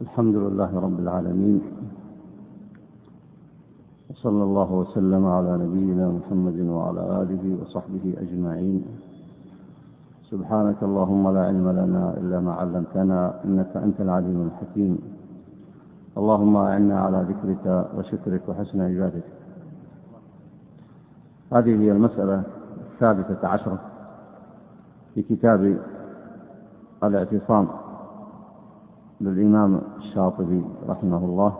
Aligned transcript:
الحمد 0.00 0.36
لله 0.36 0.80
رب 0.80 0.98
العالمين 1.00 1.60
وصلى 4.10 4.42
الله 4.42 4.72
وسلم 4.72 5.26
على 5.26 5.52
نبينا 5.64 6.08
محمد 6.08 6.58
وعلى 6.60 7.02
آله 7.22 7.44
وصحبه 7.60 8.14
أجمعين. 8.24 8.84
سبحانك 10.30 10.82
اللهم 10.82 11.34
لا 11.34 11.42
علم 11.46 11.68
لنا 11.68 12.14
إلا 12.16 12.40
ما 12.40 12.52
علمتنا 12.52 13.44
إنك 13.44 13.76
أنت 13.76 14.00
العليم 14.00 14.48
الحكيم. 14.48 14.98
اللهم 16.18 16.56
أعنا 16.56 17.00
على 17.00 17.18
ذكرك 17.30 17.64
وشكرك 17.96 18.42
وحسن 18.48 18.80
عبادتك. 18.80 19.36
هذه 21.52 21.74
هي 21.82 21.92
المسألة 21.92 22.42
الثالثه 22.92 23.48
عشرة 23.48 23.78
في 25.14 25.22
كتاب 25.22 25.78
الاعتصام. 27.04 27.89
للإمام 29.20 29.80
الشاطبي 29.96 30.64
رحمه 30.88 31.24
الله. 31.24 31.52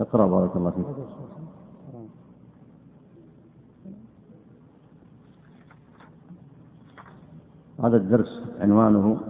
اقرأ 0.00 0.26
بارك 0.26 0.56
الله 0.56 0.70
فيك. 0.70 0.86
هذا 7.84 7.96
الدرس 7.96 8.42
عنوانه 8.60 9.20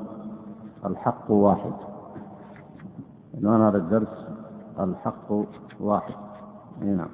الحق 0.84 1.30
واحد. 1.30 1.72
عنوان 3.34 3.60
هذا 3.60 3.78
الدرس 3.78 4.14
الحق 4.80 5.44
واحد. 5.80 6.14
اي 6.82 6.88
نعم. 6.88 7.10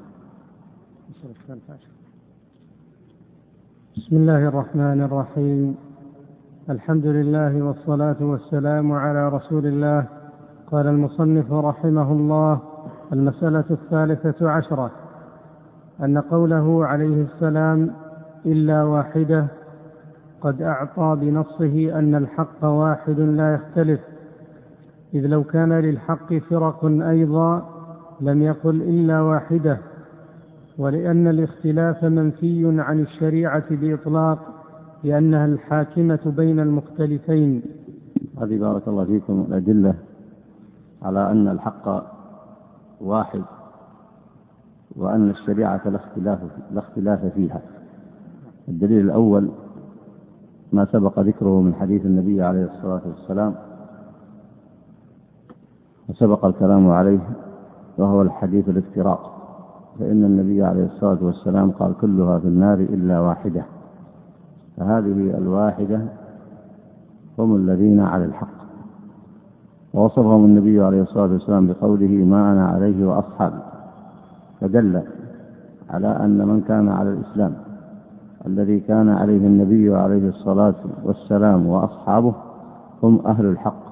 بسم 3.97 4.17
الله 4.17 4.49
الرحمن 4.49 5.03
الرحيم. 5.03 5.86
الحمد 6.71 7.07
لله 7.07 7.63
والصلاة 7.63 8.17
والسلام 8.21 8.93
على 8.93 9.29
رسول 9.29 9.67
الله. 9.67 10.05
قال 10.73 10.87
المصنف 10.87 11.53
رحمه 11.53 12.13
الله 12.13 12.61
المسألة 13.13 13.65
الثالثة 13.71 14.51
عشرة. 14.51 14.91
أن 16.01 16.19
قوله 16.19 16.87
عليه 16.87 17.23
السلام 17.23 17.91
إلا 18.47 18.83
واحدة 18.83 19.47
قد 20.41 20.63
أعطى 20.63 21.17
بنصه 21.21 21.99
أن 21.99 22.15
الحق 22.15 22.65
واحد 22.65 23.21
لا 23.21 23.55
يختلف. 23.55 24.01
إذ 25.15 25.27
لو 25.27 25.45
كان 25.45 25.73
للحق 25.73 26.35
فرق 26.35 26.85
أيضا 26.85 27.69
لم 28.21 28.43
يقل 28.43 28.83
إلا 28.83 29.21
واحدة 29.21 29.79
ولأن 30.79 31.29
الاختلاف 31.29 32.05
منفي 32.05 32.81
عن 32.81 33.01
الشريعة 33.01 33.65
بإطلاق. 33.71 34.56
لأنها 35.07 35.47
الحاكمة 35.47 36.19
بين 36.37 36.61
المختلفين. 36.61 37.63
هذه 38.41 38.59
بارك 38.59 38.89
الله 38.89 39.05
فيكم 39.05 39.45
الأدلة 39.49 39.95
على 41.03 41.31
أن 41.31 41.49
الحق 41.49 42.05
واحد 43.01 43.43
وأن 44.97 45.31
الشريعة 45.31 45.89
لا 45.89 45.97
اختلاف 45.97 46.39
لا 46.73 46.79
اختلاف 46.79 47.25
فيها. 47.25 47.61
الدليل 48.69 49.05
الأول 49.05 49.51
ما 50.73 50.85
سبق 50.93 51.21
ذكره 51.21 51.61
من 51.61 51.75
حديث 51.75 52.07
النبي 52.07 52.43
عليه 52.43 52.65
الصلاة 52.65 53.03
والسلام 53.07 53.55
وسبق 56.09 56.45
الكلام 56.45 56.91
عليه 56.91 57.21
وهو 57.99 58.23
الحديث 58.23 58.69
الافتراق. 58.69 59.33
فإن 59.99 60.25
النبي 60.25 60.63
عليه 60.63 60.85
الصلاة 60.85 61.19
والسلام 61.23 61.71
قال 61.71 61.95
كلها 62.01 62.39
في 62.39 62.47
النار 62.47 62.79
إلا 62.79 63.21
واحدة. 63.21 63.65
فهذه 64.77 65.35
الواحدة 65.39 66.01
هم 67.39 67.57
الذين 67.57 68.01
على 68.01 68.25
الحق. 68.25 68.57
ووصفهم 69.95 70.45
النبي 70.45 70.83
عليه 70.83 71.03
الصلاة 71.03 71.33
والسلام 71.33 71.67
بقوله 71.67 72.09
ما 72.09 72.53
أنا 72.53 72.67
عليه 72.67 73.07
وأصحابي 73.07 73.59
فدل 74.61 75.03
على 75.91 76.07
أن 76.09 76.49
من 76.49 76.61
كان 76.69 76.89
على 76.89 77.11
الإسلام 77.11 77.55
الذي 78.47 78.81
كان 78.81 79.09
عليه 79.09 79.47
النبي 79.47 79.95
عليه 79.95 80.29
الصلاة 80.29 80.75
والسلام 81.05 81.67
وأصحابه 81.67 82.35
هم 83.03 83.27
أهل 83.27 83.47
الحق 83.47 83.83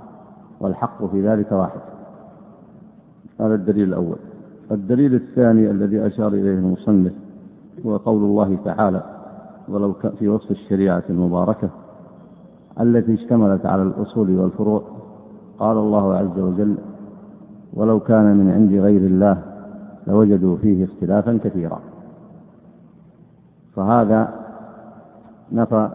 والحق 0.60 1.04
في 1.04 1.28
ذلك 1.28 1.52
واحد. 1.52 1.80
هذا 3.40 3.54
الدليل 3.54 3.88
الأول. 3.88 4.16
الدليل 4.70 5.14
الثاني 5.14 5.70
الذي 5.70 6.06
أشار 6.06 6.28
إليه 6.28 6.54
المصنف 6.54 7.12
هو 7.86 7.96
قول 7.96 8.22
الله 8.22 8.58
تعالى 8.64 9.02
ولو 9.68 9.92
في 9.92 10.28
وصف 10.28 10.50
الشريعة 10.50 11.02
المباركة 11.10 11.70
التي 12.80 13.14
اشتملت 13.14 13.66
على 13.66 13.82
الأصول 13.82 14.38
والفروع 14.38 14.82
قال 15.58 15.76
الله 15.76 16.14
عز 16.14 16.38
وجل 16.38 16.76
ولو 17.72 18.00
كان 18.00 18.36
من 18.36 18.50
عند 18.50 18.72
غير 18.72 19.00
الله 19.00 19.42
لوجدوا 20.06 20.56
فيه 20.56 20.84
اختلافا 20.84 21.38
كثيرا. 21.44 21.80
فهذا 23.76 24.34
نفى 25.52 25.88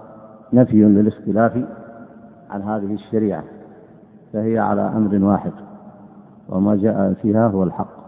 نفي 0.53 0.83
للاختلاف 0.83 1.65
عن 2.49 2.61
هذه 2.61 2.93
الشريعة 2.93 3.43
فهي 4.33 4.59
على 4.59 4.81
أمر 4.81 5.25
واحد 5.25 5.51
وما 6.49 6.75
جاء 6.75 7.13
فيها 7.13 7.47
هو 7.47 7.63
الحق. 7.63 7.99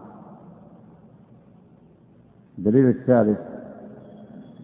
الدليل 2.57 2.89
الثالث 2.89 3.50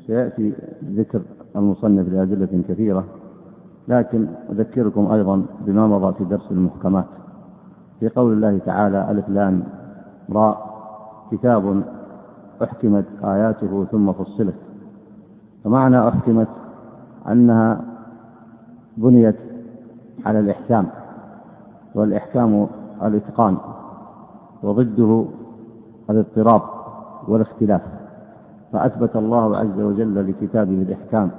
سيأتي 0.08 0.54
ذكر 0.84 1.22
المصنف 1.56 2.10
لأدلة 2.10 2.64
كثيرة 2.70 3.04
لكن 3.88 4.28
أذكركم 4.52 5.12
أيضا 5.12 5.46
بما 5.66 5.88
مضى 5.88 6.14
في 6.14 6.24
درس 6.24 6.52
المحكمات. 6.52 7.06
في 8.00 8.10
قول 8.10 8.34
الله 8.34 8.58
تعالى 8.58 9.12
ألف 9.12 9.30
لام 9.30 9.64
راء 10.32 10.78
كتاب 11.32 11.84
أحكمت 12.64 13.06
آياته 13.24 13.86
ثم 13.92 14.12
فصلت. 14.12 14.56
فمعنى 15.64 16.08
أحكمت 16.08 16.48
أنها 17.30 17.82
بنيت 18.98 19.36
على 20.26 20.40
الإحكام 20.40 20.88
والإحكام 21.96 22.68
الإتقان 23.04 23.58
وضده 24.64 25.26
الاضطراب 26.10 26.62
والاختلاف. 27.28 27.82
فأثبت 28.72 29.16
الله 29.16 29.58
عز 29.58 29.80
وجل 29.80 30.30
لكتابه 30.30 30.82
الإحكام 30.82 31.32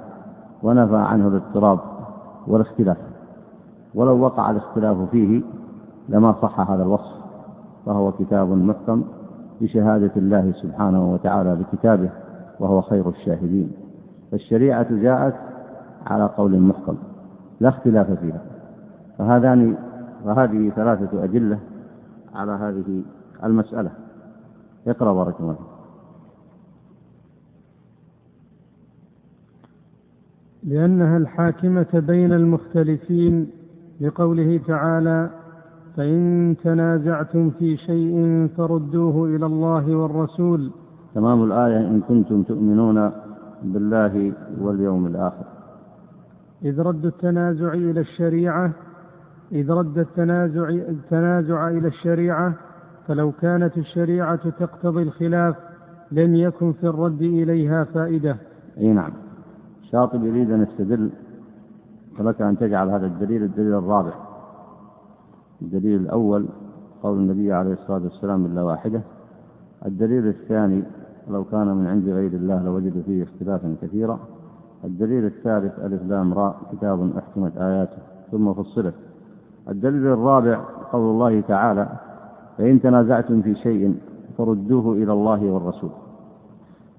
ونفى 0.63 0.95
عنه 0.97 1.27
الاضطراب 1.27 1.79
والاختلاف. 2.47 2.97
ولو 3.95 4.19
وقع 4.19 4.51
الاختلاف 4.51 4.97
فيه 5.11 5.41
لما 6.09 6.35
صح 6.41 6.59
هذا 6.59 6.83
الوصف 6.83 7.19
فهو 7.85 8.11
كتاب 8.11 8.49
محكم 8.49 9.03
بشهادة 9.61 10.11
الله 10.15 10.51
سبحانه 10.51 11.13
وتعالى 11.13 11.55
بكتابه 11.55 12.09
وهو 12.59 12.81
خير 12.81 13.09
الشاهدين. 13.09 13.71
فالشريعة 14.31 14.87
جاءت 14.95 15.35
على 16.07 16.25
قول 16.37 16.59
محكم 16.59 16.95
لا 17.59 17.69
اختلاف 17.69 18.11
فيها. 18.11 18.41
فهذان 19.17 19.75
فهذه 20.25 20.69
ثلاثة 20.69 21.23
أدلة 21.23 21.59
على 22.35 22.51
هذه 22.51 23.01
المسألة. 23.43 23.91
اقرأ 24.87 25.13
بارك 25.13 25.35
الله 25.39 25.55
لأنها 30.63 31.17
الحاكمة 31.17 31.87
بين 31.93 32.33
المختلفين 32.33 33.49
لقوله 34.01 34.59
تعالى 34.67 35.29
فإن 35.97 36.55
تنازعتم 36.63 37.49
في 37.49 37.77
شيء 37.77 38.47
فردوه 38.57 39.25
إلى 39.35 39.45
الله 39.45 39.95
والرسول. 39.95 40.71
تمام 41.15 41.43
الآية 41.43 41.87
إن 41.87 42.01
كنتم 42.01 42.43
تؤمنون 42.43 43.11
بالله 43.63 44.33
واليوم 44.61 45.05
الآخر. 45.07 45.45
إذ 46.65 46.79
رد 46.79 47.05
التنازع 47.05 47.73
إلى 47.73 47.99
الشريعة 47.99 48.71
إذ 49.51 49.71
رد 49.71 49.97
التنازع 49.97 50.69
التنازع 50.69 51.69
إلى 51.69 51.87
الشريعة 51.87 52.53
فلو 53.07 53.31
كانت 53.31 53.77
الشريعة 53.77 54.49
تقتضي 54.49 55.03
الخلاف 55.03 55.55
لم 56.11 56.35
يكن 56.35 56.73
في 56.73 56.83
الرد 56.83 57.21
إليها 57.21 57.83
فائدة. 57.83 58.35
أي 58.77 58.93
نعم. 58.93 59.11
الشاطبي 59.89 60.27
يريد 60.27 60.51
أن 60.51 60.61
يستدل 60.61 61.09
فلك 62.17 62.41
أن 62.41 62.57
تجعل 62.57 62.89
هذا 62.89 63.05
الدليل 63.05 63.43
الدليل 63.43 63.73
الرابع. 63.73 64.11
الدليل 65.61 66.01
الأول 66.01 66.45
قول 67.03 67.17
النبي 67.17 67.53
عليه 67.53 67.73
الصلاة 67.73 68.03
والسلام 68.03 68.45
إلا 68.45 68.63
واحدة. 68.63 69.01
الدليل 69.85 70.27
الثاني 70.27 70.83
لو 71.29 71.43
كان 71.43 71.67
من 71.67 71.87
عند 71.87 72.09
غير 72.09 72.33
الله 72.33 72.63
لوجد 72.63 73.03
فيه 73.05 73.23
اختلافا 73.23 73.75
كثيرا. 73.81 74.19
الدليل 74.83 75.25
الثالث 75.25 75.79
ألف 75.79 76.03
لام 76.03 76.33
راء 76.33 76.55
كتاب 76.71 77.17
أحكمت 77.17 77.57
آياته 77.57 77.97
ثم 78.31 78.53
فصلت. 78.53 78.95
الدليل 79.69 80.07
الرابع 80.07 80.61
قول 80.93 81.11
الله 81.11 81.41
تعالى 81.41 81.89
فإن 82.57 82.81
تنازعتم 82.81 83.41
في 83.41 83.55
شيء 83.55 83.97
فردوه 84.37 84.93
إلى 84.93 85.13
الله 85.13 85.51
والرسول. 85.51 85.89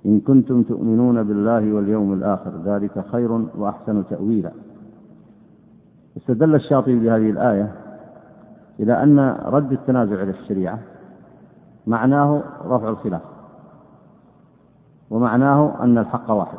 إن 0.07 0.21
كنتم 0.21 0.63
تؤمنون 0.63 1.23
بالله 1.23 1.73
واليوم 1.73 2.13
الآخر 2.13 2.51
ذلك 2.65 3.05
خير 3.13 3.33
وأحسن 3.59 4.05
تأويلا. 4.11 4.51
استدل 6.17 6.55
الشاطبي 6.55 6.99
بهذه 6.99 7.31
الآية 7.31 7.73
إلى 8.81 9.03
أن 9.03 9.37
رد 9.45 9.73
التنازع 9.73 10.23
إلى 10.23 10.31
الشريعة 10.31 10.79
معناه 11.87 12.43
رفع 12.67 12.89
الخلاف 12.89 13.23
ومعناه 15.11 15.85
أن 15.85 15.99
الحق 15.99 16.31
واحد. 16.31 16.59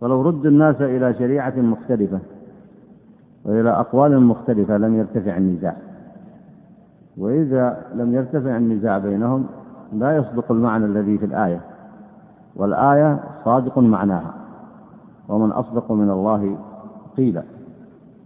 فلو 0.00 0.22
رد 0.22 0.46
الناس 0.46 0.80
إلى 0.80 1.14
شريعة 1.14 1.56
مختلفة 1.56 2.18
وإلى 3.44 3.70
أقوال 3.70 4.22
مختلفة 4.22 4.76
لم 4.76 4.94
يرتفع 4.94 5.36
النزاع. 5.36 5.76
وإذا 7.16 7.86
لم 7.94 8.14
يرتفع 8.14 8.56
النزاع 8.56 8.98
بينهم 8.98 9.46
لا 9.92 10.16
يصدق 10.16 10.52
المعنى 10.52 10.84
الذي 10.84 11.18
في 11.18 11.24
الآية. 11.24 11.60
والآية 12.56 13.20
صادق 13.44 13.78
معناها 13.78 14.34
ومن 15.28 15.52
أصدق 15.52 15.92
من 15.92 16.10
الله 16.10 16.56
قيلا 17.16 17.42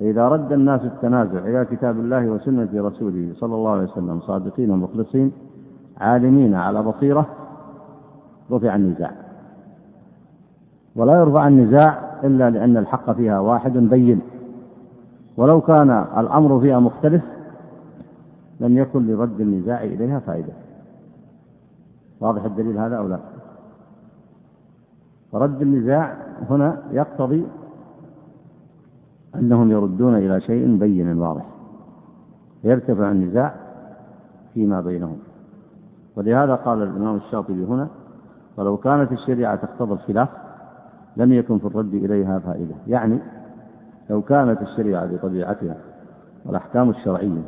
فإذا 0.00 0.28
رد 0.28 0.52
الناس 0.52 0.80
التنازع 0.84 1.38
إلى 1.38 1.64
كتاب 1.64 1.98
الله 1.98 2.26
وسنة 2.28 2.68
رسوله 2.74 3.32
صلى 3.34 3.54
الله 3.54 3.70
عليه 3.70 3.82
وسلم 3.82 4.20
صادقين 4.20 4.70
مخلصين 4.70 5.32
عالمين 6.00 6.54
على 6.54 6.82
بصيرة 6.82 7.26
رفع 8.50 8.74
النزاع. 8.74 9.10
ولا 10.96 11.20
يرفع 11.20 11.48
النزاع 11.48 12.18
إلا 12.24 12.50
لأن 12.50 12.76
الحق 12.76 13.10
فيها 13.10 13.38
واحد 13.38 13.72
بين. 13.72 14.20
ولو 15.36 15.60
كان 15.60 15.90
الأمر 16.18 16.60
فيها 16.60 16.78
مختلف 16.78 17.22
لم 18.60 18.78
يكن 18.78 19.06
لرد 19.06 19.40
النزاع 19.40 19.82
إليها 19.82 20.18
فائدة. 20.18 20.52
واضح 22.20 22.44
الدليل 22.44 22.78
هذا 22.78 22.96
أو 22.96 23.08
لا؟ 23.08 23.18
فرد 25.32 25.62
النزاع 25.62 26.16
هنا 26.50 26.82
يقتضي 26.92 27.46
أنهم 29.34 29.70
يردون 29.70 30.14
إلى 30.14 30.40
شيء 30.40 30.76
بين 30.76 31.18
واضح 31.18 31.46
يرتفع 32.64 33.10
النزاع 33.10 33.54
فيما 34.54 34.80
بينهم. 34.80 35.18
ولهذا 36.16 36.54
قال 36.54 36.82
الإمام 36.82 37.16
الشاطبي 37.16 37.64
هنا 37.64 37.88
ولو 38.56 38.76
كانت 38.76 39.12
الشريعة 39.12 39.56
تقتضي 39.56 39.92
الخلاف 39.92 40.28
لم 41.16 41.32
يكن 41.32 41.58
في 41.58 41.64
الرد 41.64 41.94
إليها 41.94 42.38
فائدة. 42.38 42.74
يعني 42.86 43.18
لو 44.10 44.22
كانت 44.22 44.62
الشريعة 44.62 45.06
بطبيعتها 45.06 45.76
والأحكام 46.44 46.90
الشرعية 46.90 47.42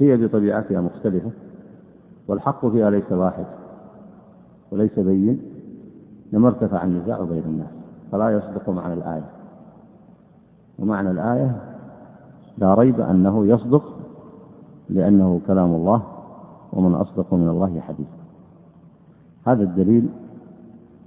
هي 0.00 0.16
بطبيعتها 0.16 0.80
مختلفة 0.80 1.30
والحق 2.28 2.66
فيها 2.66 2.90
ليس 2.90 3.12
واحد 3.12 3.44
وليس 4.70 4.98
بين 4.98 5.51
لما 6.32 6.48
ارتفع 6.48 6.84
النزاع 6.84 7.20
بين 7.20 7.42
الناس. 7.46 7.70
فلا 8.12 8.30
يصدق 8.30 8.70
معنى 8.70 8.94
الآية. 8.94 9.30
ومعنى 10.78 11.10
الآية 11.10 11.60
لا 12.58 12.74
ريب 12.74 13.00
أنه 13.00 13.46
يصدق 13.46 13.84
لأنه 14.88 15.40
كلام 15.46 15.74
الله 15.74 16.02
ومن 16.72 16.94
أصدق 16.94 17.34
من 17.34 17.48
الله 17.48 17.80
حديثا 17.80 18.22
هذا 19.46 19.62
الدليل 19.62 20.08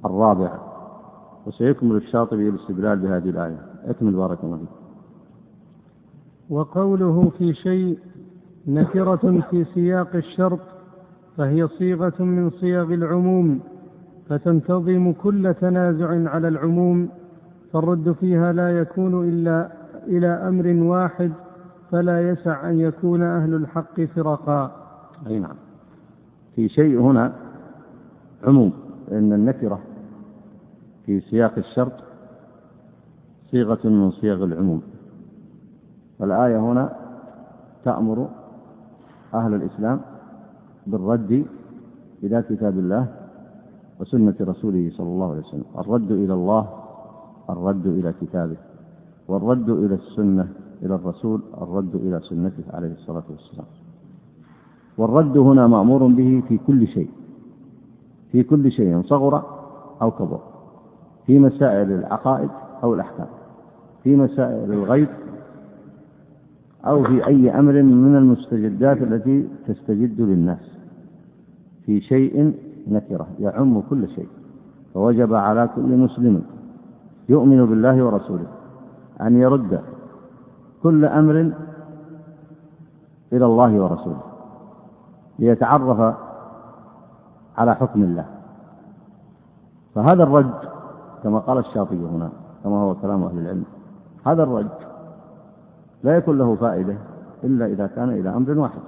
الرابع. 0.06 0.52
وسيكمل 1.46 1.96
الشاطبي 1.96 2.50
الاستدلال 2.50 3.00
بهذه 3.00 3.30
الآية. 3.30 3.58
أكمل 3.86 4.12
بارك 4.12 4.44
الله 4.44 4.58
فيك. 4.58 4.68
وقوله 6.50 7.32
في 7.38 7.54
شيء 7.54 8.00
نكرة 8.68 9.42
في 9.50 9.66
سياق 9.74 10.16
الشرط 10.16 10.60
فهي 11.38 11.68
صيغة 11.68 12.24
من 12.24 12.50
صيغ 12.50 12.94
العموم. 12.94 13.60
فتنتظم 14.30 15.14
كل 15.14 15.54
تنازع 15.54 16.30
على 16.30 16.48
العموم 16.48 17.10
فالرد 17.74 18.12
فيها 18.12 18.54
لا 18.54 18.80
يكون 18.80 19.30
إلا 19.30 19.72
إلى 20.08 20.28
أمر 20.28 20.68
واحد 20.84 21.32
فلا 21.92 22.30
يسع 22.30 22.70
أن 22.70 22.80
يكون 22.80 23.22
أهل 23.22 23.54
الحق 23.54 24.02
فرقا. 24.02 24.72
أي 25.28 25.40
نعم. 25.40 25.56
في 26.56 26.70
شيء 26.70 27.00
هنا 27.00 27.34
عموم 28.44 28.74
لأن 29.12 29.34
النكرة 29.34 29.80
في 31.06 31.20
سياق 31.20 31.54
الشرط 31.58 31.94
صيغة 33.52 33.80
من 33.88 34.12
صيغ 34.12 34.44
العموم. 34.44 34.82
والآية 36.20 36.60
هنا 36.60 36.96
تأمر 37.84 38.30
أهل 39.34 39.54
الإسلام 39.54 40.02
بالرد 40.88 41.46
إلى 42.24 42.44
كتاب 42.50 42.80
الله 42.80 43.08
وسنة 44.00 44.36
رسوله 44.42 44.92
صلى 44.98 45.08
الله 45.08 45.30
عليه 45.32 45.42
وسلم. 45.42 45.64
الرد 45.78 46.12
إلى 46.12 46.34
الله 46.34 46.70
الرد 47.50 47.88
إلى 47.88 48.14
كتابه. 48.22 48.58
والرد 49.28 49.70
إلى 49.70 49.96
السنة 49.96 50.48
إلى 50.84 50.96
الرسول 50.96 51.42
الرد 51.62 51.96
إلى 51.96 52.20
سنته 52.20 52.64
عليه 52.74 52.92
الصلاة 52.92 53.24
والسلام. 53.30 53.68
والرد 54.98 55.38
هنا 55.38 55.68
مأمور 55.68 56.08
به 56.08 56.44
في 56.48 56.58
كل 56.58 56.88
شيء. 56.88 57.10
في 58.32 58.44
كل 58.44 58.72
شيء 58.72 59.02
صغر 59.02 59.44
أو 60.02 60.12
كبر. 60.12 60.40
في 61.26 61.40
مسائل 61.40 61.92
العقائد 61.92 62.50
أو 62.84 62.94
الأحكام. 62.94 63.28
في 64.04 64.16
مسائل 64.16 64.74
الغيب 64.74 65.08
أو 66.86 67.04
في 67.04 67.28
أي 67.28 67.60
أمر 67.60 67.84
من 67.84 68.16
المستجدات 68.16 69.02
التي 69.02 69.48
تستجد 69.68 70.22
للناس. 70.22 70.78
في 71.86 72.02
شيء 72.02 72.54
نكرة 72.88 73.28
يعم 73.40 73.82
كل 73.90 74.10
شيء. 74.10 74.28
فوجب 74.94 75.34
على 75.34 75.70
كل 75.76 75.98
مسلم 75.98 76.44
يؤمن 77.30 77.66
بالله 77.66 78.06
ورسوله 78.06 78.48
أن 79.22 79.38
يرد 79.38 79.82
كل 80.84 81.06
أمر 81.06 81.52
إلى 83.34 83.46
الله 83.46 83.80
ورسوله 83.84 84.22
ليتعرف 85.40 86.16
على 87.58 87.76
حكم 87.76 88.04
الله. 88.04 88.26
فهذا 89.96 90.24
الرد 90.24 90.54
كما 91.24 91.40
قال 91.40 91.58
الشاطبي 91.58 92.06
هنا 92.06 92.30
كما 92.64 92.78
هو 92.78 92.96
كلام 92.96 93.24
أهل 93.24 93.38
العلم 93.38 93.64
هذا 94.26 94.44
الرد 94.44 94.70
لا 96.04 96.18
يكون 96.18 96.38
له 96.38 96.56
فائدة 96.56 96.98
إلا 97.44 97.66
إذا 97.66 97.88
كان 97.88 98.10
إلى 98.10 98.30
أمر 98.30 98.60
واحد 98.60 98.80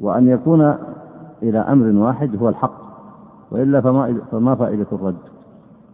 وأن 0.00 0.28
يكون 0.28 0.74
إلى 1.42 1.58
أمر 1.58 2.02
واحد 2.02 2.36
هو 2.42 2.48
الحق 2.48 2.82
وإلا 3.50 3.80
فما, 3.80 4.20
فما 4.30 4.54
فائدة 4.54 4.86
الرد 4.92 5.16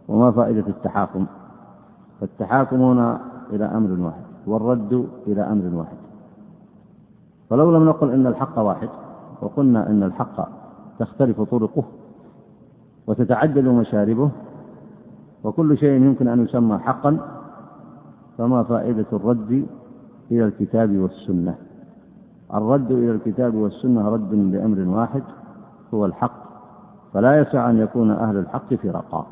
وما 0.07 0.31
فائدة 0.31 0.63
التحاكم. 0.67 1.25
فالتحاكم 2.21 2.81
هنا 2.81 3.19
إلى 3.53 3.65
أمر 3.65 4.05
واحد 4.05 4.23
والرد 4.47 5.07
إلى 5.27 5.41
أمر 5.41 5.75
واحد. 5.75 5.97
فلو 7.49 7.71
لم 7.77 7.85
نقل 7.85 8.11
إن 8.11 8.27
الحق 8.27 8.59
واحد 8.59 8.89
وقلنا 9.41 9.89
إن 9.89 10.03
الحق 10.03 10.49
تختلف 10.99 11.41
طرقه 11.41 11.83
وتتعدد 13.07 13.65
مشاربه 13.67 14.29
وكل 15.43 15.77
شيء 15.77 16.01
يمكن 16.01 16.27
أن 16.27 16.43
يسمى 16.43 16.77
حقا 16.77 17.17
فما 18.37 18.63
فائدة 18.63 19.05
الرد 19.13 19.65
إلى 20.31 20.45
الكتاب 20.45 20.97
والسنة. 20.97 21.55
الرد 22.53 22.91
إلى 22.91 23.11
الكتاب 23.11 23.55
والسنة 23.55 24.09
رد 24.09 24.33
لأمر 24.33 24.97
واحد 24.97 25.23
هو 25.93 26.05
الحق 26.05 26.49
فلا 27.13 27.39
يسع 27.39 27.69
أن 27.69 27.77
يكون 27.77 28.11
أهل 28.11 28.37
الحق 28.37 28.73
فرقا 28.73 29.25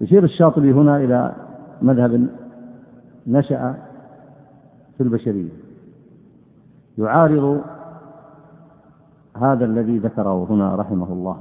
يشير 0.00 0.24
الشاطبي 0.24 0.72
هنا 0.72 0.96
إلى 0.96 1.32
مذهب 1.82 2.28
نشأ 3.26 3.74
في 4.96 5.02
البشرية. 5.02 5.50
يعارض 6.98 7.60
هذا 9.36 9.64
الذي 9.64 9.98
ذكره 9.98 10.46
هنا 10.50 10.74
رحمه 10.74 11.12
الله 11.12 11.36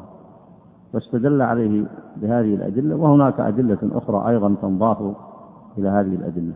واستدل 0.94 1.42
عليه 1.42 1.86
بهذه 2.16 2.56
الأدلة 2.56 2.96
وهناك 2.96 3.39
أدلة 3.39 3.77
أخرى 3.84 4.30
أيضا 4.30 4.56
تنضاف 4.62 5.16
إلى 5.77 5.89
هذه 5.89 6.16
الأدلة. 6.16 6.54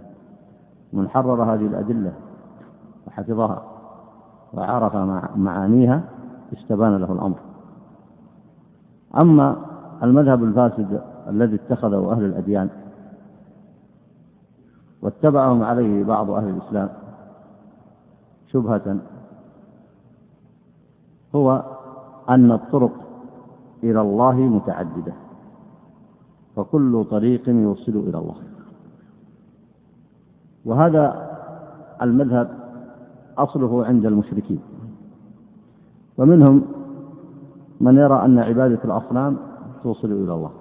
من 0.94 1.10
حرر 1.10 1.44
هذه 1.44 1.66
الأدلة 1.66 2.14
وحفظها 3.08 3.64
وعرف 4.54 4.96
معانيها 5.36 6.04
استبان 6.53 6.98
له 6.98 7.12
الأمر. 7.12 7.39
أما 9.17 9.65
المذهب 10.03 10.43
الفاسد 10.43 11.01
الذي 11.27 11.55
اتخذه 11.55 12.12
أهل 12.12 12.25
الأديان 12.25 12.70
واتبعهم 15.01 15.63
عليه 15.63 16.03
بعض 16.03 16.29
أهل 16.29 16.50
الإسلام 16.50 16.89
شبهة 18.48 18.98
هو 21.36 21.63
أن 22.29 22.51
الطرق 22.51 22.91
إلى 23.84 24.01
الله 24.01 24.36
متعددة 24.36 25.13
فكل 26.55 27.05
طريق 27.12 27.50
يوصل 27.50 27.91
إلى 27.91 28.17
الله. 28.17 28.36
وهذا 30.65 31.31
المذهب 32.01 32.50
أصله 33.38 33.86
عند 33.86 34.05
المشركين. 34.05 34.60
ومنهم 36.22 36.62
من 37.82 37.98
يرى 37.98 38.25
أن 38.25 38.40
عبادة 38.40 38.80
الأصنام 38.86 39.38
توصل 39.84 40.08
إلى 40.08 40.34
الله. 40.34 40.51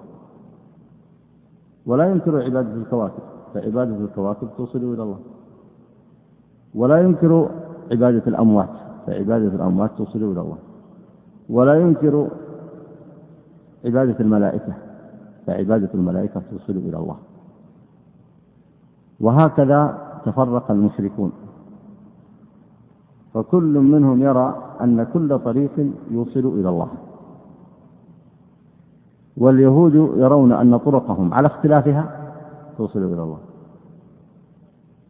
ولا 1.85 2.11
ينكر 2.11 2.43
عبادة 2.43 2.73
الكواكب 2.73 3.23
فعبادة 3.53 3.95
الكواكب 3.95 4.47
توصل 4.57 4.79
إلى 4.79 5.03
الله. 5.03 5.19
ولا 6.75 7.01
ينكر 7.01 7.49
عبادة 7.91 8.23
الأموات 8.27 8.69
فعبادة 9.07 9.47
الأموات 9.47 9.91
توصل 9.97 10.19
إلى 10.19 10.41
الله. 10.41 10.57
ولا 11.49 11.73
ينكر 11.73 12.27
عبادة 13.85 14.19
الملائكة 14.19 14.73
فعبادة 15.47 15.89
الملائكة 15.93 16.41
توصل 16.51 16.73
إلى 16.73 16.97
الله. 16.97 17.17
وهكذا 19.19 19.97
تفرق 20.25 20.71
المشركون. 20.71 21.31
فكل 23.33 23.79
منهم 23.79 24.21
يرى 24.21 24.70
أن 24.83 25.03
كل 25.13 25.39
طريق 25.39 25.91
يوصل 26.11 26.39
إلى 26.59 26.69
الله. 26.69 26.87
واليهود 29.37 29.95
يرون 29.95 30.51
أن 30.51 30.77
طرقهم 30.77 31.33
على 31.33 31.47
اختلافها 31.47 32.31
توصل 32.77 32.99
إلى 32.99 33.23
الله. 33.23 33.37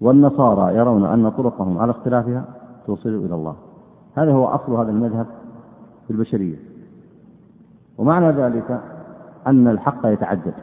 والنصارى 0.01 0.75
يرون 0.75 1.05
أن 1.05 1.29
طرقهم 1.29 1.77
على 1.77 1.91
اختلافها 1.91 2.45
توصل 2.87 3.09
إلى 3.09 3.35
الله. 3.35 3.55
هذا 4.15 4.31
هو 4.31 4.45
أصل 4.45 4.73
هذا 4.73 4.91
المذهب 4.91 5.25
في 6.07 6.13
البشرية. 6.13 6.55
ومعنى 7.97 8.31
ذلك 8.31 8.81
أن 9.47 9.67
الحق 9.67 10.05
يتعدد. 10.05 10.53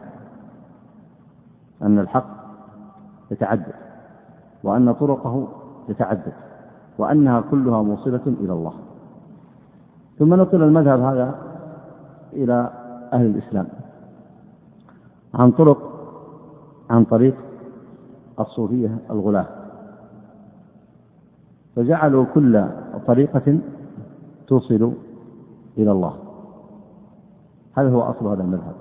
أن 1.83 1.99
الحق 1.99 2.31
يتعدد. 3.31 3.75
وأن 4.65 4.93
طرقه 4.93 5.49
تتعدد. 5.88 6.33
وأنها 6.99 7.41
كلها 7.50 7.83
موصلة 7.83 8.21
إلى 8.27 8.53
الله. 8.53 8.73
ثم 10.18 10.34
نقل 10.34 10.62
المذهب 10.62 11.00
هذا 11.00 11.34
إلى 12.32 12.70
أهل 13.12 13.26
الإسلام 13.26 13.66
عن 15.34 15.50
طرق 15.50 15.78
عن 16.90 17.04
طريق 17.04 17.34
الصوفية 18.40 18.98
الغلاة. 19.10 19.46
فجعلوا 21.76 22.25
كل 22.34 22.64
طريقة 23.06 23.58
توصل 24.46 24.92
إلى 25.78 25.92
الله. 25.92 26.14
هذا 27.75 27.90
هو 27.90 28.00
أصل 28.00 28.26
هذا 28.26 28.42
المذهب. 28.42 28.75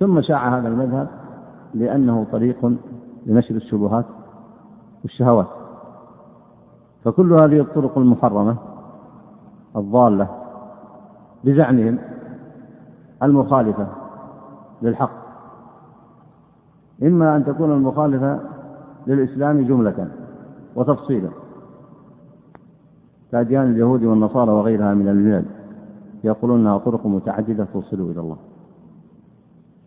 ثم 0.00 0.20
شاع 0.20 0.58
هذا 0.58 0.68
المذهب 0.68 1.08
لأنه 1.74 2.26
طريق 2.32 2.72
لنشر 3.26 3.54
الشبهات 3.54 4.04
والشهوات. 5.02 5.46
فكل 7.04 7.32
هذه 7.32 7.60
الطرق 7.60 7.98
المحرمة 7.98 8.56
الضالة 9.76 10.28
بزعمهم 11.44 11.98
المخالفة 13.22 13.86
للحق. 14.82 15.24
إما 17.02 17.36
أن 17.36 17.44
تكون 17.44 17.72
المخالفة 17.72 18.40
للإسلام 19.06 19.66
جملة 19.66 20.08
وتفصيلا 20.76 21.28
كأديان 23.32 23.70
اليهود 23.70 24.04
والنصارى 24.04 24.50
وغيرها 24.50 24.94
من 24.94 25.08
الملل 25.08 25.44
يقولون 26.24 26.60
أنها 26.60 26.78
طرق 26.78 27.06
متعددة 27.06 27.66
توصل 27.72 28.10
إلى 28.10 28.20
الله. 28.20 28.36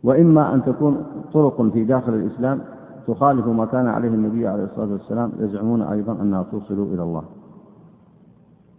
وإما 0.04 0.54
أن 0.54 0.64
تكون 0.64 1.06
طرق 1.34 1.62
في 1.62 1.84
داخل 1.84 2.14
الإسلام 2.14 2.62
تخالف 3.08 3.48
ما 3.48 3.66
كان 3.66 3.88
عليه 3.88 4.10
النبي 4.10 4.48
عليه 4.48 4.64
الصلاة 4.64 4.92
والسلام 4.92 5.32
يزعمون 5.40 5.82
أيضا 5.82 6.12
أنها 6.22 6.44
توصل 6.44 6.74
إلى 6.94 7.04
الله. 7.04 7.24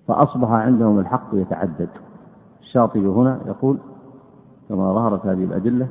فأصبح 0.09 0.51
عندهم 0.51 0.99
الحق 0.99 1.29
يتعدد. 1.33 1.89
الشاطبي 2.61 3.07
هنا 3.07 3.41
يقول 3.47 3.79
كما 4.69 4.95
ظهرت 4.95 5.27
هذه 5.27 5.45
الأدلة 5.45 5.89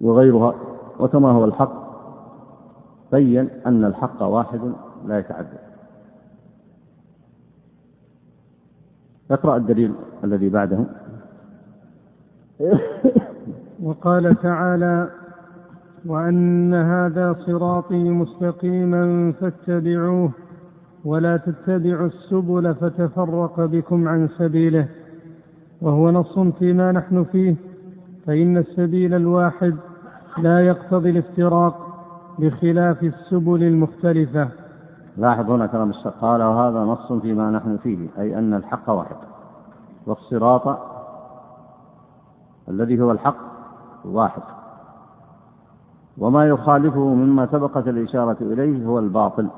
وغيرها 0.00 0.54
وكما 1.00 1.30
هو 1.30 1.44
الحق 1.44 1.86
بين 3.12 3.48
أن 3.66 3.84
الحق 3.84 4.22
واحد 4.22 4.60
لا 5.06 5.18
يتعدد. 5.18 5.58
اقرأ 9.30 9.56
الدليل 9.56 9.94
الذي 10.24 10.48
بعده. 10.48 10.84
وقال 13.82 14.36
تعالى 14.42 15.10
وأن 16.06 16.74
هذا 16.74 17.36
صراطي 17.46 18.10
مستقيما 18.10 19.32
فاتبعوه. 19.32 20.30
ولا 21.06 21.36
تتبعوا 21.36 22.06
السبل 22.06 22.74
فتفرق 22.74 23.60
بكم 23.60 24.08
عن 24.08 24.28
سبيله. 24.28 24.88
وهو 25.82 26.10
نص 26.10 26.38
فيما 26.38 26.92
نحن 26.92 27.24
فيه. 27.24 27.56
فإن 28.26 28.56
السبيل 28.56 29.14
الواحد 29.14 29.76
لا 30.38 30.66
يقتضي 30.66 31.10
الافتراق 31.10 31.74
بخلاف 32.38 33.02
السبل 33.02 33.62
المختلفة. 33.62 34.48
لاحظ 35.16 35.50
هنا 35.50 35.66
كلام 35.66 35.90
الشيخ. 35.90 36.12
قال 36.20 36.42
وهذا 36.42 36.78
نص 36.78 37.12
فيما 37.12 37.50
نحن 37.50 37.76
فيه 37.76 38.08
أي 38.18 38.38
أن 38.38 38.54
الحق 38.54 38.90
واحد. 38.90 39.16
والصراط 40.06 40.78
الذي 42.68 43.00
هو 43.00 43.10
الحق 43.12 43.36
واحد. 44.04 44.42
وما 46.18 46.48
يخالفه 46.48 47.14
مما 47.14 47.46
سبقت 47.46 47.88
الإشارة 47.88 48.36
إليه 48.40 48.86
هو 48.86 48.98
الباطل. 48.98 49.48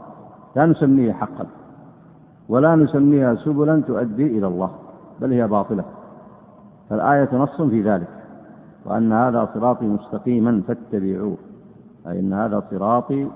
لا 0.58 0.66
نسميه 0.66 1.12
حقا 1.12 1.46
ولا 2.48 2.74
نسميها 2.74 3.34
سبلا 3.34 3.80
تؤدي 3.80 4.38
إلى 4.38 4.46
الله 4.46 4.70
بل 5.20 5.32
هي 5.32 5.48
باطلة. 5.48 5.84
فالآية 6.90 7.28
نص 7.36 7.62
في 7.62 7.82
ذلك 7.82 8.08
وأن 8.84 9.12
هذا 9.12 9.48
صراطي 9.54 9.86
مستقيما 9.86 10.62
فاتبعوه 10.68 11.36
أي 12.06 12.20
أن 12.20 12.32
هذا 12.32 12.62
صراطي 12.70 13.28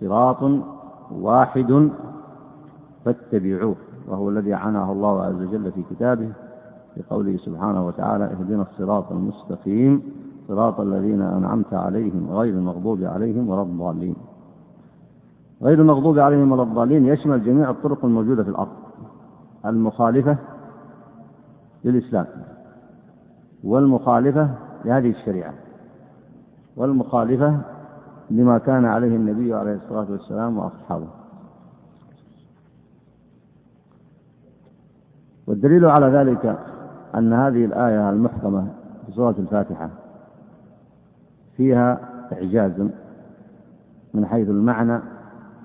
صراط 0.00 0.42
واحد 1.10 1.90
فاتبعوه 3.04 3.76
وهو 4.08 4.28
الذي 4.28 4.54
عناه 4.54 4.92
الله 4.92 5.22
عز 5.22 5.34
وجل 5.34 5.72
في 5.72 5.82
كتابه 5.90 6.28
في 6.94 7.02
قوله 7.10 7.36
سبحانه 7.36 7.86
وتعالى 7.86 8.24
اهدنا 8.24 8.62
الصراط 8.62 9.12
المستقيم 9.12 10.02
صراط 10.48 10.80
الذين 10.80 11.22
أنعمت 11.22 11.74
عليهم 11.74 12.28
غير 12.30 12.54
المغضوب 12.54 13.04
عليهم 13.04 13.48
ولا 13.48 13.62
الضالين. 13.62 14.16
غير 15.62 15.80
المغضوب 15.80 16.18
عليهم 16.18 16.52
ولا 16.52 16.62
الضالين 16.62 17.06
يشمل 17.06 17.44
جميع 17.44 17.70
الطرق 17.70 18.04
الموجودة 18.04 18.42
في 18.42 18.48
الأرض. 18.48 18.72
المخالفة 19.66 20.36
للإسلام. 21.84 22.26
والمخالفة 23.64 24.50
لهذه 24.84 25.10
الشريعة. 25.10 25.54
والمخالفة 26.76 27.60
لما 28.30 28.58
كان 28.58 28.84
عليه 28.84 29.16
النبي 29.16 29.54
عليه 29.54 29.74
الصلاة 29.74 30.10
والسلام 30.10 30.58
وأصحابه. 30.58 31.06
والدليل 35.46 35.84
على 35.84 36.06
ذلك 36.06 36.58
أن 37.14 37.32
هذه 37.32 37.64
الآية 37.64 38.10
المحكمة 38.10 38.66
في 39.06 39.12
سورة 39.12 39.34
الفاتحة 39.38 39.90
فيها 41.56 42.00
إعجاز 42.32 42.88
من 44.14 44.26
حيث 44.26 44.48
المعنى 44.48 45.00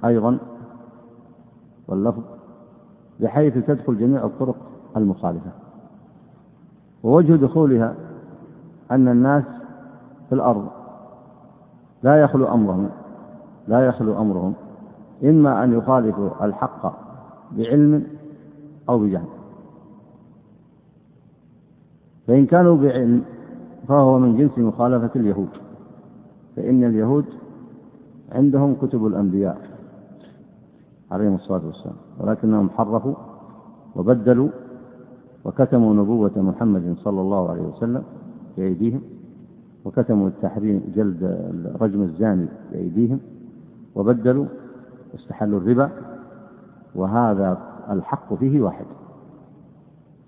أيضا 0.05 0.37
واللفظ 1.87 2.23
بحيث 3.19 3.57
تدخل 3.57 3.97
جميع 3.97 4.25
الطرق 4.25 4.55
المخالفة. 4.97 5.51
ووجه 7.03 7.35
دخولها 7.35 7.95
أن 8.91 9.07
الناس 9.07 9.43
في 10.29 10.35
الأرض 10.35 10.67
لا 12.03 12.21
يخلو 12.21 12.47
أمرهم 12.47 12.89
لا 13.67 13.87
يخلو 13.87 14.21
أمرهم 14.21 14.53
إما 15.23 15.63
أن 15.63 15.73
يخالفوا 15.73 16.45
الحق 16.45 16.93
بعلم 17.51 18.03
أو 18.89 18.99
بجهل. 18.99 19.27
فإن 22.27 22.45
كانوا 22.45 22.77
بعلم 22.77 23.23
فهو 23.87 24.19
من 24.19 24.37
جنس 24.37 24.57
مخالفة 24.57 25.09
اليهود 25.15 25.49
فإن 26.55 26.83
اليهود 26.83 27.25
عندهم 28.31 28.75
كتب 28.75 29.05
الأنبياء. 29.05 29.66
عليهم 31.11 31.35
الصلاة 31.35 31.65
والسلام. 31.65 31.95
ولكنهم 32.19 32.69
حرفوا 32.69 33.15
وبدلوا 33.95 34.49
وكتموا 35.45 35.93
نبوة 35.93 36.31
محمد 36.35 36.95
صلى 37.03 37.21
الله 37.21 37.49
عليه 37.49 37.61
وسلم 37.61 38.03
بأيديهم 38.57 39.01
وكتموا 39.85 40.27
التحريم 40.27 40.93
جلد 40.95 41.23
رجم 41.81 42.01
الزاني 42.01 42.47
بأيديهم 42.71 43.19
وبدلوا 43.95 44.45
واستحلوا 45.13 45.59
الربا 45.59 45.89
وهذا 46.95 47.57
الحق 47.89 48.33
فيه 48.33 48.61
واحد. 48.61 48.85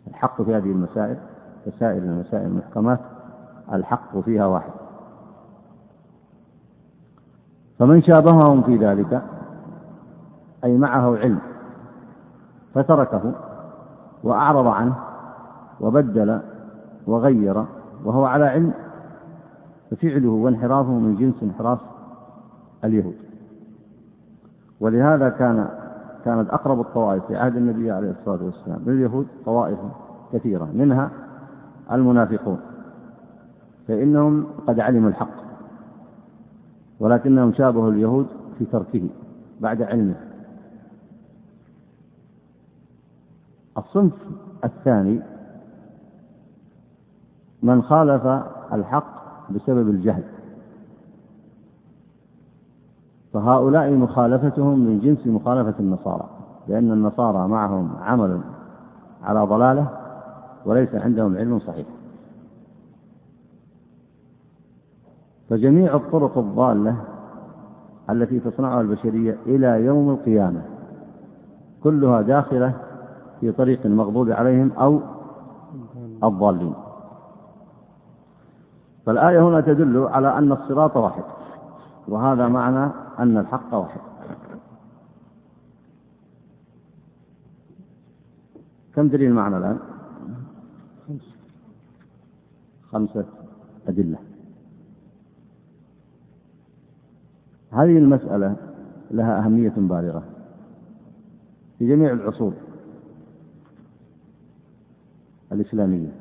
الحق 0.07 0.41
في 0.41 0.55
هذه 0.55 0.71
المسائل 0.71 1.17
كسائر 1.65 2.03
المسائل 2.03 2.45
المحكمات 2.45 2.99
الحق 3.73 4.19
فيها 4.19 4.45
واحد. 4.45 4.71
فمن 7.79 8.01
شابههم 8.03 8.63
في 8.63 8.77
ذلك 8.77 9.21
أي 10.63 10.77
معه 10.77 11.17
علم. 11.17 11.39
فتركه 12.73 13.33
وأعرض 14.23 14.67
عنه 14.67 14.95
وبدل 15.81 16.39
وغير 17.07 17.65
وهو 18.05 18.25
على 18.25 18.45
علم 18.45 18.73
ففعله 19.91 20.29
وانحرافه 20.29 20.91
من 20.91 21.15
جنس 21.15 21.43
انحراف 21.43 21.79
اليهود. 22.83 23.15
ولهذا 24.79 25.29
كان 25.29 25.69
كانت 26.25 26.49
أقرب 26.49 26.79
الطوائف 26.79 27.25
في 27.25 27.37
عهد 27.37 27.55
النبي 27.55 27.91
عليه 27.91 28.11
الصلاة 28.11 28.43
والسلام 28.43 28.81
لليهود 28.85 29.27
طوائف 29.45 29.79
كثيرة 30.33 30.69
منها 30.73 31.09
المنافقون. 31.91 32.59
فإنهم 33.87 34.47
قد 34.67 34.79
علموا 34.79 35.09
الحق 35.09 35.39
ولكنهم 36.99 37.53
شابهوا 37.53 37.91
اليهود 37.91 38.27
في 38.57 38.65
تركه 38.65 39.09
بعد 39.61 39.81
علمه. 39.81 40.15
الصنف 43.79 44.13
الثاني 44.63 45.21
من 47.63 47.81
خالف 47.81 48.25
الحق 48.73 49.19
بسبب 49.51 49.89
الجهل. 49.89 50.23
فهؤلاء 53.33 53.91
مخالفتهم 53.91 54.79
من 54.79 54.99
جنس 54.99 55.27
مخالفة 55.27 55.79
النصارى 55.79 56.29
لأن 56.67 56.91
النصارى 56.91 57.47
معهم 57.47 57.95
عمل 58.01 58.41
على 59.23 59.39
ضلالة 59.45 59.89
وليس 60.65 60.95
عندهم 60.95 61.37
علم 61.37 61.59
صحيح. 61.59 61.87
فجميع 65.49 65.95
الطرق 65.95 66.37
الضالة 66.37 66.95
التي 68.09 68.39
تصنعها 68.39 68.81
البشرية 68.81 69.37
إلى 69.45 69.85
يوم 69.85 70.09
القيامة 70.09 70.61
كلها 71.83 72.21
داخلة 72.21 72.73
في 73.39 73.51
طريق 73.51 73.85
المغضوب 73.85 74.29
عليهم 74.29 74.71
أو 74.71 75.01
الضالين. 76.23 76.73
فالآية 79.05 79.47
هنا 79.47 79.61
تدل 79.61 79.97
على 79.97 80.37
أن 80.37 80.51
الصراط 80.51 80.97
واحد 80.97 81.23
وهذا 82.07 82.47
معنى 82.47 82.91
أن 83.19 83.37
الحق 83.37 83.73
واحد. 83.73 83.99
كم 88.95 89.07
دليل 89.07 89.33
معنا 89.33 89.57
الآن؟ 89.57 89.79
خمسة 92.91 93.25
أدلة. 93.87 94.17
هذه 97.71 97.97
المسألة 97.97 98.55
لها 99.11 99.45
أهمية 99.45 99.73
بالغة 99.77 100.23
في 101.79 101.87
جميع 101.87 102.13
العصور. 102.13 102.53
الإسلامية. 105.51 106.11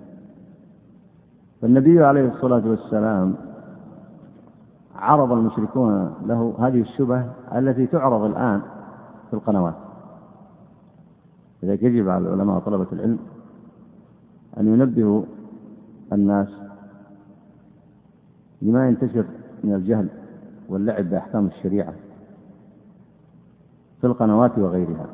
فالنبي 1.63 2.05
عليه 2.05 2.29
الصلاة 2.29 2.69
والسلام 2.69 3.35
عرض 4.97 5.33
المشركون 5.33 6.15
له 6.27 6.55
هذه 6.59 6.81
الشبه 6.81 7.31
التي 7.55 7.87
تعرض 7.87 8.23
الآن 8.23 8.63
في 9.31 9.35
القنوات. 9.35 9.75
لذلك 11.63 11.83
يجب 11.83 12.09
على 12.09 12.29
العلماء 12.29 12.57
وطلبة 12.57 12.87
العلم 12.93 13.19
أن 14.61 14.67
ينبهوا 14.67 15.23
الناس 16.13 16.49
لما 18.63 18.89
ينتشر 18.89 19.25
من 19.65 19.75
الجهل 19.75 20.09
واللعب 20.69 21.05
بأحكام 21.05 21.47
الشريعة 21.47 21.95
في 24.01 24.07
القنوات 24.07 24.59
وغيرها. 24.59 25.07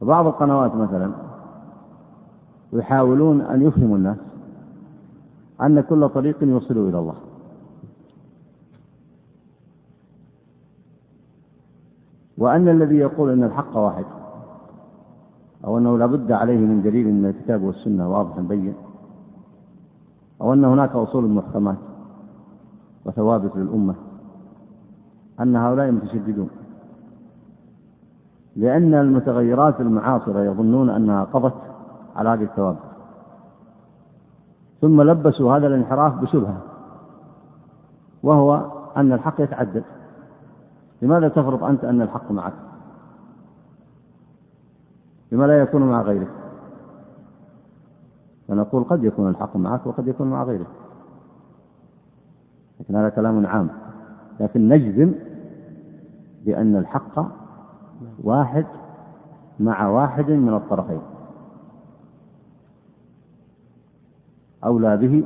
فبعض 0.00 0.26
القنوات 0.26 0.74
مثلا 0.74 1.12
يحاولون 2.78 3.40
أن 3.40 3.62
يفهموا 3.62 3.96
الناس 3.96 4.16
أن 5.62 5.80
كل 5.80 6.08
طريق 6.08 6.42
يوصل 6.42 6.88
إلى 6.88 6.98
الله. 6.98 7.14
وأن 12.38 12.68
الذي 12.68 12.96
يقول 12.96 13.30
أن 13.30 13.44
الحق 13.44 13.76
واحد 13.76 14.04
أو 15.64 15.78
أنه 15.78 15.98
لا 15.98 16.06
بد 16.06 16.32
عليه 16.32 16.58
من 16.58 16.82
دليل 16.82 17.14
من 17.14 17.26
الكتاب 17.26 17.62
والسنة 17.62 18.10
واضح 18.10 18.40
بين 18.40 18.74
أو 20.40 20.52
أن 20.52 20.64
هناك 20.64 20.90
أصول 20.90 21.30
محكمات 21.30 21.76
وثوابت 23.04 23.56
للأمة 23.56 23.94
أن 25.40 25.56
هؤلاء 25.56 25.90
متشددون. 25.90 26.50
لأن 28.56 28.94
المتغيرات 28.94 29.80
المعاصرة 29.80 30.44
يظنون 30.44 30.90
أنها 30.90 31.24
قضت 31.24 31.65
على 32.16 32.28
هذه 32.28 32.42
الثوابت 32.42 32.78
ثم 34.80 35.02
لبسوا 35.02 35.56
هذا 35.56 35.66
الانحراف 35.66 36.14
بشبهة 36.14 36.62
وهو 38.22 38.72
أن 38.96 39.12
الحق 39.12 39.40
يتعدد. 39.40 39.84
لماذا 41.02 41.28
تفرض 41.28 41.64
أنت 41.64 41.84
أن 41.84 42.02
الحق 42.02 42.30
معك؟ 42.30 42.52
لما 45.32 45.44
لا 45.44 45.60
يكون 45.60 45.82
مع 45.82 46.02
غيرك. 46.02 46.30
فنقول 48.48 48.84
قد 48.84 49.04
يكون 49.04 49.28
الحق 49.28 49.56
معك 49.56 49.86
وقد 49.86 50.08
يكون 50.08 50.30
مع 50.30 50.42
غيرك. 50.42 50.66
لكن 52.80 52.96
هذا 52.96 53.08
كلام 53.08 53.46
عام. 53.46 53.68
لكن 54.40 54.68
نجزم 54.68 55.14
بأن 56.44 56.76
الحق 56.76 57.26
واحد 58.24 58.66
مع 59.60 59.88
واحد 59.88 60.30
من 60.30 60.54
الطرفين. 60.54 61.00
أولى 64.64 64.96
به 64.96 65.24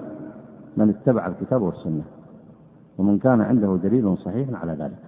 من 0.76 0.88
اتبع 0.88 1.26
الكتاب 1.26 1.62
والسنة 1.62 2.02
ومن 2.98 3.18
كان 3.18 3.40
عنده 3.40 3.78
دليل 3.82 4.18
صحيح 4.18 4.62
على 4.62 4.72
ذلك. 4.72 4.98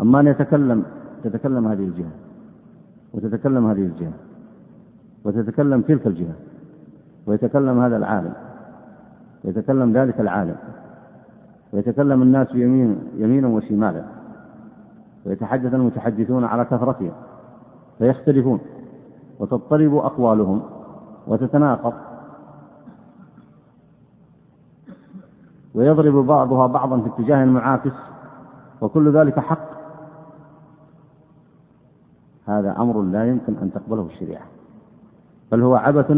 أما 0.00 0.20
أن 0.20 0.26
يتكلم 0.26 0.84
تتكلم 1.24 1.68
هذه 1.68 1.84
الجهة 1.84 2.10
وتتكلم 3.14 3.66
هذه 3.66 3.86
الجهة 3.86 4.12
وتتكلم 5.24 5.82
تلك 5.82 6.06
الجهة 6.06 6.34
ويتكلم 7.26 7.80
هذا 7.80 7.96
العالم 7.96 8.32
ويتكلم 9.44 9.92
ذلك 9.92 10.20
العالم 10.20 10.56
ويتكلم 11.72 12.22
الناس 12.22 12.48
يمين 12.54 12.98
يمينا 13.16 13.48
وشمالا 13.48 14.04
ويتحدث 15.26 15.74
المتحدثون 15.74 16.44
على 16.44 16.64
كثرتهم 16.64 17.12
فيختلفون 17.98 18.60
وتضطرب 19.38 19.94
أقوالهم 19.94 20.62
وتتناقض 21.26 21.92
ويضرب 25.74 26.26
بعضها 26.26 26.66
بعضا 26.66 27.00
في 27.00 27.08
اتجاه 27.08 27.44
معاكس 27.44 27.92
وكل 28.80 29.12
ذلك 29.12 29.40
حق. 29.40 29.72
هذا 32.46 32.76
أمر 32.78 33.02
لا 33.02 33.28
يمكن 33.28 33.56
أن 33.62 33.72
تقبله 33.72 34.02
الشريعة 34.02 34.44
بل 35.52 35.62
هو 35.62 35.74
عبث 35.74 36.12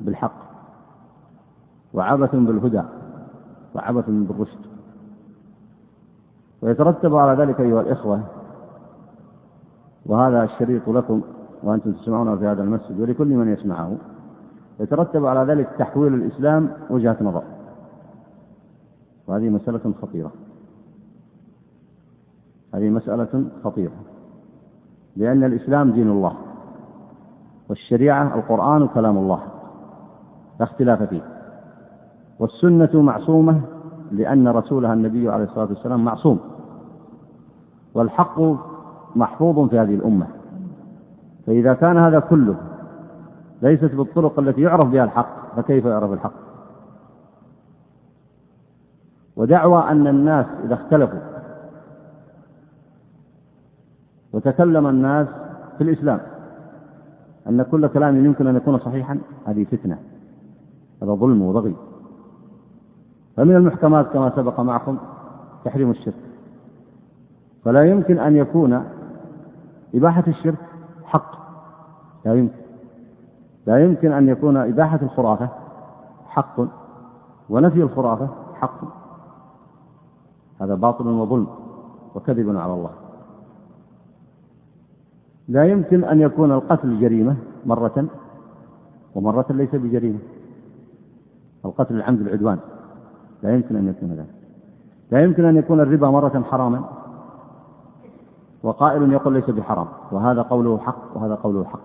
بالحق 0.00 0.48
وعبث 1.94 2.34
بالهدى 2.34 2.82
وعبث 3.74 4.04
بالرشد. 4.08 4.58
ويترتب 6.62 7.16
على 7.16 7.42
ذلك 7.42 7.60
أيها 7.60 7.80
الإخوة 7.80 8.20
وهذا 10.06 10.44
الشريط 10.44 10.88
لكم 10.88 11.22
وأنتم 11.62 11.92
تسمعونه 11.92 12.36
في 12.36 12.46
هذا 12.46 12.62
المسجد 12.62 13.00
ولكل 13.00 13.26
من 13.26 13.52
يسمعه 13.52 13.96
يترتب 14.80 15.26
على 15.26 15.52
ذلك 15.52 15.68
تحويل 15.78 16.14
الإسلام 16.14 16.70
وجهة 16.90 17.16
نظر. 17.20 17.42
وهذه 19.28 19.48
مسألة 19.48 19.94
خطيرة. 20.02 20.32
هذه 22.74 22.90
مسألة 22.90 23.44
خطيرة. 23.64 23.92
لأن 25.16 25.44
الإسلام 25.44 25.90
دين 25.92 26.10
الله 26.10 26.32
والشريعة 27.68 28.34
القرآن 28.34 28.88
كلام 28.88 29.18
الله 29.18 29.42
لا 30.60 30.66
اختلاف 30.66 31.02
فيه. 31.02 31.22
والسنة 32.38 33.02
معصومة 33.02 33.60
لأن 34.12 34.48
رسولها 34.48 34.94
النبي 34.94 35.28
عليه 35.28 35.44
الصلاة 35.44 35.68
والسلام 35.68 36.04
معصوم. 36.04 36.38
والحق 37.94 38.40
محفوظ 39.16 39.68
في 39.68 39.78
هذه 39.78 39.94
الأمة. 39.94 40.26
فإذا 41.46 41.74
كان 41.74 41.96
هذا 41.96 42.20
كله 42.20 42.56
ليست 43.62 43.94
بالطرق 43.94 44.38
التي 44.38 44.60
يعرف 44.60 44.88
بها 44.88 45.04
الحق 45.04 45.56
فكيف 45.56 45.84
يعرف 45.84 46.12
الحق؟ 46.12 46.47
ودعوى 49.38 49.90
أن 49.90 50.06
الناس 50.06 50.46
إذا 50.64 50.74
اختلفوا 50.74 51.18
وتكلم 54.32 54.86
الناس 54.86 55.28
في 55.78 55.84
الإسلام 55.84 56.20
أن 57.48 57.62
كل 57.62 57.86
كلام 57.86 58.24
يمكن 58.24 58.46
أن 58.46 58.56
يكون 58.56 58.78
صحيحا 58.78 59.18
هذه 59.46 59.64
فتنة 59.64 59.98
هذا 61.02 61.14
ظلم 61.14 61.42
وبغي 61.42 61.76
فمن 63.36 63.56
المحكمات 63.56 64.06
كما 64.06 64.32
سبق 64.36 64.60
معكم 64.60 64.98
تحريم 65.64 65.90
الشرك. 65.90 66.14
فلا 67.64 67.84
يمكن 67.84 68.18
أن 68.18 68.36
يكون 68.36 68.84
إباحة 69.94 70.24
الشرك 70.28 70.58
حق 71.04 71.32
لا 72.24 72.34
يمكن. 72.34 72.58
لا 73.66 73.84
يمكن 73.84 74.12
أن 74.12 74.28
يكون 74.28 74.56
إباحة 74.56 74.98
الخرافة 75.02 75.48
حق 76.26 76.60
ونفي 77.48 77.82
الخرافة 77.82 78.28
حق. 78.54 78.97
هذا 80.60 80.74
باطل 80.74 81.06
وظلم 81.06 81.46
وكذب 82.14 82.56
على 82.56 82.74
الله. 82.74 82.90
لا 85.48 85.64
يمكن 85.64 86.04
أن 86.04 86.20
يكون 86.20 86.52
القتل 86.52 87.00
جريمة 87.00 87.36
مرة 87.66 88.04
ومرة 89.14 89.46
ليس 89.50 89.74
بجريمة. 89.74 90.18
القتل 91.64 91.96
العمد 91.96 92.20
العدوان 92.20 92.58
لا 93.42 93.54
يمكن 93.54 93.76
أن 93.76 93.88
يكون 93.88 94.08
ذلك. 94.08 94.34
لا 95.10 95.22
يمكن 95.22 95.44
أن 95.44 95.56
يكون 95.56 95.80
الربا 95.80 96.10
مرة 96.10 96.42
حراما 96.50 96.84
وقائل 98.62 99.12
يقول 99.12 99.34
ليس 99.34 99.50
بحرام. 99.50 99.86
وهذا 100.12 100.42
قوله 100.42 100.78
حق 100.78 101.16
وهذا 101.16 101.34
قوله 101.34 101.64
حق. 101.64 101.80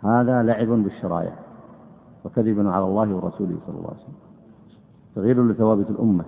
هذا 0.00 0.42
لعب 0.42 0.68
بالشرائع 0.68 1.32
وكذب 2.24 2.66
على 2.66 2.84
الله 2.84 3.14
ورسوله 3.14 3.56
صلى 3.66 3.76
الله 3.76 3.88
عليه 3.88 4.02
وسلم. 4.02 4.14
تغيير 5.14 5.44
لثوابت 5.44 5.90
الأمة. 5.90 6.24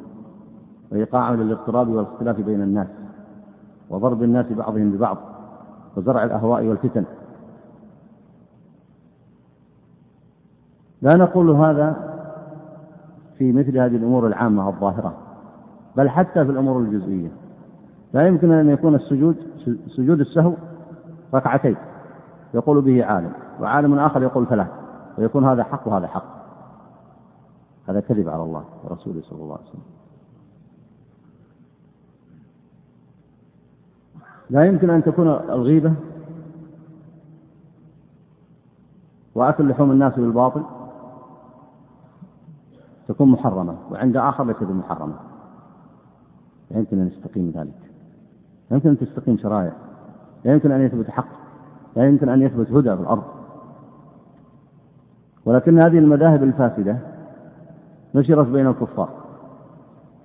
وإيقاع 0.93 1.31
للاضطراب 1.31 1.89
والاختلاف 1.89 2.41
بين 2.41 2.63
الناس 2.63 2.89
وضرب 3.91 4.23
الناس 4.23 4.53
بعضهم 4.53 4.91
ببعض 4.91 5.17
وزرع 5.97 6.25
الأهواء 6.25 6.65
والفتن. 6.65 7.05
لا 11.03 11.17
نقول 11.17 11.51
هذا 11.51 12.17
في 13.39 13.53
مثل 13.53 13.79
هذه 13.79 13.97
الأمور 13.97 14.27
العامة 14.27 14.69
الظاهرة 14.69 15.15
بل 15.97 16.09
حتى 16.09 16.45
في 16.45 16.51
الأمور 16.51 16.79
الجزئية. 16.79 17.31
لا 18.13 18.27
يمكن 18.27 18.53
أن 18.53 18.69
يكون 18.69 18.95
السجود 18.95 19.37
سجود 19.89 20.21
السهو 20.21 20.55
ركعتين 21.35 21.77
يقول 22.55 22.81
به 22.81 23.05
عالم 23.05 23.33
وعالم 23.61 23.99
آخر 23.99 24.23
يقول 24.23 24.47
ثلاث 24.47 24.69
ويكون 25.19 25.45
هذا 25.45 25.65
حق 25.65 25.89
وهذا 25.89 26.07
حق. 26.07 26.37
هذا 27.89 28.01
كذب 28.01 28.29
على 28.29 28.43
الله 28.43 28.65
ورسوله 28.85 29.23
صلى 29.23 29.43
الله 29.43 29.55
عليه 29.55 29.69
وسلم. 29.69 29.83
لا 34.51 34.65
يمكن 34.65 34.91
أن 34.91 35.03
تكون 35.03 35.29
الغيبة 35.29 35.93
وأكل 39.35 39.69
لحوم 39.69 39.91
الناس 39.91 40.15
بالباطل 40.15 40.63
تكون 43.09 43.29
محرمة 43.29 43.77
وعند 43.91 44.17
آخر 44.17 44.45
ليست 44.45 44.63
محرمة 44.63 45.15
لا 46.71 46.79
يمكن 46.79 46.99
أن 46.99 47.07
يستقيم 47.07 47.53
ذلك. 47.57 47.91
لا 48.71 48.77
يمكن 48.77 48.89
أن 48.89 48.99
تستقيم 48.99 49.39
شرائع. 49.39 49.73
لا 50.45 50.53
يمكن 50.53 50.73
أن 50.73 50.81
يثبت 50.81 51.11
حق. 51.11 51.29
لا 51.97 52.09
يمكن 52.09 52.29
أن 52.29 52.43
يثبت 52.43 52.71
هدى 52.71 52.97
في 52.97 53.03
الأرض. 53.03 53.23
ولكن 55.45 55.79
هذه 55.79 55.99
المذاهب 55.99 56.43
الفاسدة 56.43 56.99
نشرت 58.15 58.47
بين 58.47 58.67
الكفار. 58.67 59.09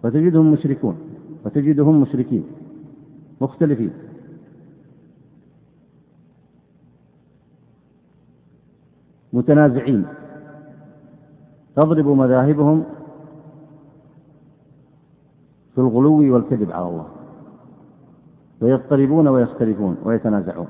فتجدهم 0.04 0.52
مشركون. 0.52 0.98
وتجدهم 1.46 2.02
مشركين. 2.02 2.44
مختلفين. 3.42 3.92
متنازعين. 9.34 10.06
تضرب 11.76 12.08
مذاهبهم 12.08 12.84
في 15.76 15.82
الغلو 15.82 16.34
والكذب 16.34 16.72
على 16.72 16.88
الله. 16.88 17.08
ويضطربون 18.62 19.28
ويختلفون 19.28 19.98
ويتنازعون. 20.04 20.68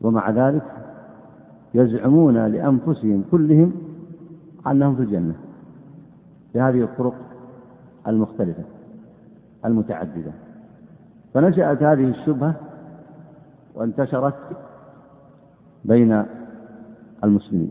ومع 0.00 0.30
ذلك 0.30 0.62
يزعمون 1.74 2.46
لأنفسهم 2.46 3.24
كلهم 3.30 3.72
أنهم 4.66 4.96
في 4.96 5.02
الجنة. 5.02 5.34
بهذه 6.54 6.82
الطرق 6.82 7.14
المختلفة 8.06 8.64
المتعددة. 9.64 10.32
فنشأت 11.34 11.82
هذه 11.82 12.10
الشبهة 12.10 12.54
وانتشرت 13.74 14.34
بين 15.86 16.24
المسلمين. 17.24 17.70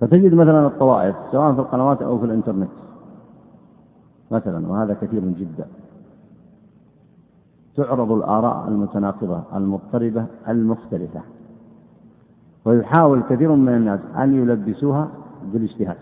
فتجد 0.00 0.34
مثلا 0.34 0.66
الطوائف 0.66 1.16
سواء 1.32 1.54
في 1.54 1.60
القنوات 1.60 2.02
أو 2.02 2.18
في 2.18 2.24
الإنترنت. 2.24 2.70
مثلا 4.30 4.68
وهذا 4.68 4.94
كثير 4.94 5.20
جدا. 5.20 5.66
تعرض 7.76 8.12
الآراء 8.12 8.68
المتناقضة 8.68 9.42
المضطربة 9.54 10.26
المختلفة. 10.48 11.20
ويحاول 12.64 13.22
كثير 13.22 13.52
من 13.52 13.74
الناس 13.74 14.00
أن 14.16 14.34
يلبسوها 14.34 15.08
بالاجتهاد. 15.52 15.96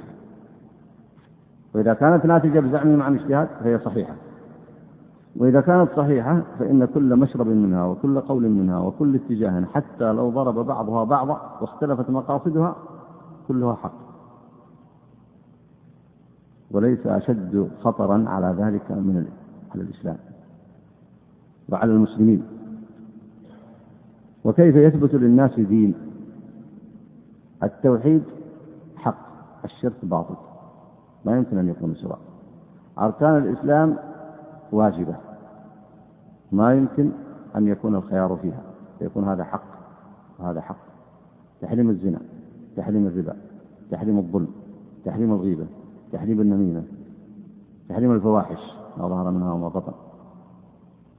وإذا 1.75 1.95
كانت 1.95 2.27
ناتجة 2.27 2.61
بزعمهم 2.61 3.03
عن 3.03 3.19
اجتهاد 3.19 3.49
فهي 3.49 3.79
صحيحة. 3.79 4.15
وإذا 5.37 5.61
كانت 5.61 5.91
صحيحة 5.97 6.43
فإن 6.59 6.85
كل 6.85 7.17
مشرب 7.17 7.47
منها 7.47 7.85
وكل 7.85 8.21
قول 8.21 8.49
منها 8.49 8.79
وكل 8.79 9.15
اتجاه 9.15 9.65
حتى 9.65 10.13
لو 10.13 10.31
ضرب 10.31 10.55
بعضها 10.67 11.05
بعضا 11.05 11.59
واختلفت 11.61 12.11
مقاصدها 12.11 12.77
كلها 13.49 13.75
حق. 13.75 13.93
وليس 16.71 17.07
أشد 17.07 17.71
خطرا 17.81 18.25
على 18.29 18.55
ذلك 18.59 18.91
من 18.91 19.27
على 19.75 19.83
الإسلام 19.83 20.17
وعلى 21.69 21.93
المسلمين. 21.93 22.43
وكيف 24.45 24.77
يثبت 24.77 25.15
للناس 25.15 25.61
دين؟ 25.61 25.95
التوحيد 27.63 28.23
حق 28.97 29.27
الشرك 29.65 30.05
باطل. 30.05 30.35
ما 31.25 31.37
يمكن 31.37 31.59
أن 31.59 31.69
يكون 31.69 31.95
سواء. 31.95 32.19
أركان 32.99 33.37
الإسلام 33.37 33.97
واجبة. 34.73 35.15
ما 36.53 36.75
يمكن 36.75 37.11
أن 37.57 37.69
يكون 37.69 37.95
الخيار 37.95 38.39
فيها. 38.43 38.63
يكون 39.01 39.25
هذا 39.25 39.45
حق 39.45 39.65
وهذا 40.39 40.61
حق. 40.61 40.77
تحريم 41.61 41.91
الزنا 41.91 42.19
تحريم 42.77 43.07
الربا 43.07 43.37
تحريم 43.91 44.19
الظلم 44.19 44.49
تحريم 45.05 45.33
الغيبة 45.33 45.67
تحريم 46.13 46.41
النميمة 46.41 46.83
تحريم 47.89 48.13
الفواحش 48.13 48.77
ما 48.99 49.09
ظهر 49.09 49.31
منها 49.31 49.53
وما 49.53 49.69
بطن. 49.69 49.93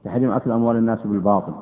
تحريم 0.04 0.30
أكل 0.30 0.50
أموال 0.50 0.76
الناس 0.76 1.06
بالباطل. 1.06 1.52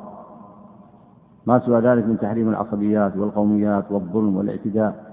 ما 1.46 1.58
سوى 1.58 1.80
ذلك 1.80 2.06
من 2.06 2.18
تحريم 2.18 2.48
العصبيات 2.48 3.16
والقوميات 3.16 3.92
والظلم 3.92 4.36
والاعتداء 4.36 5.12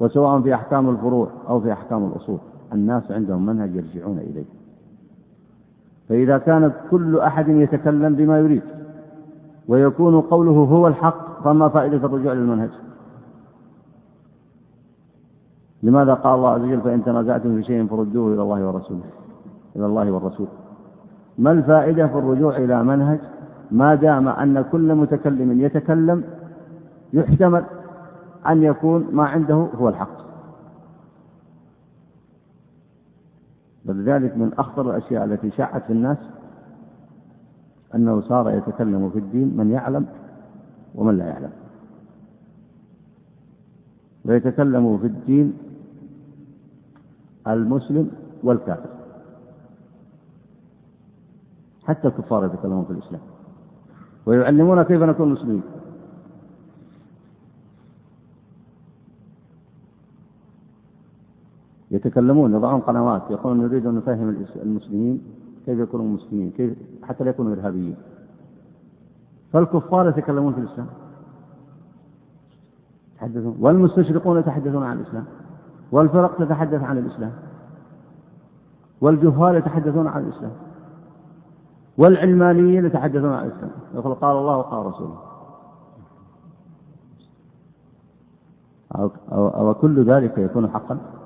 وسواء 0.00 0.40
في 0.40 0.54
أحكام 0.54 0.88
الفروع 0.88 1.28
أو 1.48 1.60
في 1.60 1.72
أحكام 1.72 2.04
الأصول. 2.04 2.38
الناس 2.72 3.10
عندهم 3.10 3.46
منهج 3.46 3.74
يرجعون 3.74 4.18
إليه. 4.18 4.57
فإذا 6.08 6.38
كانت 6.38 6.72
كل 6.90 7.18
أحد 7.18 7.48
يتكلم 7.48 8.14
بما 8.14 8.38
يريد 8.38 8.62
ويكون 9.68 10.20
قوله 10.20 10.52
هو 10.52 10.86
الحق 10.86 11.42
فما 11.44 11.68
فائدة 11.68 11.96
الرجوع 11.96 12.32
للمنهج 12.32 12.70
لماذا 15.82 16.14
قال 16.14 16.34
الله 16.34 16.50
عز 16.50 16.60
وجل 16.60 16.80
فإن 16.80 17.04
تنازعتم 17.04 17.56
في 17.56 17.62
شيء 17.62 17.86
فردوه 17.86 18.34
إلى 18.34 18.42
الله 18.42 18.66
ورسوله؟ 18.66 19.04
إلى 19.76 19.86
الله 19.86 20.10
والرسول. 20.10 20.46
ما 21.38 21.52
الفائدة 21.52 22.06
في 22.06 22.18
الرجوع 22.18 22.56
إلى 22.56 22.82
منهج؟ 22.82 23.18
ما 23.70 23.94
دام 23.94 24.28
أن 24.28 24.64
كل 24.72 24.94
متكلم 24.94 25.60
يتكلم 25.60 26.24
يحتمل 27.12 27.64
أن 28.48 28.62
يكون 28.62 29.06
ما 29.12 29.26
عنده 29.26 29.54
هو 29.54 29.88
الحق. 29.88 30.27
ولذلك 33.88 34.36
من 34.36 34.52
أخطر 34.58 34.90
الأشياء 34.90 35.24
التي 35.24 35.50
شاعت 35.50 35.84
في 35.84 35.92
الناس 35.92 36.18
أنه 37.94 38.20
صار 38.20 38.50
يتكلم 38.50 39.10
في 39.10 39.18
الدين 39.18 39.56
من 39.56 39.70
يعلم 39.70 40.06
ومن 40.94 41.18
لا 41.18 41.24
يعلم. 41.24 41.50
ويتكلم 44.24 44.98
في 44.98 45.06
الدين 45.06 45.58
المسلم 47.46 48.10
والكافر. 48.42 48.90
حتى 51.84 52.08
الكفار 52.08 52.44
يتكلمون 52.44 52.84
في 52.84 52.90
الإسلام. 52.90 53.20
ويعلمون 54.26 54.82
كيف 54.82 55.02
نكون 55.02 55.32
مسلمين. 55.32 55.62
يتكلمون 61.90 62.54
يضعون 62.54 62.80
قنوات 62.80 63.22
يقولون 63.30 63.66
نريد 63.66 63.86
أن 63.86 63.94
نفهم 63.94 64.44
المسلمين 64.56 65.22
كيف 65.66 65.78
يكونوا 65.78 66.06
مسلمين 66.06 66.50
كيف 66.50 66.78
حتى 67.02 67.24
لا 67.24 67.30
يكونوا 67.30 67.52
إرهابيين. 67.52 67.96
فالكفار 69.52 70.08
يتكلمون 70.08 70.52
في 70.52 70.60
الإسلام. 70.60 70.86
يتحدثون. 73.14 73.56
والمستشرقون 73.60 74.38
يتحدثون 74.38 74.82
عن 74.82 74.96
الإسلام. 74.96 75.24
والفرق 75.92 76.38
تتحدث 76.38 76.82
عن 76.82 76.98
الإسلام. 76.98 77.32
والجهال 79.00 79.54
يتحدثون 79.54 80.06
عن 80.06 80.24
الإسلام. 80.24 80.52
والعلمانيين 81.98 82.84
يتحدثون 82.84 83.32
عن 83.32 83.46
الإسلام. 83.46 83.70
يقول 83.94 84.14
قال 84.14 84.36
الله 84.36 84.56
وقال 84.56 84.86
رسوله. 84.86 85.18
أو, 88.96 89.10
أو, 89.32 89.48
أو 89.48 89.74
كل 89.74 90.04
ذلك 90.04 90.38
يكون 90.38 90.68
حقا؟ 90.68 91.17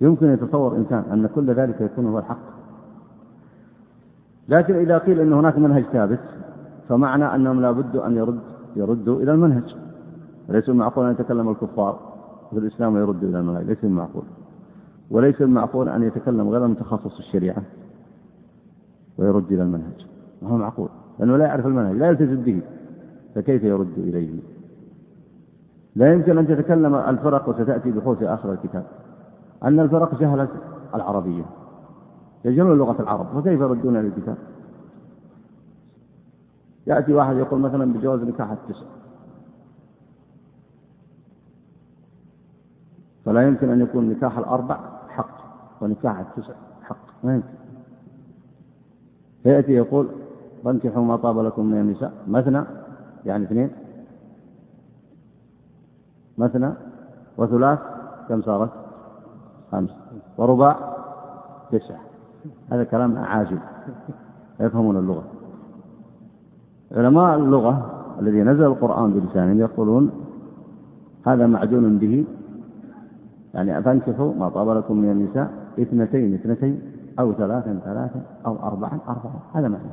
يمكن 0.00 0.30
يتصور 0.30 0.76
إنسان 0.76 1.04
أن 1.12 1.26
كل 1.26 1.50
ذلك 1.50 1.80
يكون 1.80 2.06
هو 2.06 2.18
الحق. 2.18 2.54
لكن 4.48 4.74
إذا 4.74 4.98
قيل 4.98 5.20
أن 5.20 5.32
هناك 5.32 5.58
منهج 5.58 5.82
ثابت 5.82 6.20
فمعنى 6.88 7.34
أنهم 7.34 7.60
لا 7.60 7.70
بد 7.70 7.96
أن 7.96 8.16
يرد 8.16 8.40
يردوا 8.76 9.22
إلى 9.22 9.32
المنهج. 9.32 9.76
ليس 10.48 10.68
معقول 10.68 11.06
أن 11.06 11.12
يتكلم 11.12 11.48
الكفار 11.48 11.98
في 12.50 12.58
الإسلام 12.58 12.94
ويردوا 12.94 13.28
إلى 13.28 13.40
المنهج 13.40 13.64
ليس 13.64 13.84
معقول. 13.84 14.24
وليس 15.10 15.42
المعقول 15.42 15.88
أن 15.88 16.02
يتكلم 16.02 16.48
غير 16.48 16.66
متخصص 16.66 17.18
الشريعة 17.18 17.62
ويرد 19.18 19.52
إلى 19.52 19.62
المنهج. 19.62 20.06
ما 20.42 20.48
هو 20.50 20.56
معقول؟ 20.56 20.88
لأنه 21.18 21.36
لا 21.36 21.44
يعرف 21.44 21.66
المنهج 21.66 21.96
لا 21.96 22.08
يلتزم 22.08 22.42
به. 22.42 22.60
فكيف 23.34 23.64
يرد 23.64 23.98
إليه؟ 23.98 24.30
لا 25.96 26.12
يمكن 26.12 26.38
أن 26.38 26.46
تتكلم 26.46 26.94
الفرق 26.94 27.48
وستأتي 27.48 27.90
بحوث 27.90 28.22
آخر 28.22 28.52
الكتاب. 28.52 28.84
أن 29.64 29.80
الفرق 29.80 30.20
جهلت 30.20 30.50
العربية 30.94 31.44
يجهلون 32.44 32.78
لغة 32.78 33.02
العرب 33.02 33.26
فكيف 33.26 33.60
يردون 33.60 33.96
إلى 33.96 34.08
الكتاب 34.08 34.36
يأتي 36.86 37.12
واحد 37.12 37.36
يقول 37.36 37.60
مثلا 37.60 37.92
بجواز 37.92 38.20
نكاح 38.20 38.50
التسع. 38.50 38.86
فلا 43.24 43.48
يمكن 43.48 43.70
أن 43.70 43.80
يكون 43.80 44.08
نكاح 44.08 44.38
الأربع 44.38 44.78
حق 45.08 45.38
ونكاح 45.80 46.18
التسع 46.18 46.54
حق 46.82 47.24
ما 47.24 47.34
يمكن. 47.34 47.48
فيأتي 49.42 49.72
يقول 49.72 50.08
فانكحوا 50.64 51.02
ما 51.02 51.16
طاب 51.16 51.38
لكم 51.38 51.66
من 51.66 51.80
النساء 51.80 52.12
مثنى 52.28 52.64
يعني 53.24 53.44
اثنين. 53.44 53.70
مثنى 56.38 56.72
وثلاث 57.36 57.78
كم 58.28 58.42
صارت؟ 58.42 58.83
خمس 59.74 59.90
ورباع 60.38 60.76
تسعة. 61.72 62.00
هذا 62.70 62.84
كلام 62.84 63.18
عاجل. 63.18 63.58
يفهمون 64.60 64.96
اللغة. 64.96 65.24
علماء 66.92 67.36
اللغة 67.38 67.74
الذي 68.20 68.42
نزل 68.42 68.64
القرآن 68.64 69.12
بلسانهم 69.12 69.60
يقولون 69.60 70.10
هذا 71.26 71.46
معدول 71.46 71.96
به. 71.96 72.24
يعني 73.54 73.82
فانكحوا 73.82 74.34
ما 74.34 74.48
طاب 74.48 74.68
لكم 74.68 74.96
من 74.96 75.10
النساء 75.10 75.50
اثنتين 75.80 76.34
اثنتين 76.34 76.80
أو 77.18 77.32
ثلاثا 77.32 77.80
ثلاثا 77.84 78.20
أو 78.46 78.56
أربعا 78.62 78.98
أربعا. 79.08 79.40
هذا 79.54 79.68
معنى. 79.68 79.84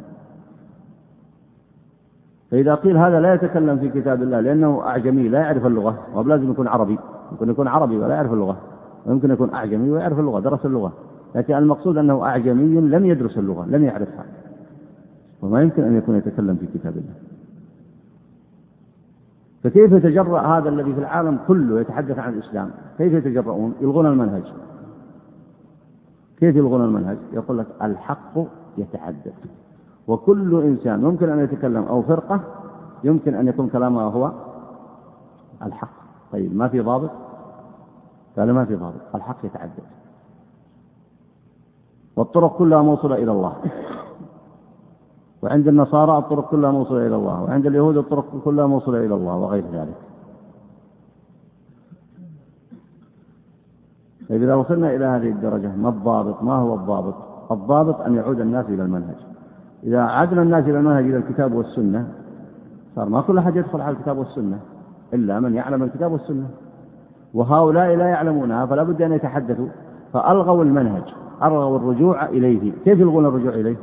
فإذا 2.51 2.75
قيل 2.75 2.97
هذا 2.97 3.19
لا 3.19 3.33
يتكلم 3.33 3.79
في 3.79 3.89
كتاب 3.89 4.21
الله 4.21 4.39
لأنه 4.39 4.81
أعجمي 4.81 5.29
لا 5.29 5.39
يعرف 5.39 5.65
اللغة. 5.65 5.97
ولازم 6.13 6.51
يكون 6.51 6.67
عربي. 6.67 6.99
يمكن 7.31 7.49
يكون 7.49 7.67
عربي 7.67 7.97
ولا 7.97 8.15
يعرف 8.15 8.33
اللغة. 8.33 8.57
ويمكن 9.05 9.31
يكون 9.31 9.53
أعجمي 9.53 9.89
ويعرف 9.89 10.19
اللغة 10.19 10.39
درس 10.39 10.65
اللغة. 10.65 10.93
لكن 11.35 11.53
المقصود 11.53 11.97
أنه 11.97 12.25
أعجمي 12.25 12.81
لم 12.81 13.05
يدرس 13.05 13.37
اللغة 13.37 13.65
لم 13.65 13.83
يعرفها. 13.83 14.25
وما 15.41 15.61
يمكن 15.61 15.83
أن 15.83 15.97
يكون 15.97 16.15
يتكلم 16.15 16.55
في 16.55 16.65
كتاب 16.79 16.93
الله. 16.97 17.13
فكيف 19.63 19.91
يتجرأ 19.91 20.41
هذا 20.41 20.69
الذي 20.69 20.93
في 20.93 20.99
العالم 20.99 21.39
كله 21.47 21.79
يتحدث 21.79 22.19
عن 22.19 22.33
الإسلام؟ 22.33 22.69
كيف 22.97 23.13
يتجرؤون؟ 23.13 23.73
يلغون 23.81 24.05
المنهج. 24.05 24.43
كيف 26.39 26.55
يلغون 26.55 26.85
المنهج؟ 26.85 27.17
يقول 27.33 27.57
لك 27.57 27.67
الحق 27.81 28.39
يتحدث. 28.77 29.33
وكل 30.07 30.61
إنسان 30.61 31.03
يمكن 31.03 31.29
أن 31.29 31.39
يتكلم 31.39 31.83
أو 31.83 32.01
فرقة 32.01 32.41
يمكن 33.03 33.35
أن 33.35 33.47
يكون 33.47 33.69
كلامها 33.69 34.03
هو 34.03 34.31
الحق. 35.65 35.93
طيب 36.31 36.55
ما 36.55 36.67
في 36.67 36.79
ضابط؟ 36.79 37.11
قال 38.37 38.51
ما 38.51 38.65
في 38.65 38.75
ضابط. 38.75 39.15
الحق 39.15 39.45
يتعدد. 39.45 39.83
والطرق 42.15 42.57
كلها 42.57 42.81
موصلة 42.81 43.15
إلى 43.15 43.31
الله. 43.31 43.55
وعند 45.41 45.67
النصارى 45.67 46.17
الطرق 46.17 46.49
كلها 46.49 46.71
موصلة 46.71 47.07
إلى 47.07 47.15
الله. 47.15 47.43
وعند 47.43 47.65
اليهود 47.65 47.97
الطرق 47.97 48.41
كلها 48.45 48.67
موصلة 48.67 48.97
إلى 48.97 49.15
الله 49.15 49.35
وغير 49.35 49.63
ذلك. 49.73 49.97
طيب 54.29 54.43
إذا 54.43 54.55
وصلنا 54.55 54.95
إلى 54.95 55.05
هذه 55.05 55.29
الدرجة 55.29 55.75
ما 55.75 55.89
الضابط؟ 55.89 56.43
ما 56.43 56.55
هو 56.55 56.75
الضابط؟ 56.75 57.15
الضابط 57.51 58.01
أن 58.01 58.15
يعود 58.15 58.39
الناس 58.39 58.65
إلى 58.65 58.83
المنهج. 58.83 59.15
إذا 59.83 60.01
عدنا 60.01 60.41
الناس 60.41 60.63
إلى 60.63 60.79
المنهج 60.79 61.05
إلى 61.05 61.17
الكتاب 61.17 61.53
والسنة 61.53 62.13
صار 62.95 63.09
ما 63.09 63.21
كل 63.21 63.37
أحد 63.37 63.55
يدخل 63.55 63.81
على 63.81 63.95
الكتاب 63.97 64.17
والسنة 64.17 64.59
إلا 65.13 65.39
من 65.39 65.53
يعلم 65.53 65.83
الكتاب 65.83 66.11
والسنة. 66.11 66.49
وهؤلاء 67.33 67.95
لا 67.95 68.05
يعلمونها 68.05 68.65
فلا 68.65 68.83
بد 68.83 69.01
أن 69.01 69.11
يتحدثوا 69.11 69.67
فألغوا 70.13 70.63
المنهج 70.63 71.03
ألغوا 71.43 71.77
الرجوع 71.77 72.25
إليه 72.25 72.71
كيف 72.85 72.99
يلغون 72.99 73.25
الرجوع 73.25 73.53
إليه 73.53 73.77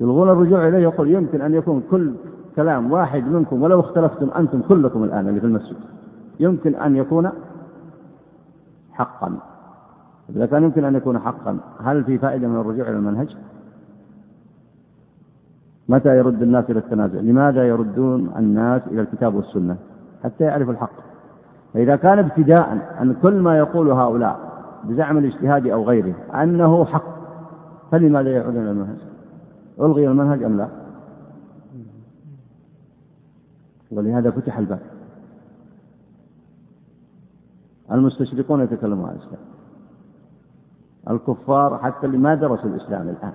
يلغون 0.00 0.28
الرجوع 0.28 0.68
إليه 0.68 0.78
يقول 0.78 1.10
يمكن 1.10 1.40
أن 1.40 1.54
يكون 1.54 1.82
كل 1.90 2.14
كلام 2.56 2.92
واحد 2.92 3.24
منكم 3.24 3.62
ولو 3.62 3.80
اختلفتم 3.80 4.30
أنتم 4.30 4.62
كلكم 4.62 5.04
الآن 5.04 5.28
اللي 5.28 5.40
في 5.40 5.46
المسجد 5.46 5.76
يمكن 6.40 6.74
أن 6.74 6.96
يكون 6.96 7.30
حقا 8.92 9.38
إذا 10.36 10.46
كان 10.46 10.62
يمكن 10.62 10.84
أن 10.84 10.94
يكون 10.94 11.18
حقا 11.18 11.58
هل 11.82 12.04
في 12.04 12.18
فائدة 12.18 12.48
من 12.48 12.60
الرجوع 12.60 12.88
إلى 12.88 12.96
المنهج؟ 12.96 13.36
متى 15.88 16.18
يرد 16.18 16.42
الناس 16.42 16.70
إلى 16.70 16.78
التنازع؟ 16.78 17.20
لماذا 17.20 17.68
يردون 17.68 18.30
الناس 18.36 18.82
إلى 18.86 19.00
الكتاب 19.00 19.34
والسنة؟ 19.34 19.76
حتى 20.24 20.44
يعرف 20.44 20.70
الحق. 20.70 20.92
فإذا 21.74 21.96
كان 21.96 22.18
ابتداء 22.18 22.96
أن 23.02 23.14
كل 23.22 23.40
ما 23.40 23.58
يقول 23.58 23.90
هؤلاء 23.90 24.50
بزعم 24.84 25.18
الاجتهاد 25.18 25.66
أو 25.66 25.84
غيره 25.84 26.14
أنه 26.42 26.84
حق 26.84 27.04
فلماذا 27.90 28.32
يعودون 28.32 28.62
إلى 28.62 28.70
المنهج؟ 28.70 28.98
ألغي 29.80 30.08
المنهج 30.08 30.42
أم 30.42 30.56
لا؟ 30.56 30.68
ولهذا 33.90 34.30
فتح 34.30 34.58
الباب. 34.58 34.80
المستشرقون 37.92 38.60
يتكلمون 38.60 39.08
عن 39.08 39.14
الإسلام. 39.14 39.40
الكفار 41.10 41.78
حتى 41.78 42.06
اللي 42.06 42.18
ما 42.18 42.34
درسوا 42.34 42.70
الإسلام 42.70 43.08
الآن 43.08 43.32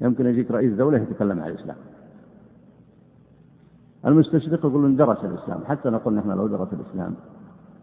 يمكن 0.00 0.26
يجيك 0.26 0.50
رئيس 0.50 0.72
دولة 0.72 0.98
يتكلم 0.98 1.40
عن 1.40 1.50
الإسلام 1.50 1.76
المستشرق 4.06 4.66
يقولون 4.66 4.96
درس 4.96 5.24
الإسلام 5.24 5.60
حتى 5.64 5.90
نقول 5.90 6.14
نحن 6.14 6.30
لو 6.30 6.46
درس 6.46 6.68
الإسلام 6.72 7.14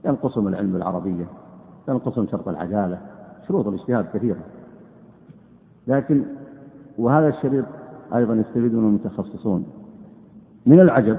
ينقصهم 0.06 0.48
العلم 0.48 0.76
العربية 0.76 1.26
ينقصهم 1.90 2.28
شرط 2.32 2.48
العدالة 2.48 2.98
شروط 3.48 3.68
الاجتهاد 3.68 4.06
كثيرة. 4.14 4.40
لكن 5.88 6.24
وهذا 6.98 7.28
الشريط 7.28 7.66
أيضا 8.16 8.34
يستفيد 8.34 8.74
منه 8.74 8.88
المتخصصون. 8.88 9.66
من 10.66 10.80
العجب 10.80 11.18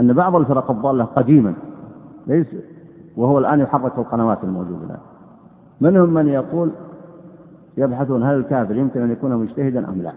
أن 0.00 0.12
بعض 0.12 0.36
الفرق 0.36 0.70
الضالة 0.70 1.04
قديما 1.04 1.54
ليس 2.26 2.46
وهو 3.16 3.38
الآن 3.38 3.60
يحرك 3.60 3.98
القنوات 3.98 4.44
الموجودة 4.44 4.84
الآن. 4.84 5.00
منهم 5.80 6.14
من 6.14 6.28
يقول 6.28 6.70
يبحثون 7.76 8.22
هل 8.22 8.34
الكافر 8.34 8.76
يمكن 8.76 9.02
أن 9.02 9.10
يكون 9.10 9.36
مجتهدا 9.36 9.88
أم 9.88 10.02
لا؟ 10.02 10.12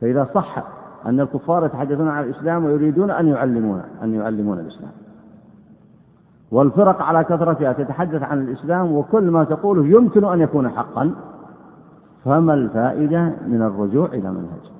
فإذا 0.00 0.28
صح 0.34 0.64
أن 1.06 1.20
الكفار 1.20 1.66
يتحدثون 1.66 2.08
عن 2.08 2.24
الإسلام 2.24 2.64
ويريدون 2.64 3.10
أن 3.10 3.28
يعلمون 3.28 3.82
أن 4.02 4.14
يعلمون 4.14 4.58
الإسلام. 4.58 4.92
والفرق 6.50 7.02
على 7.02 7.24
كثرتها 7.24 7.72
تتحدث 7.72 8.22
عن 8.22 8.40
الإسلام 8.42 8.92
وكل 8.92 9.30
ما 9.30 9.44
تقوله 9.44 9.86
يمكن 9.86 10.24
أن 10.24 10.40
يكون 10.40 10.68
حقا 10.68 11.14
فما 12.24 12.54
الفائدة 12.54 13.32
من 13.46 13.62
الرجوع 13.62 14.06
إلى 14.06 14.30
منهج؟ 14.30 14.72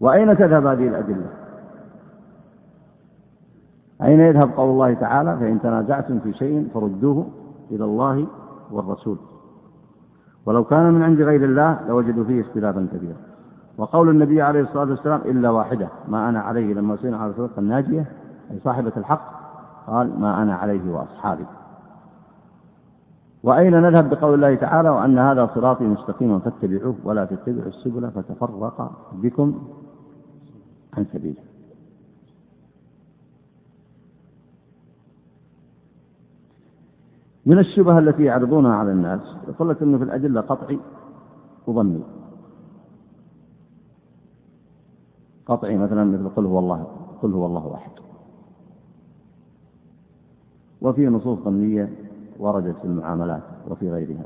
وأين 0.00 0.36
تذهب 0.36 0.66
هذه 0.66 0.88
الأدلة؟ 0.88 1.26
أين 4.02 4.20
يذهب 4.20 4.50
قول 4.56 4.70
الله 4.70 4.94
تعالى 4.94 5.36
فإن 5.36 5.60
تنازعتم 5.60 6.20
في 6.20 6.32
شيء 6.32 6.68
فردوه 6.74 7.26
إلى 7.70 7.84
الله 7.84 8.26
والرسول؟ 8.70 9.18
ولو 10.46 10.64
كان 10.64 10.94
من 10.94 11.02
عند 11.02 11.20
غير 11.20 11.44
الله 11.44 11.80
لوجدوا 11.88 12.24
فيه 12.24 12.40
اختلافا 12.40 12.88
كثيرا 12.92 13.16
وقول 13.78 14.08
النبي 14.08 14.42
عليه 14.42 14.60
الصلاة 14.60 14.90
والسلام 14.90 15.20
إلا 15.24 15.50
واحدة 15.50 15.88
ما 16.08 16.28
أنا 16.28 16.40
عليه 16.40 16.74
لما 16.74 16.96
سئل 16.96 17.14
على 17.14 17.30
الفرقة 17.30 17.58
الناجية 17.58 18.06
أي 18.50 18.58
صاحبة 18.64 18.92
الحق 18.96 19.36
قال 19.86 20.20
ما 20.20 20.42
أنا 20.42 20.54
عليه 20.54 20.92
وأصحابي. 20.92 21.44
وأين 23.42 23.82
نذهب 23.82 24.10
بقول 24.10 24.34
الله 24.34 24.54
تعالى 24.54 24.88
وأن 24.88 25.18
هذا 25.18 25.50
صراطي 25.54 25.84
مستقيما 25.84 26.38
فاتبعوه 26.38 26.94
ولا 27.04 27.24
تتبعوا 27.24 27.68
السبل 27.68 28.10
فتفرق 28.10 28.90
بكم 29.12 29.62
عن 30.96 31.04
سبيله. 31.12 31.42
من 37.46 37.58
الشبه 37.58 37.98
التي 37.98 38.24
يعرضونها 38.24 38.74
على 38.74 38.92
الناس 38.92 39.20
يقول 39.48 39.68
لك 39.68 39.82
إنه 39.82 39.98
في 39.98 40.04
الأدلة 40.04 40.40
قطعي 40.40 40.78
وظني. 41.66 42.02
قطعي 45.46 45.78
مثلا 45.78 46.04
مثل 46.04 46.28
قل 46.28 46.46
هو 46.46 46.58
الله 46.58 46.86
قل 47.22 47.32
هو 47.32 47.46
الله 47.46 47.74
أحد. 47.74 47.90
وفي 50.80 51.06
نصوص 51.06 51.38
ظنية 51.38 51.92
وردت 52.38 52.76
في 52.76 52.84
المعاملات 52.84 53.42
وفي 53.68 53.90
غيرها. 53.90 54.24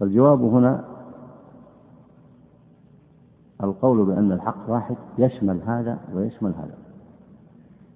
فالجواب 0.00 0.42
هنا 0.42 0.84
القول 3.62 4.06
بأن 4.06 4.32
الحق 4.32 4.70
واحد 4.70 4.96
يشمل 5.18 5.60
هذا 5.66 5.98
ويشمل 6.14 6.50
هذا. 6.50 6.74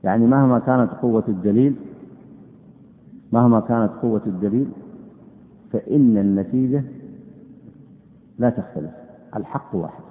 يعني 0.05 0.27
مهما 0.27 0.59
كانت 0.59 0.93
قوة 0.93 1.25
الدليل 1.29 1.77
مهما 3.33 3.61
كانت 3.61 3.93
قوة 4.03 4.23
الدليل 4.27 4.69
فإن 5.73 6.19
النتيجة 6.19 6.85
لا 8.39 8.51
تختلف 8.51 8.91
الحق 9.37 9.75
واحد. 9.75 10.03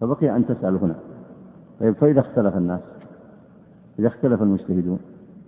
فبقي 0.00 0.36
أن 0.36 0.46
تسأل 0.46 0.76
هنا. 0.76 0.96
طيب 1.80 1.94
فإذا 1.94 2.20
اختلف 2.20 2.56
الناس 2.56 2.80
إذا 3.98 4.08
اختلف 4.08 4.42
المجتهدون 4.42 4.98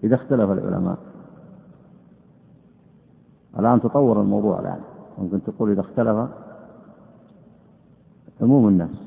إذا 0.04 0.14
اختلف 0.14 0.50
العلماء 0.50 0.98
الآن 3.58 3.80
تطور 3.80 4.20
الموضوع 4.20 4.60
الآن. 4.60 4.80
ممكن 5.18 5.42
تقول 5.42 5.70
إذا 5.70 5.80
اختلف 5.80 6.28
عموم 8.42 8.68
الناس. 8.68 9.04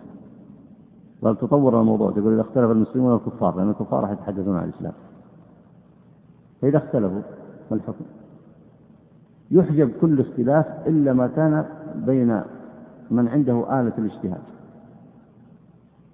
بل 1.23 1.35
تطور 1.35 1.81
الموضوع 1.81 2.11
تقول 2.11 2.33
إذا 2.33 2.41
اختلف 2.41 2.71
المسلمون 2.71 3.11
والكفار 3.11 3.55
لأن 3.57 3.69
الكفار 3.69 4.01
راح 4.01 4.11
يتحدثون 4.11 4.57
عن 4.57 4.69
الإسلام. 4.69 4.93
فإذا 6.61 6.77
اختلفوا 6.77 7.21
ما 7.71 7.77
الحكم؟ 7.77 8.05
يحجب 9.51 9.91
كل 10.01 10.21
اختلاف 10.21 10.87
إلا 10.87 11.13
ما 11.13 11.27
كان 11.27 11.65
بين 11.95 12.41
من 13.11 13.27
عنده 13.27 13.81
آلة 13.81 13.93
الاجتهاد. 13.97 14.41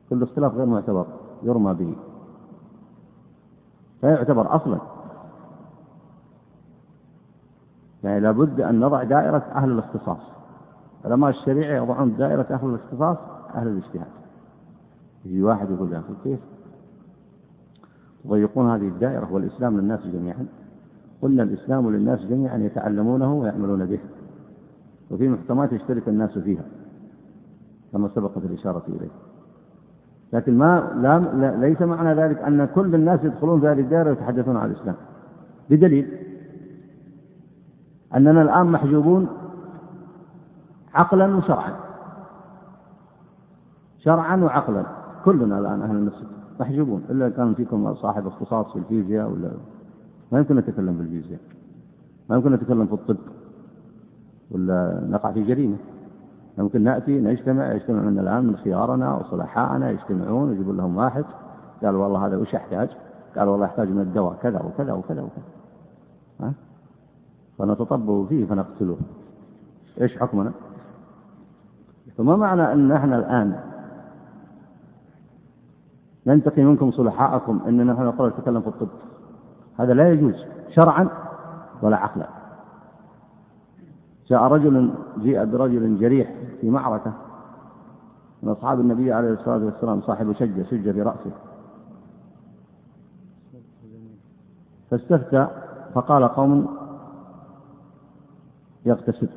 كل 0.10 0.24
اختلاف 0.24 0.56
غير 0.56 0.66
معتبر 0.66 1.06
يرمى 1.44 1.74
به. 1.74 1.96
لا 4.04 4.10
يعتبر 4.10 4.56
أصلا. 4.56 4.78
يعني 8.04 8.20
لابد 8.20 8.62
أن 8.62 8.80
نضع 8.80 9.04
دائرة 9.04 9.44
أهل 9.56 9.72
الاختصاص. 9.72 10.22
علماء 11.06 11.30
الشريعة 11.30 11.84
يضعون 11.84 12.16
دائرة 12.16 12.48
أهل 12.52 12.70
الاختصاص 12.70 13.18
أهل 13.56 13.68
الاجتهاد. 13.68 14.08
يجي 15.26 15.44
واحد 15.44 15.72
يقول 15.72 15.94
يا 15.94 16.00
أخي 16.00 16.14
كيف؟ 16.24 16.40
تضيقون 18.24 18.70
هذه 18.70 18.88
الدائرة 18.88 19.34
والإسلام 19.34 19.80
للناس 19.80 20.08
جميعا. 20.08 20.46
قلنا 21.22 21.44
الإسلام 21.44 21.92
للناس 21.92 22.26
جميعا 22.26 22.58
يتعلمونه 22.58 23.34
ويعملون 23.34 23.86
به. 23.86 24.00
وفي 25.12 25.30
محكمات 25.30 25.74
يشترك 25.74 26.08
الناس 26.08 26.38
فيها 26.38 26.64
كما 27.92 28.10
سبقت 28.16 28.38
الإشارة 28.38 28.84
إليه. 28.88 29.10
لكن 30.34 30.58
ما 30.58 30.92
لا 30.96 31.58
ليس 31.68 31.82
معنى 31.82 32.14
ذلك 32.14 32.42
أن 32.42 32.66
كل 32.66 32.96
الناس 32.96 33.24
يدخلون 33.24 33.60
في 33.60 33.68
هذه 33.68 33.80
الدائرة 33.80 34.10
ويتحدثون 34.10 34.58
عن 34.58 34.72
الإسلام. 34.72 34.96
بدليل 35.70 36.18
أننا 38.16 38.42
الآن 38.42 38.68
محجوبون 38.68 39.28
عقلا 40.94 41.36
وشرعا. 41.36 41.74
شرعا 44.00 44.38
وعقلا. 44.38 44.86
كلنا 45.26 45.60
الآن 45.60 45.82
أهل 45.82 45.96
المسجد. 45.96 46.28
محجوبون 46.60 47.04
إلا 47.10 47.30
كان 47.30 47.54
فيكم 47.54 47.96
صاحب 47.96 48.28
اختصاص 48.28 48.72
في 48.72 48.80
الفيزياء 48.80 49.30
ولا 49.30 49.52
ما 50.32 50.40
يمكن 50.40 50.56
نتكلم 50.56 50.98
في 50.98 51.02
الفيزياء 51.02 51.40
ما 52.30 52.36
يمكن 52.36 52.52
نتكلم 52.52 52.86
في 52.86 52.94
الطب 52.94 53.18
ولا 54.52 55.08
نقع 55.10 55.32
في 55.32 55.44
جريمة 55.44 55.78
ممكن 56.58 56.84
نأتي 56.84 57.22
نجتمع 57.22 57.74
يجتمع 57.74 58.02
من 58.02 58.20
الآن 58.20 58.46
من 58.46 58.56
خيارنا 58.56 59.16
وصلحاءنا 59.16 59.92
يجتمعون 59.92 60.54
يجيبون 60.54 60.78
لهم 60.78 60.98
واحد 60.98 61.26
قال 61.84 61.96
والله 61.96 62.28
هذا 62.28 62.38
وش 62.38 62.54
يحتاج؟ 62.54 62.90
قال 63.38 63.48
والله 63.48 63.66
يحتاج 63.66 63.90
من 63.90 64.02
الدواء 64.02 64.38
كذا 64.42 64.62
وكذا 64.62 64.94
وكذا 64.94 65.22
وكذا 65.22 65.44
ها؟ 66.40 66.54
فنتطبب 67.58 68.26
فيه 68.30 68.46
فنقتله 68.46 68.98
إيش 70.02 70.18
حكمنا؟ 70.18 70.52
فما 72.18 72.36
معنى 72.36 72.74
أن 72.74 72.92
إحنا 72.92 73.18
الآن 73.20 73.73
ننتقي 76.28 76.64
منكم 76.64 76.92
صلحاءكم 76.92 77.62
إننا 77.68 77.94
نحن 77.94 78.06
نقول 78.06 78.30
نتكلم 78.30 78.62
في 78.62 78.68
الطب. 78.68 78.88
هذا 79.80 79.94
لا 79.94 80.12
يجوز 80.12 80.36
شرعا 80.70 81.10
ولا 81.82 81.98
عقلا. 81.98 82.28
جاء 84.28 84.44
رجل 84.44 84.94
جيء 85.20 85.46
برجل 85.46 86.00
جريح 86.00 86.34
في 86.62 86.70
معركة 86.70 87.14
من 88.44 88.50
أصحاب 88.50 88.80
النبي 88.80 89.14
عليه 89.14 89.34
الصلاة 89.34 89.66
والسلام 89.66 90.02
صاحب 90.02 90.34
شجة 90.34 90.64
شجة 90.64 90.92
في 90.92 91.02
رأسه. 91.02 91.32
فاستفتى 94.92 95.48
فقال 95.94 96.28
قوم 96.28 96.78
يغتسل. 98.86 99.30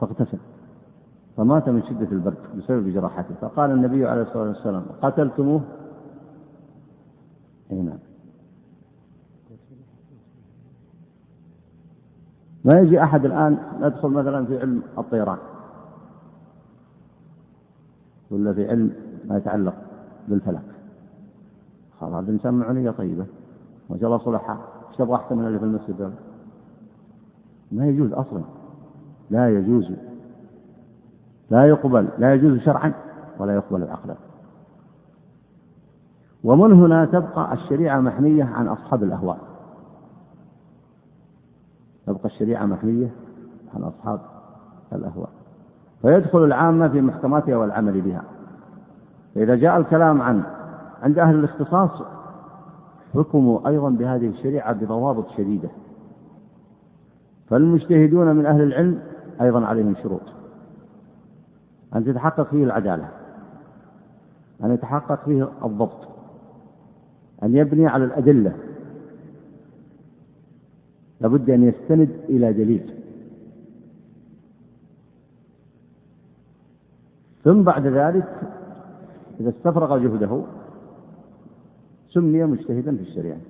فاغتسل. 0.00 0.38
فمات 1.36 1.68
من 1.68 1.82
شدة 1.82 2.08
البرد 2.12 2.36
بسبب 2.56 2.88
جراحته 2.88 3.34
فقال 3.40 3.70
النبي 3.70 4.06
عليه 4.06 4.22
الصلاة 4.22 4.48
والسلام 4.48 4.84
قتلتموه؟ 5.02 5.60
اي 7.72 7.82
نعم. 7.82 7.98
ما 12.64 12.80
يجي 12.80 13.02
أحد 13.02 13.24
الآن 13.24 13.58
ندخل 13.80 14.08
مثلا 14.08 14.46
في 14.46 14.60
علم 14.60 14.82
الطيران 14.98 15.38
ولا 18.30 18.52
في 18.52 18.70
علم 18.70 18.92
ما 19.24 19.36
يتعلق 19.36 19.74
بالفلك. 20.28 20.62
خلاص 22.00 22.12
هذا 22.12 22.20
الإنسان 22.20 22.54
معنية 22.54 22.90
طيبة. 22.90 23.26
ما 23.90 23.98
شاء 23.98 24.06
الله 24.06 24.24
صلحاء 24.24 24.58
إيش 24.88 24.96
تبغى 24.96 25.16
أحسن 25.16 25.36
من 25.36 25.46
اللي 25.46 25.58
في 25.58 25.64
المسجد؟ 25.64 26.12
ما 27.72 27.86
يجوز 27.86 28.12
أصلا. 28.12 28.42
لا 29.30 29.58
يجوز. 29.58 29.92
لا 31.50 31.68
يقبل 31.68 32.08
لا 32.18 32.34
يجوز 32.34 32.58
شرعا 32.58 32.92
ولا 33.38 33.54
يقبل 33.54 33.82
عقلا 33.82 34.14
ومن 36.44 36.72
هنا 36.72 37.04
تبقى 37.04 37.52
الشريعة 37.52 38.00
محمية 38.00 38.44
عن 38.44 38.68
أصحاب 38.68 39.02
الأهواء. 39.02 39.38
تبقى 42.06 42.24
الشريعة 42.24 42.66
محمية 42.66 43.10
عن 43.74 43.82
أصحاب 43.82 44.20
الأهواء. 44.92 45.28
فيدخل 46.02 46.44
العامة 46.44 46.88
في 46.88 47.00
محكماتها 47.00 47.56
والعمل 47.56 48.00
بها. 48.00 48.22
فإذا 49.34 49.54
جاء 49.54 49.76
الكلام 49.76 50.22
عن 50.22 50.42
عند 51.02 51.18
أهل 51.18 51.34
الاختصاص 51.34 51.90
حكموا 53.14 53.68
أيضا 53.68 53.90
بهذه 53.90 54.28
الشريعة 54.28 54.72
بضوابط 54.72 55.30
شديدة. 55.36 55.68
فالمجتهدون 57.48 58.36
من 58.36 58.46
أهل 58.46 58.60
العلم 58.62 58.98
أيضا 59.40 59.66
عليهم 59.66 59.94
شروط. 60.02 60.33
أن 61.94 62.04
تتحقق 62.04 62.50
فيه 62.50 62.64
العدالة 62.64 63.08
أن 64.64 64.74
يتحقق 64.74 65.24
فيه 65.24 65.48
الضبط 65.64 66.08
أن 67.42 67.56
يبني 67.56 67.86
على 67.86 68.04
الأدلة. 68.04 68.56
لابد 71.20 71.50
أن 71.50 71.62
يستند 71.62 72.10
إلى 72.28 72.52
دليل. 72.52 72.94
ثم 77.44 77.62
بعد 77.62 77.86
ذلك 77.86 78.40
إذا 79.40 79.50
استفرغ 79.50 79.98
جهده 79.98 80.42
سمي 82.08 82.44
مجتهدا 82.44 82.96
في 82.96 83.02
الشريعة. 83.02 83.40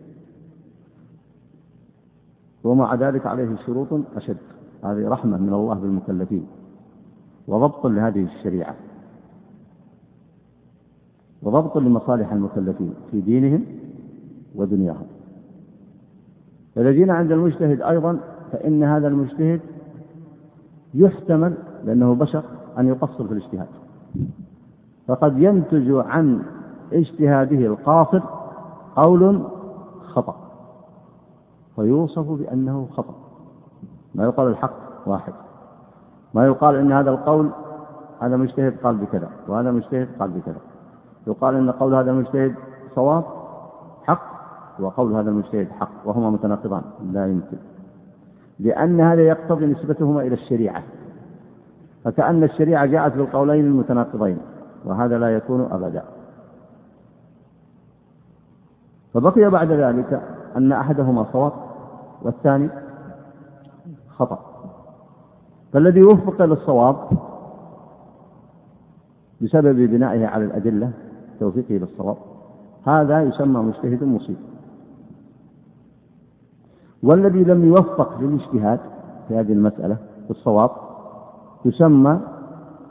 ومع 2.64 2.94
ذلك 2.94 3.26
عليه 3.26 3.56
شروط 3.66 3.88
أشد. 4.16 4.36
هذه 4.84 5.08
رحمة 5.08 5.36
من 5.36 5.52
الله 5.52 5.74
بالمكلفين. 5.74 6.46
وضبط 7.48 7.86
لهذه 7.86 8.24
الشريعة. 8.24 8.74
وضبط 11.42 11.76
لمصالح 11.76 12.32
المكلفين 12.32 12.94
في 13.10 13.20
دينهم 13.20 13.64
ودنياهم. 14.54 15.06
جينا 16.76 17.14
عند 17.14 17.32
المجتهد 17.32 17.80
أيضا 17.80 18.18
فإن 18.52 18.82
هذا 18.82 19.08
المجتهد 19.08 19.60
يحتمل 20.94 21.54
لأنه 21.84 22.14
بشر 22.14 22.42
أن 22.78 22.88
يقصر 22.88 23.26
في 23.26 23.32
الاجتهاد. 23.32 23.68
فقد 25.08 25.38
ينتج 25.38 25.90
عن 25.90 26.42
اجتهاده 26.92 27.66
القاصر 27.66 28.20
قول 28.96 29.46
خطأ 30.00 30.36
فيوصف 31.76 32.30
بأنه 32.30 32.88
خطأ. 32.92 33.14
ما 34.14 34.24
يقال 34.24 34.48
الحق 34.48 34.74
واحد. 35.06 35.32
ما 36.34 36.46
يقال 36.46 36.76
إن 36.76 36.92
هذا 36.92 37.10
القول 37.10 37.50
هذا 38.20 38.36
مجتهد 38.36 38.76
قال 38.82 38.96
بكذا 38.96 39.28
وهذا 39.48 39.70
مجتهد 39.70 40.08
قال 40.18 40.30
بكذا. 40.30 40.56
يقال 41.26 41.54
إن 41.54 41.70
قول 41.70 41.94
هذا 41.94 42.10
المجتهد 42.10 42.54
صواب 42.94 43.24
حق 44.04 44.34
وقول 44.80 45.12
هذا 45.12 45.30
المجتهد 45.30 45.68
حق 45.70 45.90
وهما 46.04 46.30
متناقضان 46.30 46.82
لا 47.12 47.26
يمكن. 47.26 47.56
لأن 48.60 49.00
هذا 49.00 49.22
يقتضي 49.22 49.66
نسبتهما 49.66 50.20
إلى 50.20 50.34
الشريعة. 50.34 50.82
فكأن 52.04 52.44
الشريعة 52.44 52.86
جاءت 52.86 53.16
بالقولين 53.16 53.64
المتناقضين 53.64 54.38
وهذا 54.84 55.18
لا 55.18 55.36
يكون 55.36 55.68
أبدا. 55.72 56.02
فبقي 59.14 59.50
بعد 59.50 59.70
ذلك 59.72 60.22
أن 60.56 60.72
أحدهما 60.72 61.26
صواب 61.32 61.52
والثاني 62.22 62.68
خطأ. 64.08 64.53
فالذي 65.74 66.02
وفق 66.02 66.42
للصواب 66.42 66.96
بسبب 69.40 69.76
بنائه 69.76 70.26
على 70.26 70.44
الأدلة 70.44 70.90
توفيقه 71.40 71.74
للصواب 71.74 72.16
هذا 72.86 73.22
يسمى 73.22 73.60
مجتهد 73.60 74.04
مصيب. 74.04 74.36
والذي 77.02 77.44
لم 77.44 77.64
يوفق 77.64 78.20
للاجتهاد 78.20 78.80
في 79.28 79.36
هذه 79.40 79.52
المسألة 79.52 79.96
في 80.24 80.30
الصواب 80.30 80.70
يسمى 81.64 82.20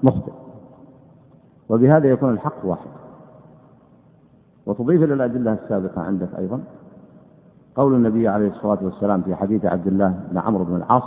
مخطئ. 0.03 0.33
وبهذا 1.69 2.07
يكون 2.09 2.29
الحق 2.29 2.65
واحد. 2.65 2.89
وتضيف 4.65 5.03
إلى 5.03 5.13
الأدلة 5.13 5.53
السابقة 5.53 6.01
عندك 6.01 6.29
أيضا 6.37 6.59
قول 7.75 7.93
النبي 7.93 8.27
عليه 8.27 8.47
الصلاة 8.47 8.79
والسلام 8.81 9.21
في 9.21 9.35
حديث 9.35 9.65
عبد 9.65 9.87
الله 9.87 10.19
بن 10.31 10.37
عمرو 10.37 10.63
بن 10.63 10.75
العاص 10.75 11.03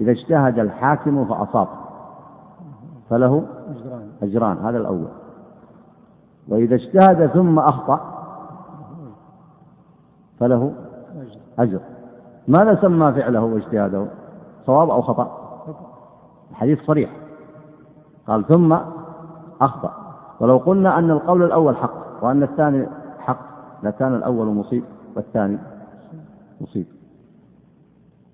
إذا 0.00 0.10
اجتهد 0.10 0.58
الحاكم 0.58 1.24
فأصاب. 1.24 1.68
فله 3.10 3.46
أجران. 4.22 4.58
هذا 4.58 4.78
الأول. 4.78 5.08
وإذا 6.48 6.74
اجتهد 6.74 7.26
ثم 7.26 7.58
أخطأ 7.58 8.00
فله 10.40 10.72
أجر. 11.58 11.80
ماذا 12.48 12.80
سمى 12.80 13.12
فعله 13.12 13.44
واجتهاده؟ 13.44 14.06
صواب 14.66 14.90
أو 14.90 15.02
خطأ؟ 15.02 15.38
الحديث 16.50 16.82
صريح. 16.82 17.10
قال 18.26 18.46
ثم 18.46 18.76
أخطأ. 19.60 19.92
ولو 20.40 20.56
قلنا 20.56 20.98
أن 20.98 21.10
القول 21.10 21.42
الأول 21.42 21.76
حق 21.76 22.24
وأن 22.24 22.42
الثاني 22.42 22.86
حق 23.18 23.38
لكان 23.82 24.14
الأول 24.14 24.46
مصيب 24.46 24.84
والثاني 25.16 25.58
مصيب. 26.60 26.86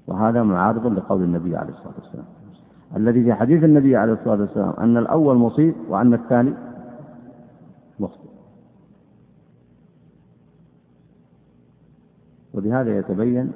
وهذا 0.08 0.42
معارض 0.42 0.86
لقول 0.86 1.22
النبي 1.22 1.56
عليه 1.56 1.70
الصلاة 1.70 1.94
والسلام. 2.02 2.24
الذي 2.96 3.24
في 3.24 3.34
حديث 3.34 3.64
النبي 3.64 3.96
عليه 3.96 4.12
الصلاة 4.12 4.40
والسلام 4.40 4.70
أن 4.78 4.96
الأول 4.96 5.36
مصيب 5.36 5.74
وأن 5.88 6.14
الثاني 6.14 6.54
مخطئ. 8.00 8.28
وبهذا 12.54 12.98
يتبين 12.98 13.52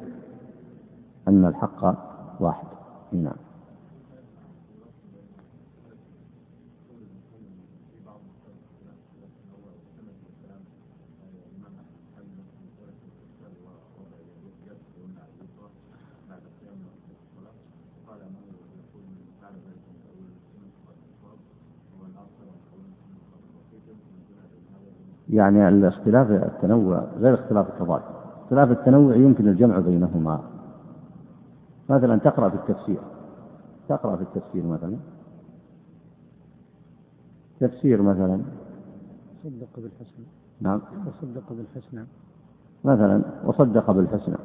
أن 1.28 1.44
الحق 1.44 1.84
واحد. 2.40 2.66
نعم. 3.12 3.41
يعني 25.32 25.68
الاختلاف 25.68 26.30
التنوع 26.30 27.04
غير 27.18 27.34
اختلاف 27.34 27.68
التضاد. 27.68 28.02
اختلاف 28.44 28.70
التنوع 28.70 29.16
يمكن 29.16 29.48
الجمع 29.48 29.78
بينهما. 29.78 30.40
مثلا 31.88 32.18
تقرأ 32.18 32.48
في 32.48 32.54
التفسير. 32.54 32.98
تقرأ 33.88 34.16
في 34.16 34.22
التفسير 34.22 34.66
مثلا. 34.66 34.96
تفسير 37.60 38.02
مثلا. 38.02 38.40
صدق 39.44 39.68
بالحسنى. 39.76 40.24
نعم. 40.60 40.80
وصدق 41.06 41.52
بالحسنى. 41.52 42.04
مثلا 42.84 43.22
وصدق 43.44 43.90
بالحسنى. 43.90 44.36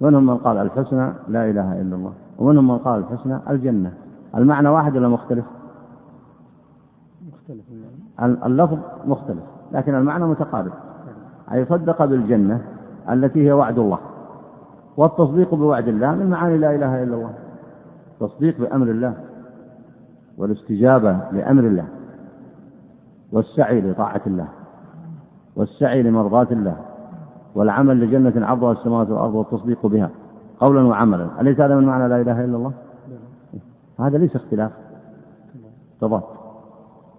ومنهم 0.00 0.26
من 0.26 0.36
قال 0.36 0.56
الحسنى 0.56 1.12
لا 1.28 1.50
إله 1.50 1.80
إلا 1.80 1.96
الله. 1.96 2.12
ومنهم 2.38 2.68
من 2.68 2.78
قال 2.78 3.00
الحسنى 3.00 3.38
الجنة. 3.50 3.94
المعنى 4.34 4.68
واحد 4.68 4.96
ولا 4.96 5.08
مختلف؟ 5.08 5.44
مختلف. 7.32 7.64
اللفظ 8.20 8.78
مختلف. 9.06 9.55
لكن 9.72 9.94
المعنى 9.94 10.24
متقارب 10.24 10.72
أي 11.52 11.64
صدق 11.64 12.04
بالجنة 12.04 12.60
التي 13.10 13.46
هي 13.46 13.52
وعد 13.52 13.78
الله. 13.78 13.98
والتصديق 14.96 15.54
بوعد 15.54 15.88
الله 15.88 16.14
من 16.14 16.30
معاني 16.30 16.58
لا 16.58 16.74
إله 16.74 17.02
إلا 17.02 17.14
الله. 17.14 17.34
تصديق 18.20 18.60
بأمر 18.60 18.86
الله. 18.86 19.14
والاستجابة 20.38 21.18
لأمر 21.32 21.64
الله. 21.64 21.84
والسعي 23.32 23.80
لطاعة 23.80 24.20
الله. 24.26 24.48
والسعي 25.56 26.02
لمرضاة 26.02 26.46
الله. 26.50 26.76
والعمل 27.54 28.00
لجنة 28.00 28.46
عرضها 28.46 28.72
السماوات 28.72 29.10
والأرض 29.10 29.34
والتصديق 29.34 29.86
بها. 29.86 30.10
قولا 30.60 30.82
وعملا. 30.82 31.40
أليس 31.40 31.60
هذا 31.60 31.76
من 31.76 31.86
معنى 31.86 32.08
لا 32.08 32.20
إله 32.20 32.44
إلا 32.44 32.56
الله؟ 32.56 32.72
هذا 34.00 34.18
ليس 34.18 34.36
اختلاف. 34.36 34.72
تضاد. 36.00 36.22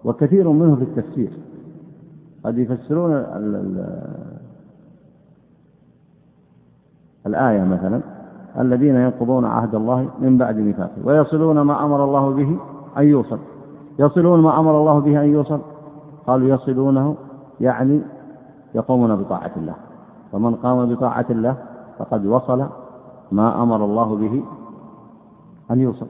وكثير 0.04 0.50
منه 0.50 0.76
في 0.76 0.82
التفسير. 0.82 1.30
قد 2.44 2.58
يفسرون 2.58 3.12
الآية 7.26 7.64
مثلا 7.64 8.00
الذين 8.58 8.96
ينقضون 8.96 9.44
عهد 9.44 9.74
الله 9.74 10.08
من 10.18 10.38
بعد 10.38 10.56
ميثاقه 10.56 10.92
ويصلون 11.04 11.60
ما 11.60 11.84
أمر 11.84 12.04
الله 12.04 12.30
به 12.30 12.58
أن 12.98 13.04
يوصل. 13.04 13.38
يصلون 13.98 14.40
ما 14.40 14.60
أمر 14.60 14.80
الله 14.80 15.00
به 15.00 15.24
أن 15.24 15.28
يوصل؟ 15.28 15.60
قالوا 16.26 16.48
يصلونه 16.48 17.16
يعني 17.60 18.02
يقومون 18.74 19.16
بطاعة 19.16 19.50
الله. 19.56 19.74
فمن 20.32 20.54
قام 20.54 20.94
بطاعة 20.94 21.26
الله 21.30 21.56
فقد 21.98 22.26
وصل 22.26 22.66
ما 23.32 23.62
أمر 23.62 23.84
الله 23.84 24.16
به 24.16 24.44
أن 25.70 25.80
يوصل. 25.80 26.06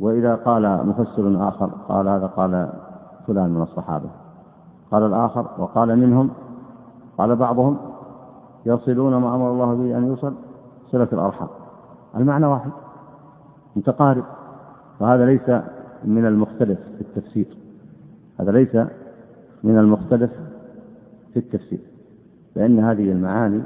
وإذا 0.00 0.34
قال 0.34 0.86
مفسر 0.86 1.48
آخر 1.48 1.70
قال 1.88 2.08
هذا 2.08 2.26
قال 2.26 2.72
فلان 3.26 3.50
من 3.50 3.62
الصحابة. 3.62 4.23
قال 4.94 5.02
الآخر 5.02 5.50
وقال 5.58 5.96
منهم 5.98 6.30
قال 7.18 7.36
بعضهم 7.36 7.76
يصلون 8.66 9.16
ما 9.16 9.34
أمر 9.34 9.50
الله 9.52 9.74
به 9.74 9.98
أن 9.98 10.06
يوصل 10.06 10.34
صلة 10.90 11.08
الأرحام. 11.12 11.48
المعنى 12.16 12.46
واحد 12.46 12.70
متقارب. 13.76 14.24
وهذا 15.00 15.26
ليس 15.26 15.62
من 16.04 16.26
المختلف 16.26 16.78
في 16.80 17.00
التفسير. 17.00 17.56
هذا 18.40 18.52
ليس 18.52 18.76
من 19.64 19.78
المختلف 19.78 20.30
في 21.32 21.38
التفسير. 21.38 21.80
لأن 22.56 22.80
هذه 22.80 23.12
المعاني 23.12 23.62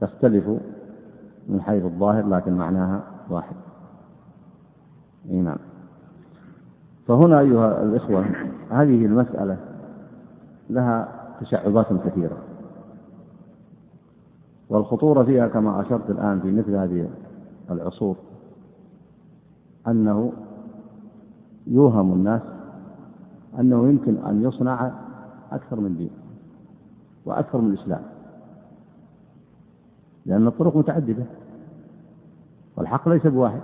تختلف 0.00 0.48
من 1.48 1.60
حيث 1.60 1.84
الظاهر 1.84 2.28
لكن 2.28 2.56
معناها 2.56 3.02
واحد. 3.30 3.56
إي 5.30 5.40
نعم. 5.40 5.58
فهنا 7.08 7.40
أيها 7.40 7.82
الإخوة 7.82 8.24
هذه 8.70 9.06
المسألة 9.06 9.73
لها 10.70 11.08
تشعبات 11.40 11.86
كثيرة. 12.06 12.36
والخطورة 14.68 15.22
فيها 15.22 15.48
كما 15.48 15.80
أشرت 15.80 16.10
الآن 16.10 16.40
في 16.40 16.50
مثل 16.50 16.74
هذه 16.76 17.10
العصور 17.70 18.16
أنه 19.88 20.32
يوهم 21.66 22.12
الناس 22.12 22.42
أنه 23.58 23.88
يمكن 23.88 24.16
أن 24.26 24.42
يصنع 24.42 24.92
أكثر 25.52 25.80
من 25.80 25.96
دين 25.96 26.10
وأكثر 27.24 27.60
من 27.60 27.70
الإسلام 27.70 28.02
لأن 30.26 30.46
الطرق 30.46 30.76
متعددة 30.76 31.24
والحق 32.76 33.08
ليس 33.08 33.26
بواحد. 33.26 33.60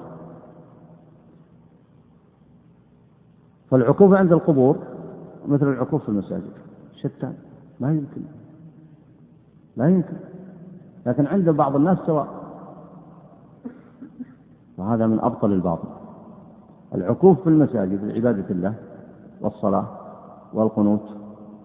فالعكوف 3.70 4.12
عند 4.12 4.32
القبور 4.32 4.78
مثل 5.48 5.68
العكوف 5.68 6.03
في 6.03 6.09
المساجد. 6.09 6.53
شتان. 7.03 7.34
ما 7.80 7.92
يمكن. 7.92 8.22
لا 9.76 9.88
يمكن. 9.88 10.16
لكن 11.07 11.26
عند 11.26 11.48
بعض 11.48 11.76
الناس 11.76 11.98
سواء. 12.07 12.28
وهذا 14.78 15.07
من 15.07 15.20
أبطل 15.20 15.53
الباطل. 15.53 15.88
العكوف 16.94 17.40
في 17.40 17.46
المساجد 17.46 18.05
لعبادة 18.05 18.51
الله 18.51 18.74
والصلاة 19.40 19.86
والقنوت 20.53 21.09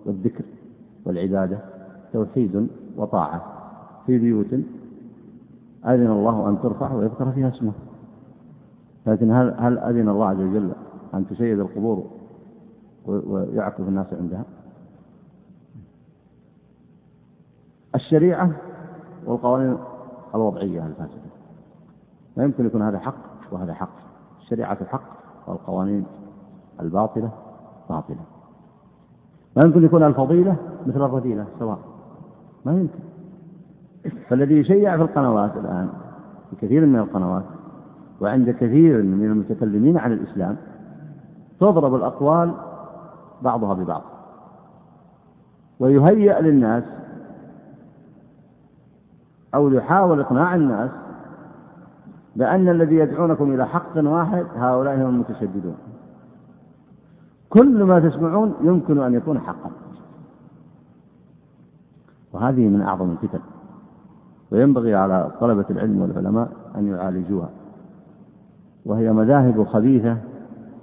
والذكر 0.05 0.43
والعبادة 1.05 1.57
توحيد 2.13 2.67
وطاعة. 2.97 3.43
في 4.05 4.17
بيوت 4.17 4.53
أذن 5.85 6.11
الله 6.11 6.49
أن 6.49 6.61
ترفع 6.61 6.93
ويذكر 6.93 7.31
فيها 7.31 7.49
اسمه. 7.49 7.71
لكن 9.07 9.31
هل 9.31 9.55
هل 9.57 9.77
أذن 9.77 10.09
الله 10.09 10.27
عز 10.27 10.39
وجل 10.39 10.71
أن 11.13 11.27
تشيد 11.27 11.59
القبور 11.59 12.05
ويعكف 13.05 13.79
الناس 13.79 14.13
عندها؟ 14.13 14.43
الشريعة 17.95 18.51
والقوانين 19.25 19.77
الوضعية 20.35 20.85
الفاسدة. 20.85 21.29
لا 22.37 22.43
يمكن 22.43 22.65
يكون 22.65 22.81
هذا 22.81 22.99
حق 22.99 23.15
وهذا 23.51 23.73
حق. 23.73 23.89
الشريعة 24.41 24.77
الحق 24.81 25.01
والقوانين 25.47 26.05
الباطلة 26.79 27.29
باطلة. 27.89 28.19
ما 29.57 29.63
يمكن 29.63 29.85
يكون 29.85 30.03
الفضيلة 30.03 30.55
مثل 30.85 31.05
الرذيلة 31.05 31.45
سواء. 31.59 31.79
ما 32.65 32.71
يمكن. 32.71 32.99
فالذي 34.29 34.59
يشيع 34.59 34.97
في 34.97 35.03
القنوات 35.03 35.57
الآن 35.57 35.89
في 36.49 36.55
كثير 36.55 36.85
من 36.85 36.99
القنوات 36.99 37.43
وعند 38.21 38.49
كثير 38.49 39.03
من 39.03 39.25
المتكلمين 39.25 39.97
عن 39.97 40.11
الإسلام 40.11 40.57
تضرب 41.59 41.95
الأقوال 41.95 42.53
بعضها 43.41 43.73
ببعض. 43.73 44.01
ويهيأ 45.79 46.41
للناس 46.41 46.83
أو 49.55 49.69
يحاول 49.69 50.19
إقناع 50.19 50.55
الناس 50.55 50.89
بأن 52.35 52.69
الذي 52.69 52.95
يدعونكم 52.95 53.53
إلى 53.53 53.67
حق 53.67 53.97
واحد 53.97 54.45
هؤلاء 54.55 54.95
هم 54.95 55.01
المتشددون. 55.01 55.75
كل 57.49 57.83
ما 57.83 57.99
تسمعون 57.99 58.53
يمكن 58.61 58.99
أن 58.99 59.13
يكون 59.13 59.39
حقا. 59.39 59.71
وهذه 62.33 62.67
من 62.67 62.81
أعظم 62.81 63.11
الفتن. 63.11 63.39
وينبغي 64.51 64.95
على 64.95 65.31
طلبة 65.39 65.65
العلم 65.69 66.01
والعلماء 66.01 66.49
أن 66.75 66.87
يعالجوها. 66.87 67.49
وهي 68.85 69.13
مذاهب 69.13 69.63
خبيثة 69.63 70.17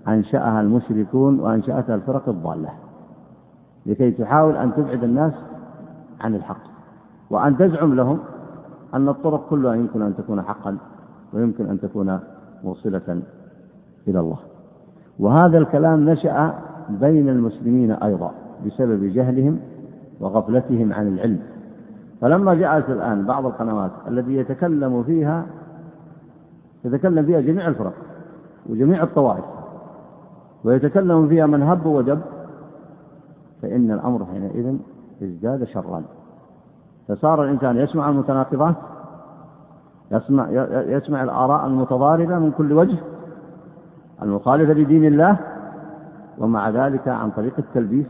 أنشأها 0.08 0.60
المشركون 0.60 1.40
وأنشأتها 1.40 1.94
الفرق 1.94 2.28
الضالة. 2.28 2.70
لكي 3.86 4.10
تحاول 4.10 4.56
أن 4.56 4.74
تبعد 4.74 5.04
الناس 5.04 5.32
عن 6.20 6.34
الحق. 6.34 6.62
وأن 7.30 7.56
تزعم 7.56 7.94
لهم 7.94 8.18
أن 8.94 9.08
الطرق 9.08 9.48
كلها 9.50 9.74
يمكن 9.74 10.02
أن 10.02 10.16
تكون 10.16 10.42
حقا 10.42 10.76
ويمكن 11.32 11.70
أن 11.70 11.80
تكون 11.80 12.20
موصلة 12.64 13.22
إلى 14.08 14.20
الله. 14.20 14.38
وهذا 15.18 15.58
الكلام 15.58 16.10
نشأ 16.10 16.54
بين 16.88 17.28
المسلمين 17.28 17.90
أيضا 17.90 18.30
بسبب 18.66 19.04
جهلهم 19.04 19.60
وغفلتهم 20.20 20.92
عن 20.92 21.08
العلم. 21.08 21.40
فلما 22.20 22.54
جاءت 22.54 22.90
الآن 22.90 23.24
بعض 23.24 23.46
القنوات 23.46 23.90
التي 24.08 24.36
يتكلم 24.36 25.02
فيها 25.02 25.46
يتكلم 26.84 27.26
فيها 27.26 27.40
جميع 27.40 27.68
الفرق 27.68 27.94
وجميع 28.66 29.02
الطوائف 29.02 29.44
ويتكلم 30.64 31.28
فيها 31.28 31.46
من 31.46 31.62
هب 31.62 31.86
ودب 31.86 32.20
فإن 33.62 33.90
الأمر 33.90 34.24
حينئذ 34.24 34.76
ازداد 35.22 35.64
شرا. 35.64 36.02
فصار 37.08 37.44
الإنسان 37.44 37.76
يسمع 37.76 38.08
المتناقضات 38.08 38.74
يسمع 40.10 40.48
يسمع 40.86 41.22
الآراء 41.22 41.66
المتضاربة 41.66 42.38
من 42.38 42.50
كل 42.50 42.72
وجه 42.72 42.98
المخالفة 44.22 44.72
لدين 44.72 45.04
الله 45.04 45.38
ومع 46.38 46.70
ذلك 46.70 47.08
عن 47.08 47.30
طريق 47.30 47.54
التلبيس 47.58 48.06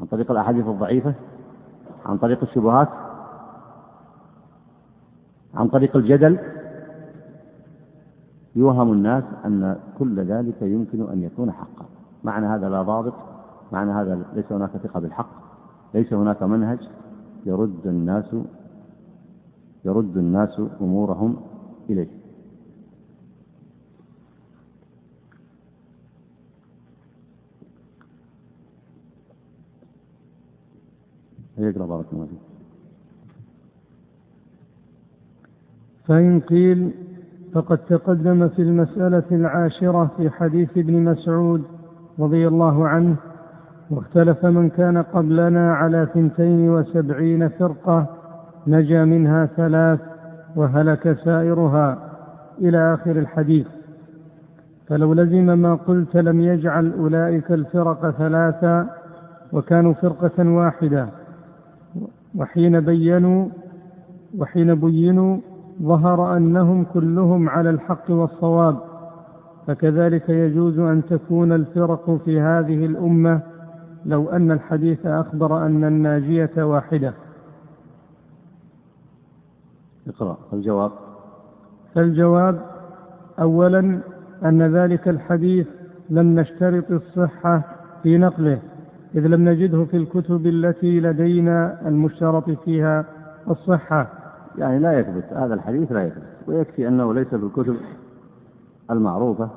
عن 0.00 0.06
طريق 0.06 0.30
الأحاديث 0.30 0.66
الضعيفة 0.66 1.14
عن 2.06 2.18
طريق 2.18 2.42
الشبهات 2.42 2.88
عن 5.54 5.68
طريق 5.68 5.96
الجدل. 5.96 6.38
يوهم 8.56 8.92
الناس 8.92 9.24
أن 9.44 9.76
كل 9.98 10.20
ذلك 10.20 10.62
يمكن 10.62 11.10
أن 11.12 11.22
يكون 11.22 11.52
حقا. 11.52 11.84
معنى 12.24 12.46
هذا 12.46 12.68
لا 12.68 12.82
ضابط 12.82 13.14
معنى 13.72 13.92
هذا 13.92 14.18
ليس 14.34 14.52
هناك 14.52 14.70
ثقة 14.70 15.00
بالحق 15.00 15.28
ليس 15.94 16.12
هناك 16.12 16.42
منهج. 16.42 16.78
يرد 17.48 17.86
الناس 17.86 18.36
يرد 19.84 20.16
الناس 20.16 20.60
أمورهم 20.80 21.36
إليه. 21.90 22.08
يقرأ 31.58 31.86
بارك 31.86 32.06
الله 32.12 32.26
فيك. 32.26 32.38
فإن 36.06 36.40
قيل 36.40 36.92
فقد 37.54 37.78
تقدم 37.78 38.48
في 38.48 38.62
المسألة 38.62 39.24
العاشرة 39.32 40.10
في 40.16 40.30
حديث 40.30 40.78
ابن 40.78 41.04
مسعود 41.04 41.62
رضي 42.18 42.48
الله 42.48 42.88
عنه 42.88 43.16
واختلف 43.90 44.46
من 44.46 44.68
كان 44.68 45.02
قبلنا 45.02 45.74
على 45.74 46.08
ثنتين 46.14 46.70
وسبعين 46.70 47.48
فرقة 47.48 48.06
نجا 48.66 49.04
منها 49.04 49.46
ثلاث 49.46 50.00
وهلك 50.56 51.16
سائرها 51.24 51.98
إلى 52.60 52.94
آخر 52.94 53.10
الحديث. 53.10 53.66
فلو 54.88 55.14
لزم 55.14 55.58
ما 55.58 55.74
قلت 55.74 56.16
لم 56.16 56.40
يجعل 56.40 56.92
أولئك 56.98 57.52
الفرق 57.52 58.10
ثلاثا 58.10 58.90
وكانوا 59.52 59.92
فرقة 59.92 60.50
واحدة. 60.50 61.08
وحين 62.34 62.80
بينوا 62.80 63.48
وحين 64.38 64.74
بينوا 64.74 65.36
ظهر 65.82 66.36
أنهم 66.36 66.84
كلهم 66.84 67.48
على 67.48 67.70
الحق 67.70 68.10
والصواب. 68.10 68.76
فكذلك 69.66 70.28
يجوز 70.28 70.78
أن 70.78 71.02
تكون 71.10 71.52
الفرق 71.52 72.20
في 72.24 72.40
هذه 72.40 72.86
الأمة 72.86 73.40
لو 74.06 74.28
أن 74.28 74.50
الحديث 74.50 75.06
أخبر 75.06 75.66
أن 75.66 75.84
الناجية 75.84 76.50
واحدة. 76.56 77.14
اقرأ 80.08 80.38
الجواب؟ 80.52 80.90
فالجواب 81.94 82.60
اولا 83.40 84.00
أن 84.44 84.62
ذلك 84.62 85.08
الحديث 85.08 85.66
لم 86.10 86.40
نشترط 86.40 86.90
الصحة 86.90 87.62
في 88.02 88.18
نقله 88.18 88.58
إذ 89.14 89.26
لم 89.26 89.48
نجده 89.48 89.84
في 89.84 89.96
الكتب 89.96 90.46
التي 90.46 91.00
لدينا 91.00 91.88
المشترط 91.88 92.50
فيها 92.50 93.04
الصحة. 93.50 94.06
يعني 94.58 94.78
لا 94.78 94.98
يثبت 94.98 95.24
هذا 95.32 95.54
الحديث 95.54 95.92
لا 95.92 96.06
يثبت 96.06 96.22
ويكفي 96.46 96.88
أنه 96.88 97.14
ليس 97.14 97.28
في 97.28 97.36
الكتب 97.36 97.76
المعروفة 98.90 99.50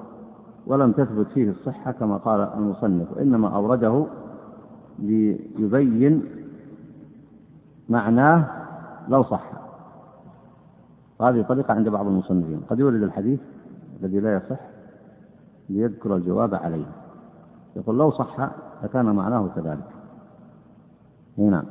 ولم 0.67 0.91
تثبت 0.91 1.27
فيه 1.33 1.49
الصحة 1.49 1.91
كما 1.91 2.17
قال 2.17 2.49
المصنف 2.57 3.17
وإنما 3.17 3.55
أورده 3.55 4.05
ليبين 5.01 6.23
معناه 7.89 8.47
لو 9.09 9.23
صح. 9.23 9.51
هذه 11.21 11.41
طريقة 11.41 11.73
عند 11.73 11.89
بعض 11.89 12.07
المصنفين. 12.07 12.61
قد 12.69 12.79
يورد 12.79 13.03
الحديث 13.03 13.39
الذي 14.03 14.19
لا 14.19 14.35
يصح 14.35 14.59
ليذكر 15.69 16.15
الجواب 16.15 16.55
عليه. 16.55 16.85
يقول 17.75 17.97
لو 17.97 18.11
صح 18.11 18.51
فكان 18.81 19.05
معناه 19.05 19.49
كذلك. 19.55 19.87
نعم. 21.37 21.63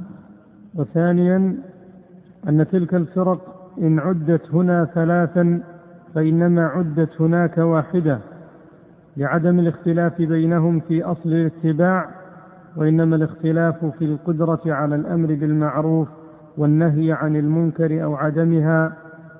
وثانيا 0.74 1.56
أن 2.48 2.66
تلك 2.70 2.94
الفرق 2.94 3.70
إن 3.78 3.98
عدت 3.98 4.54
هنا 4.54 4.84
ثلاثا 4.84 5.62
فإنما 6.14 6.66
عدت 6.66 7.20
هناك 7.20 7.58
واحدة 7.58 8.18
لعدم 9.16 9.58
الاختلاف 9.58 10.18
بينهم 10.18 10.80
في 10.80 11.02
أصل 11.02 11.28
الاتباع 11.28 12.19
وإنما 12.76 13.16
الاختلاف 13.16 13.84
في 13.84 14.04
القدرة 14.04 14.60
على 14.66 14.94
الأمر 14.94 15.26
بالمعروف 15.26 16.08
والنهي 16.58 17.12
عن 17.12 17.36
المنكر 17.36 18.04
أو 18.04 18.14
عدمها 18.14 18.96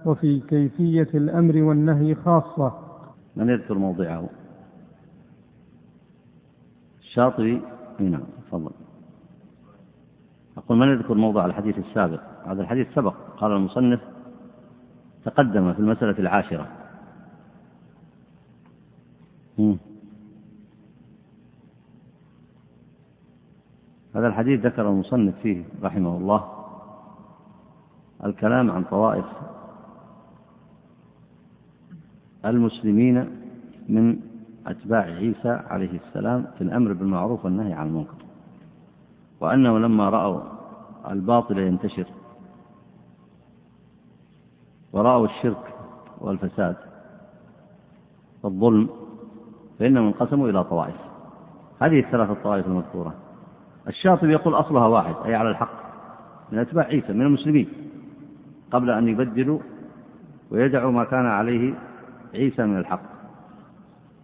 وفي 0.07 0.41
كيفية 0.41 1.09
الأمر 1.15 1.63
والنهي 1.63 2.15
خاصة. 2.15 2.73
من 3.37 3.49
يذكر 3.49 3.79
موضعه؟ 3.79 4.29
الشاطبي؟ 7.01 7.63
نعم 7.99 8.23
تفضل. 8.47 8.71
أقول 10.57 10.79
من 10.79 10.89
يذكر 10.89 11.15
موضع 11.15 11.47
الحديث 11.47 11.79
السابق؟ 11.79 12.21
هذا 12.47 12.63
الحديث 12.63 12.87
سبق. 12.95 13.15
قال 13.37 13.53
المصنف 13.53 14.01
تقدم 15.25 15.73
في 15.73 15.79
المسألة 15.79 16.19
العاشرة. 16.19 16.69
هذا 24.15 24.27
الحديث 24.27 24.67
ذكر 24.67 24.89
المصنف 24.89 25.35
فيه 25.43 25.65
رحمه 25.83 26.17
الله 26.17 26.45
الكلام 28.25 28.71
عن 28.71 28.85
طوائف 28.85 29.25
المسلمين 32.45 33.41
من 33.89 34.19
أتباع 34.67 35.01
عيسى 35.01 35.49
عليه 35.49 36.01
السلام 36.07 36.47
في 36.59 36.65
الأمر 36.65 36.93
بالمعروف 36.93 37.45
والنهي 37.45 37.73
عن 37.73 37.87
المنكر 37.87 38.15
وأنه 39.41 39.79
لما 39.79 40.09
رأوا 40.09 40.41
الباطل 41.11 41.59
ينتشر 41.59 42.07
ورأوا 44.93 45.27
الشرك 45.27 45.75
والفساد 46.21 46.77
والظلم 48.43 48.89
فإنهم 49.79 50.07
انقسموا 50.07 50.49
إلى 50.49 50.65
طوائف. 50.65 50.97
هذه 51.83 52.01
الثلاث 52.01 52.31
الطوائف 52.31 52.67
المذكورة. 52.67 53.15
الشاطبي 53.89 54.33
يقول 54.33 54.55
أصلها 54.55 54.87
واحد 54.87 55.15
أي 55.25 55.35
على 55.35 55.51
الحق 55.51 55.81
من 56.53 56.59
أتباع 56.59 56.85
عيسى 56.85 57.13
من 57.13 57.23
المسلمين 57.23 57.69
قبل 58.73 58.91
أن 58.91 59.09
يبدلوا 59.09 59.59
ويدعوا 60.51 60.93
ما 60.93 61.05
كان 61.05 61.27
عليه 61.27 61.75
عيسى 62.35 62.63
من 62.63 62.79
الحق. 62.79 63.03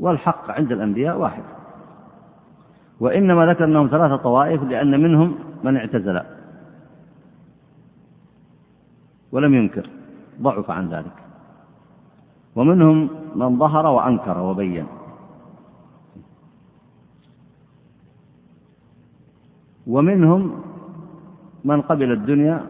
والحق 0.01 0.51
عند 0.51 0.73
الأنبياء 0.73 1.19
واحد. 1.19 1.43
وإنما 3.01 3.47
ذكرناهم 3.47 3.89
ثلاثة 3.89 4.17
طوائف 4.17 4.63
لأن 4.63 5.01
منهم 5.01 5.39
من 5.65 5.77
اعتزل 5.77 6.21
ولم 9.33 9.55
ينكر 9.55 9.91
ضعف 10.41 10.71
عن 10.71 10.89
ذلك. 10.89 11.13
ومنهم 12.57 13.11
من 13.35 13.59
ظهر 13.59 13.87
وأنكر 13.87 14.39
وبين. 14.39 14.87
ومنهم 19.87 20.53
من 21.65 21.81
قبل 21.81 22.13
الدنيا 22.13 22.67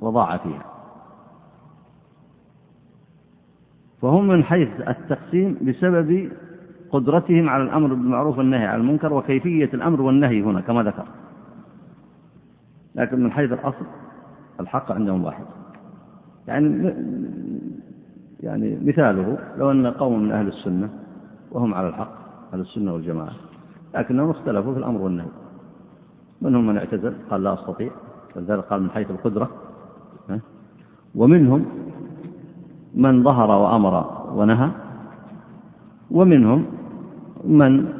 وضاع 0.00 0.36
فيها. 0.36 0.64
فهم 4.02 4.28
من 4.28 4.44
حيث 4.44 4.68
التقسيم 4.88 5.58
بسبب 5.62 6.30
قدرتهم 6.90 7.48
على 7.48 7.62
الأمر 7.62 7.88
بالمعروف 7.88 8.38
والنهي 8.38 8.66
عن 8.66 8.80
المنكر 8.80 9.12
وكيفية 9.12 9.70
الأمر 9.74 10.02
والنهي 10.02 10.42
هنا 10.42 10.60
كما 10.60 10.82
ذكر. 10.82 11.06
لكن 12.94 13.24
من 13.24 13.32
حيث 13.32 13.52
الأصل 13.52 13.86
الحق 14.60 14.92
عندهم 14.92 15.24
واحد. 15.24 15.44
يعني 16.48 16.94
يعني 18.42 18.78
مثاله 18.84 19.38
لو 19.58 19.70
أن 19.70 19.86
قوم 19.86 20.22
من 20.22 20.32
أهل 20.32 20.48
السنة 20.48 20.88
وهم 21.52 21.74
على 21.74 21.88
الحق 21.88 22.12
أهل 22.52 22.60
السنة 22.60 22.92
والجماعة 22.92 23.32
لكنهم 23.94 24.30
اختلفوا 24.30 24.72
في 24.72 24.78
الأمر 24.78 25.00
والنهي. 25.00 25.43
منهم 26.44 26.66
من 26.66 26.76
اعتزل 26.76 27.14
قال 27.30 27.42
لا 27.42 27.54
أستطيع. 27.54 27.90
ولذلك 28.36 28.64
قال 28.64 28.82
من 28.82 28.90
حيث 28.90 29.10
القدرة. 29.10 29.50
ومنهم 31.14 31.64
من 32.94 33.22
ظهر 33.22 33.50
وأمر 33.50 33.94
ونهى 34.34 34.70
ومنهم 36.10 36.66
من 37.44 37.92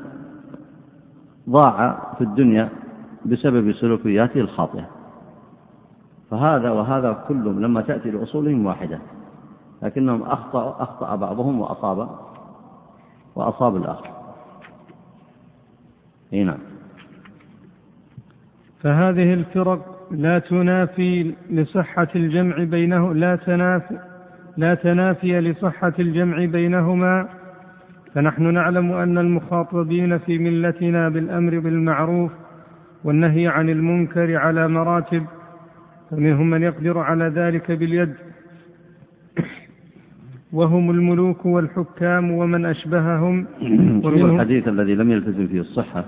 ضاع 1.51 1.99
في 2.19 2.25
الدنيا 2.25 2.69
بسبب 3.27 3.73
سلوكياته 3.73 4.41
الخاطئة. 4.41 4.87
فهذا 6.31 6.71
وهذا 6.71 7.25
كلهم 7.29 7.61
لما 7.61 7.81
تأتي 7.81 8.11
لأصولهم 8.11 8.67
واحدة 8.67 8.99
لكنهم 9.83 10.23
أخطأ, 10.23 10.83
أخطأ 10.83 11.17
بعضهم 11.17 11.61
وأصاب 11.61 12.09
وأصاب 13.35 13.77
الآخر. 13.77 14.11
إي 16.33 16.45
نعم. 16.45 16.74
فهذه 18.85 19.35
الفرق 19.35 20.09
لا 20.11 20.39
تنافي 20.39 21.35
لصحة 21.51 22.09
الجمع 22.17 22.65
بينه 22.65 23.15
لا 23.15 23.37
تنافي 23.37 23.99
لا 24.57 24.75
تنافي 24.75 25.41
لصحة 25.41 25.93
الجمع 25.99 26.45
بينهما. 26.45 27.29
فنحن 28.15 28.55
نعلم 28.55 28.93
أن 28.93 29.19
المخاطبين 29.19 30.19
في 30.19 30.39
ملتنا 30.39 31.09
بالأمر 31.09 31.59
بالمعروف 31.59 32.33
والنهي 33.05 33.49
عن 33.49 33.69
المنكر 33.69 34.37
على 34.37 34.69
مراتب 34.69 35.25
فمنهم 36.11 36.51
من 36.51 36.63
يقدر 36.63 36.99
على 36.99 37.25
ذلك 37.25 37.73
باليد. 37.73 38.15
وهم 40.53 40.91
الملوك 40.91 41.47
والحكام 41.47 42.31
ومن 42.31 42.67
أشبههم. 42.67 43.47
ومنهم 44.05 44.35
الحديث 44.35 44.69
الذي 44.69 44.95
لم 44.95 45.11
يلتزم 45.11 45.47
فيه 45.47 45.61
الصحة. 45.61 46.05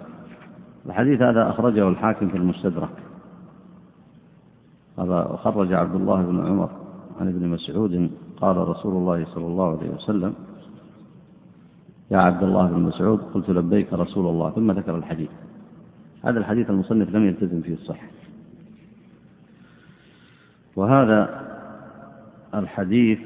الحديث 0.86 1.22
هذا 1.22 1.50
أخرجه 1.50 1.88
الحاكم 1.88 2.28
في 2.28 2.36
المستدرك. 2.36 2.90
هذا 4.98 5.38
خرج 5.42 5.72
عبد 5.72 5.94
الله 5.94 6.22
بن 6.22 6.46
عمر 6.46 6.70
عن 7.20 7.28
ابن 7.28 7.48
مسعود 7.48 8.10
قال 8.36 8.56
رسول 8.56 8.96
الله 8.96 9.24
صلى 9.24 9.46
الله 9.46 9.78
عليه 9.78 9.90
وسلم 9.90 10.34
يا 12.10 12.18
عبد 12.18 12.42
الله 12.42 12.66
بن 12.66 12.80
مسعود 12.80 13.20
قلت 13.34 13.50
لبيك 13.50 13.92
رسول 13.92 14.26
الله 14.26 14.50
ثم 14.50 14.70
ذكر 14.70 14.96
الحديث. 14.96 15.30
هذا 16.24 16.38
الحديث 16.38 16.70
المصنف 16.70 17.10
لم 17.10 17.26
يلتزم 17.26 17.60
فيه 17.60 17.74
الصحة 17.74 18.06
وهذا 20.76 21.46
الحديث 22.54 23.18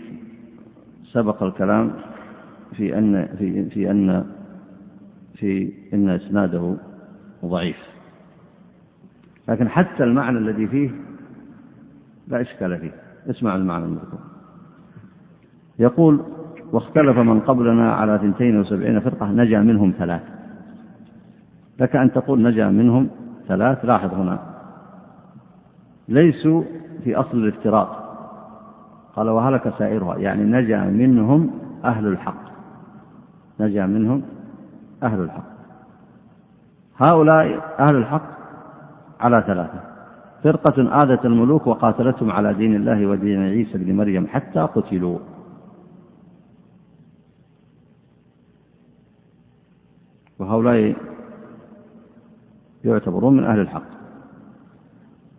سبق 1.12 1.42
الكلام 1.42 1.92
في 2.76 2.98
أن 2.98 3.26
في 3.38 3.70
في 3.70 3.90
أن 3.90 4.26
في 5.34 5.72
أن 5.94 6.08
إسناده 6.08 6.76
ضعيف. 7.44 7.76
لكن 9.48 9.68
حتى 9.68 10.04
المعنى 10.04 10.38
الذي 10.38 10.66
فيه 10.66 10.90
لا 12.28 12.40
إشكال 12.40 12.78
فيه. 12.78 12.92
اسمع 13.30 13.56
المعنى 13.56 13.84
المذكور. 13.84 14.20
يقول 15.78 16.20
واختلف 16.72 17.18
من 17.18 17.40
قبلنا 17.40 17.92
على 17.92 18.18
ثنتين 18.18 18.60
وسبعين 18.60 19.00
فرقة 19.00 19.26
نجا 19.26 19.60
منهم 19.60 19.94
ثلاث. 19.98 20.22
لك 21.80 21.96
أن 21.96 22.12
تقول 22.12 22.42
نجا 22.42 22.68
منهم 22.68 23.08
ثلاث 23.48 23.84
لاحظ 23.84 24.14
هنا. 24.14 24.38
ليسوا 26.08 26.62
في 27.04 27.16
أصل 27.16 27.38
الافتراض 27.38 27.88
قال 29.16 29.28
وهلك 29.28 29.74
سائرها. 29.78 30.18
يعني 30.18 30.44
نجا 30.44 30.84
منهم 30.84 31.50
أهل 31.84 32.06
الحق. 32.06 32.50
نجا 33.60 33.86
منهم 33.86 34.22
أهل 35.02 35.20
الحق. 35.20 35.59
هؤلاء 37.00 37.74
أهل 37.78 37.96
الحق 37.96 38.22
على 39.20 39.44
ثلاثة. 39.46 39.80
فرقة 40.44 41.02
آذت 41.02 41.24
الملوك 41.24 41.66
وقاتلتهم 41.66 42.30
على 42.30 42.54
دين 42.54 42.74
الله 42.74 43.06
ودين 43.06 43.40
عيسى 43.42 43.78
بن 43.78 43.96
مريم 43.96 44.26
حتى 44.26 44.60
قتلوا. 44.60 45.18
وهؤلاء 50.38 50.96
يعتبرون 52.84 53.36
من 53.36 53.44
أهل 53.44 53.60
الحق. 53.60 53.82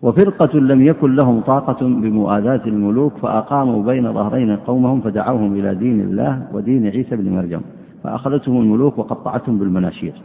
وفرقة 0.02 0.60
لم 0.60 0.82
يكن 0.82 1.16
لهم 1.16 1.42
طاقة 1.42 1.86
بمؤاذاة 1.86 2.66
الملوك 2.66 3.18
فأقاموا 3.18 3.84
بين 3.84 4.14
ظهرين 4.14 4.56
قومهم 4.56 5.02
فدعوهم 5.02 5.54
إلى 5.54 5.76
دين 5.76 6.02
الله 6.02 6.48
ودين 6.54 6.88
عيسى 6.88 7.16
بن 7.16 7.36
مريم. 7.36 7.62
فأخذتهم 8.04 8.62
الملوك 8.62 8.98
وقطعتهم 8.98 9.60
بالمناشير. 9.60 10.22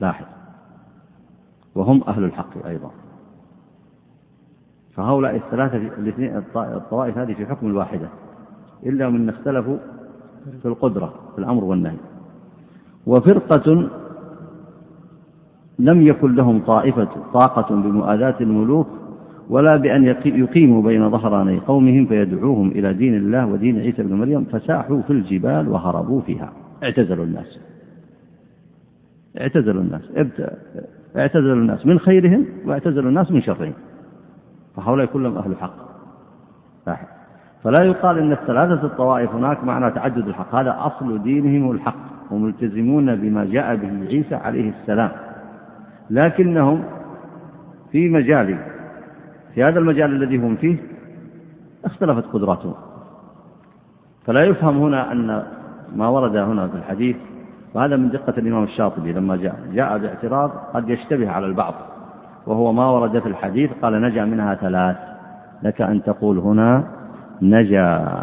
لاحظ. 0.00 0.33
وهم 1.74 2.02
أهل 2.08 2.24
الحق 2.24 2.66
أيضا. 2.66 2.90
فهؤلاء 4.94 5.36
الثلاثة 5.36 5.76
الاثنين 5.76 6.42
الطوائف 6.56 7.18
هذه 7.18 7.34
في 7.34 7.46
حكم 7.46 7.66
الواحدة 7.66 8.08
إلا 8.86 9.10
من 9.10 9.28
اختلفوا 9.28 9.76
في 10.62 10.68
القدرة 10.68 11.14
في 11.34 11.38
الأمر 11.38 11.64
والنهي. 11.64 11.96
وفرقة 13.06 13.90
لم 15.78 16.02
يكن 16.02 16.34
لهم 16.34 16.60
طائفة 16.60 17.08
طاقة 17.32 17.74
بمؤاذاة 17.74 18.36
الملوك 18.40 18.88
ولا 19.48 19.76
بأن 19.76 20.04
يقيموا 20.24 20.82
بين 20.82 21.10
ظهراني 21.10 21.58
قومهم 21.58 22.06
فيدعوهم 22.06 22.68
إلى 22.70 22.94
دين 22.94 23.14
الله 23.14 23.46
ودين 23.46 23.78
عيسى 23.78 24.02
بن 24.02 24.14
مريم 24.14 24.44
فساحوا 24.44 25.02
في 25.02 25.10
الجبال 25.10 25.68
وهربوا 25.68 26.20
فيها. 26.20 26.52
اعتزلوا 26.82 27.24
الناس. 27.24 27.58
اعتزلوا 29.40 29.82
الناس. 29.82 30.02
اعتزلوا 31.16 31.54
الناس 31.54 31.86
من 31.86 31.98
خيرهم 31.98 32.46
واعتزلوا 32.66 33.08
الناس 33.08 33.30
من 33.30 33.42
شرهم. 33.42 33.72
فهؤلاء 34.76 35.06
كلهم 35.06 35.38
أهل 35.38 35.56
حق. 35.56 35.74
فلا 37.64 37.82
يقال 37.82 38.18
أن 38.18 38.32
الثلاثة 38.32 38.86
الطوائف 38.86 39.34
هناك 39.34 39.64
معنى 39.64 39.90
تعدد 39.90 40.28
الحق. 40.28 40.54
هذا 40.54 40.76
أصل 40.78 41.22
دينهم 41.22 41.70
الحق. 41.70 42.30
وملتزمون 42.30 43.16
بما 43.16 43.44
جاء 43.44 43.76
به 43.76 44.06
عيسى 44.06 44.34
عليه 44.34 44.70
السلام. 44.70 45.10
لكنهم 46.10 46.84
في 47.92 48.08
مجال 48.08 48.58
في 49.54 49.64
هذا 49.64 49.78
المجال 49.78 50.12
الذي 50.12 50.36
هم 50.36 50.56
فيه 50.56 50.76
اختلفت 51.84 52.24
قدراتهم. 52.32 52.74
فلا 54.26 54.44
يفهم 54.44 54.78
هنا 54.78 55.12
أن 55.12 55.44
ما 55.96 56.08
ورد 56.08 56.36
هنا 56.36 56.68
في 56.68 56.76
الحديث 56.76 57.16
وهذا 57.74 57.96
من 57.96 58.08
دقة 58.08 58.34
الإمام 58.38 58.62
الشاطبي 58.62 59.12
لما 59.12 59.36
جاء. 59.36 59.58
جاء 59.72 59.98
باعتراض 59.98 60.50
قد 60.50 60.88
يشتبه 60.88 61.30
على 61.30 61.46
البعض. 61.46 61.74
وهو 62.46 62.72
ما 62.72 62.90
ورد 62.90 63.18
في 63.18 63.26
الحديث 63.26 63.70
قال 63.82 64.02
نجا 64.02 64.24
منها 64.24 64.54
ثلاث. 64.54 64.96
لك 65.62 65.80
أن 65.82 66.02
تقول 66.02 66.38
هنا 66.38 66.84
نجا 67.42 68.16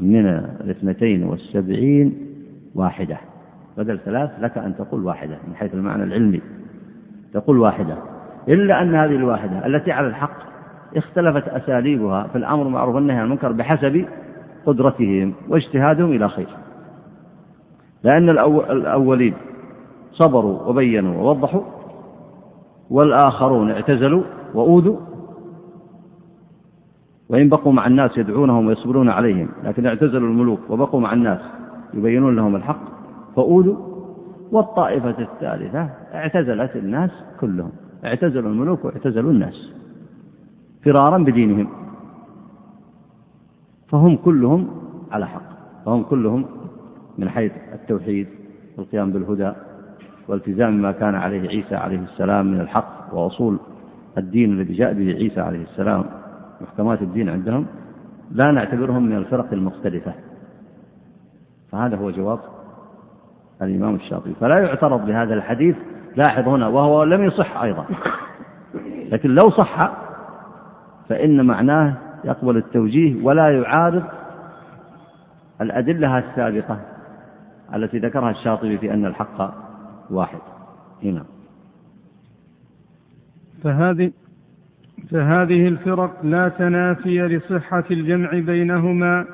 من 0.00 0.26
الاثنتين 0.60 1.22
والسبعين 1.22 2.18
واحدة. 2.74 3.16
بدل 3.76 3.98
ثلاث 3.98 4.30
لك 4.40 4.58
أن 4.58 4.76
تقول 4.76 5.04
واحدة 5.04 5.36
من 5.48 5.54
حيث 5.56 5.74
المعنى 5.74 6.02
العلمي. 6.02 6.40
تقول 7.32 7.58
واحدة. 7.58 7.96
إلا 8.48 8.82
أن 8.82 8.94
هذه 8.94 9.16
الواحدة 9.16 9.66
التي 9.66 9.92
على 9.92 10.06
الحق 10.06 10.36
اختلفت 10.96 11.48
أساليبها 11.48 12.22
في 12.22 12.38
الأمر 12.38 12.64
بالمعروف 12.64 12.94
والنهي 12.94 13.16
عن 13.16 13.24
المنكر 13.24 13.52
بحسب 13.52 14.04
قدرتهم 14.66 15.34
واجتهادهم 15.48 16.10
إلى 16.10 16.28
خير. 16.28 16.48
لأن 18.04 18.30
الأولين 18.30 19.34
صبروا 20.12 20.62
وبينوا 20.62 21.22
ووضحوا 21.22 21.62
والآخرون 22.90 23.70
اعتزلوا 23.70 24.22
وأوذوا 24.54 24.96
وإن 27.28 27.48
بقوا 27.48 27.72
مع 27.72 27.86
الناس 27.86 28.18
يدعونهم 28.18 28.66
ويصبرون 28.66 29.08
عليهم 29.08 29.48
لكن 29.64 29.86
اعتزلوا 29.86 30.28
الملوك 30.28 30.60
وبقوا 30.70 31.00
مع 31.00 31.12
الناس 31.12 31.40
يبينون 31.94 32.36
لهم 32.36 32.56
الحق 32.56 32.80
فأولوا 33.36 33.76
والطائفة 34.52 35.18
الثالثة 35.18 35.90
اعتزلت 36.14 36.76
الناس 36.76 37.10
كلهم 37.40 37.70
اعتزلوا 38.04 38.50
الملوك 38.50 38.84
واعتزلوا 38.84 39.30
الناس 39.30 39.72
فرارا 40.84 41.18
بدينهم 41.18 41.68
فهم 43.88 44.16
كلهم 44.16 44.68
على 45.10 45.26
حق 45.26 45.42
فهم 45.84 46.02
كلهم 46.02 46.44
من 47.18 47.28
حيث 47.28 47.52
التوحيد 47.72 48.26
والقيام 48.76 49.12
بالهدى 49.12 49.52
والتزام 50.28 50.82
ما 50.82 50.92
كان 50.92 51.14
عليه 51.14 51.48
عيسى 51.48 51.76
عليه 51.76 51.98
السلام 51.98 52.46
من 52.46 52.60
الحق 52.60 53.14
وأصول 53.14 53.58
الدين 54.18 54.52
الذي 54.52 54.74
جاء 54.74 54.92
به 54.92 55.14
عيسى 55.14 55.40
عليه 55.40 55.62
السلام 55.62 56.04
محكمات 56.60 57.02
الدين 57.02 57.28
عندهم 57.28 57.66
لا 58.30 58.50
نعتبرهم 58.50 59.02
من 59.02 59.16
الفرق 59.16 59.52
المختلفة. 59.52 60.12
فهذا 61.72 61.96
هو 61.96 62.10
جواب 62.10 62.38
الإمام 63.62 63.94
الشاطبي. 63.94 64.34
فلا 64.40 64.58
يعترض 64.58 65.06
بهذا 65.06 65.34
الحديث 65.34 65.76
لاحظ 66.16 66.48
هنا 66.48 66.68
وهو 66.68 67.04
لم 67.04 67.24
يصح 67.24 67.62
أيضا. 67.62 67.84
لكن 69.10 69.30
لو 69.30 69.50
صح 69.50 69.96
فإن 71.08 71.46
معناه 71.46 71.94
يقبل 72.24 72.56
التوجيه 72.56 73.24
ولا 73.24 73.50
يعارض 73.50 74.02
الأدلة 75.60 76.18
السابقة. 76.18 76.78
التي 77.74 77.98
ذكرها 77.98 78.30
الشاطبي 78.30 78.78
في 78.78 78.94
أن 78.94 79.06
الحق 79.06 79.54
واحد. 80.10 80.38
هنا 81.04 81.24
فهذه 83.62 84.12
فهذه 85.10 85.68
الفرق 85.68 86.24
لا 86.24 86.48
تنافي 86.48 87.20
لصحة 87.20 87.84
الجمع 87.90 88.30
بينهما 88.30 89.24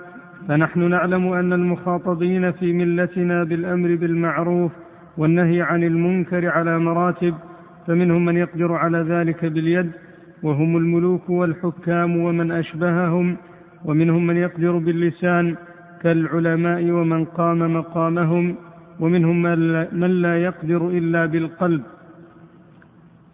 فنحن 0.48 0.90
نعلم 0.90 1.32
أن 1.32 1.52
المخاطبين 1.52 2.52
في 2.52 2.72
ملتنا 2.72 3.44
بالأمر 3.44 3.94
بالمعروف 3.94 4.72
والنهي 5.16 5.62
عن 5.62 5.82
المنكر 5.84 6.48
على 6.48 6.78
مراتب 6.78 7.34
فمنهم 7.86 8.24
من 8.24 8.36
يقدر 8.36 8.72
على 8.72 8.98
ذلك 8.98 9.44
باليد 9.44 9.90
وهم 10.42 10.76
الملوك 10.76 11.30
والحكام 11.30 12.16
ومن 12.16 12.52
أشبههم 12.52 13.36
ومنهم 13.84 14.26
من 14.26 14.36
يقدر 14.36 14.78
باللسان 14.78 15.56
كالعلماء 16.02 16.90
ومن 16.90 17.24
قام 17.24 17.76
مقامهم 17.76 18.56
ومنهم 19.00 19.42
من 19.92 20.10
لا 20.22 20.42
يقدر 20.42 20.88
إلا 20.88 21.26
بالقلب. 21.26 21.82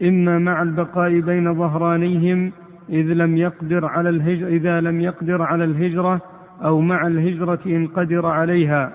إما 0.03 0.39
مع 0.39 0.63
البقاء 0.63 1.21
بين 1.21 1.55
ظهرانيهم 1.55 2.53
إذ 2.91 3.07
لم 3.13 3.37
يقدر 3.37 3.85
على 3.87 4.09
الهجر 4.09 4.47
إذا 4.47 4.81
لم 4.81 5.01
يقدر 5.01 5.43
على 5.43 5.65
الهجرة 5.65 6.21
أو 6.65 6.81
مع 6.81 7.07
الهجرة 7.07 7.59
إن 7.67 7.87
قدر 7.87 8.27
عليها. 8.27 8.93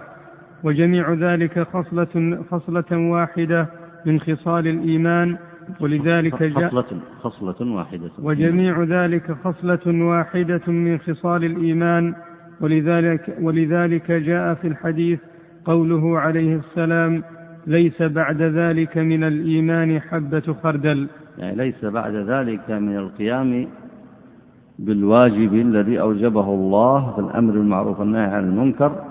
وجميع 0.63 1.13
ذلك 1.13 1.67
خصلة 1.67 2.43
خصلة 2.51 2.91
واحدة 2.91 3.67
من 4.05 4.19
خصال 4.19 4.67
الإيمان. 4.67 5.38
ولذلك 5.80 6.43
جاء 6.43 6.69
خصلة 6.69 6.99
خصلة 7.21 7.71
واحدة 7.71 8.11
وجميع 8.19 8.84
ذلك 8.84 9.32
خصلة 9.43 10.05
واحدة 10.05 10.61
من 10.67 10.97
خصال 10.97 11.45
الإيمان. 11.45 12.15
ولذلك 12.62 13.38
ولذلك 13.41 14.12
جاء 14.12 14.54
في 14.54 14.68
الحديث 14.68 15.20
قوله 15.66 16.20
عليه 16.20 16.56
السلام 16.56 17.24
ليس 17.68 18.01
بعد 18.01 18.41
ذلك 18.41 18.97
من 18.97 19.24
الإيمان 19.24 19.99
حبة 19.99 20.56
خردل. 20.64 21.08
يعني 21.38 21.56
ليس 21.56 21.86
بعد 21.86 22.14
ذلك 22.16 22.72
من 22.72 22.97
القيام 22.97 23.68
بالواجب 24.80 25.54
الذي 25.54 26.01
أوجبه 26.01 26.54
الله 26.54 27.12
في 27.12 27.20
الأمر 27.20 27.54
المعروف 27.54 27.99
والنهي 27.99 28.26
عن 28.26 28.43
المنكر 28.43 29.04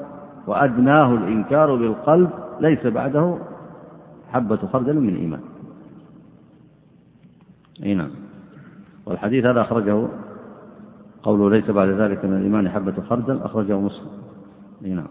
وأدناه 0.46 1.14
الإنكار 1.14 1.76
بالقلب 1.76 2.30
ليس 2.60 2.86
بعده 2.86 3.38
حبة 4.32 4.56
خردل 4.56 5.00
من 5.00 5.16
إيمان 5.16 5.40
أي 7.82 7.94
نعم. 7.94 8.10
والحديث 9.06 9.44
هذا 9.44 9.60
أخرجه 9.60 10.08
قوله 11.22 11.50
ليس 11.50 11.70
بعد 11.70 11.88
ذلك 11.88 12.24
من 12.24 12.36
الإيمان 12.36 12.68
حبة 12.68 12.92
خردل 12.92 13.38
أخرجه 13.38 13.80
مسلم. 13.80 14.08
نعم. 14.82 15.06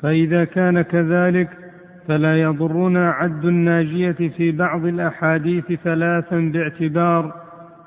فإذا 0.00 0.44
كان 0.44 0.82
كذلك 0.82 1.50
فلا 2.08 2.40
يضرنا 2.40 3.10
عد 3.10 3.44
الناجية 3.44 4.28
في 4.36 4.52
بعض 4.52 4.84
الأحاديث 4.84 5.72
ثلاثا 5.72 6.50
باعتبار 6.54 7.34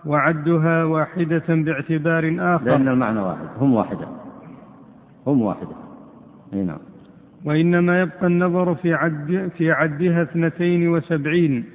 وعدها 0.05 0.83
واحدة 0.83 1.43
باعتبار 1.49 2.35
آخر. 2.39 2.65
لأن 2.65 2.87
المعنى 2.87 3.19
واحد 3.19 3.47
هم 3.59 3.73
واحدة. 3.73 4.07
هم 5.27 5.41
واحدة. 5.41 5.75
أي 6.53 6.63
نعم. 6.63 6.79
وإنما 7.45 8.01
يبقى 8.01 8.27
النظر 8.27 8.75
في 8.75 8.93
عد 8.93 9.51
في 9.57 9.71
عدها 9.71 10.21
اثنتين 10.23 10.87
وسبعين 10.87 11.65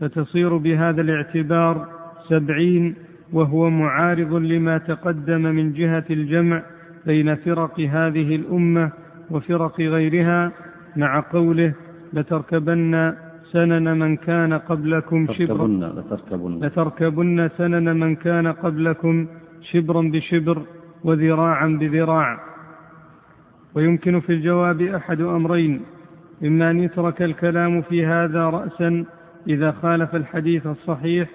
فتصير 0.00 0.56
بهذا 0.56 1.00
الاعتبار 1.00 1.88
سبعين 2.28 2.94
وهو 3.32 3.70
معارض 3.70 4.34
لما 4.34 4.78
تقدم 4.78 5.42
من 5.42 5.72
جهة 5.72 6.04
الجمع 6.10 6.62
بين 7.06 7.34
فرق 7.34 7.80
هذه 7.80 8.36
الأمة 8.36 8.90
وفرق 9.30 9.80
غيرها. 9.80 10.52
مع 10.96 11.20
قوله 11.20 11.72
لتركبن 12.12 13.14
سنن 13.52 13.98
من 13.98 14.16
كان 14.16 14.52
قبلكم 14.52 15.26
شبرا. 15.32 15.66
لتركبن, 15.66 16.64
لتركبن. 16.64 17.48
سنن 17.48 17.96
من 18.00 18.16
كان 18.16 18.46
قبلكم 18.46 19.26
شبرا 19.62 20.02
بشبر 20.02 20.58
وذراعا 21.04 21.68
بذراع. 21.80 22.40
ويمكن 23.74 24.20
في 24.20 24.32
الجواب 24.32 24.82
أحد 24.82 25.20
أمرين. 25.20 25.80
إما 26.44 26.70
أن 26.70 26.80
يترك 26.80 27.22
الكلام 27.22 27.82
في 27.82 28.06
هذا 28.06 28.44
رأسا 28.44 29.04
إذا 29.48 29.70
خالف 29.70 30.14
الحديث 30.14 30.66
الصحيح 30.66 31.28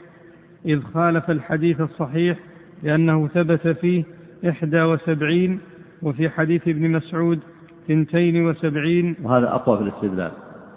إذ 0.68 0.82
خالف 0.82 1.32
الحديث 1.32 1.82
الصحيح 1.82 2.38
لأنه 2.84 3.28
ثبت 3.28 3.68
فيه 3.68 4.04
إحدى 4.50 4.82
وسبعين 4.82 5.60
وفي 6.02 6.30
حديث 6.30 6.68
ابن 6.68 6.92
مسعود 6.92 7.40
ثنتين 7.88 8.46
وسبعين. 8.46 9.16
وهذا 9.24 9.48
أقوى 9.48 9.78
في 9.78 9.84
الاستدلال 9.84 10.32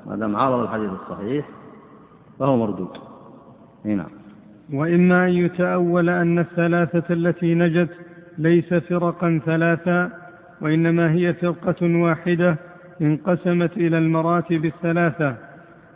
ما 0.07 0.16
دام 0.16 0.36
عارض 0.36 0.61
الحديث 0.62 0.91
الصحيح 0.91 1.49
فهو 2.38 2.57
مردود. 2.57 2.88
نعم. 3.84 4.11
وإما 4.72 5.26
أن 5.26 5.30
يتأول 5.30 6.09
أن 6.09 6.38
الثلاثة 6.38 7.14
التي 7.14 7.55
نجت 7.55 7.91
ليس 8.38 8.74
فرقا 8.74 9.41
ثلاثا 9.47 10.11
وإنما 10.61 11.12
هي 11.12 11.34
فرقة 11.34 11.86
واحدة 12.03 12.57
انقسمت 13.01 13.76
إلى 13.76 13.99
المراتب 13.99 14.64
الثلاثة 14.64 15.36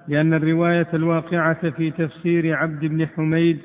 لأن 0.08 0.34
الرواية 0.34 0.86
الواقعة 0.94 1.70
في 1.70 1.90
تفسير 1.90 2.56
عبد 2.56 2.84
بن 2.84 3.06
حميد 3.06 3.58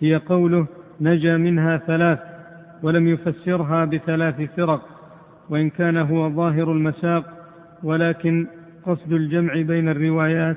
هي 0.00 0.16
قوله 0.16 0.66
نجا 1.00 1.36
منها 1.36 1.76
ثلاث 1.76 2.18
ولم 2.82 3.08
يفسرها 3.08 3.84
بثلاث 3.84 4.40
فرق 4.56 4.82
وإن 5.50 5.70
كان 5.70 5.96
هو 5.96 6.30
ظاهر 6.30 6.72
المساق 6.72 7.24
ولكن 7.82 8.46
قصد 8.86 9.12
الجمع 9.12 9.54
بين 9.54 9.88
الروايات 9.88 10.56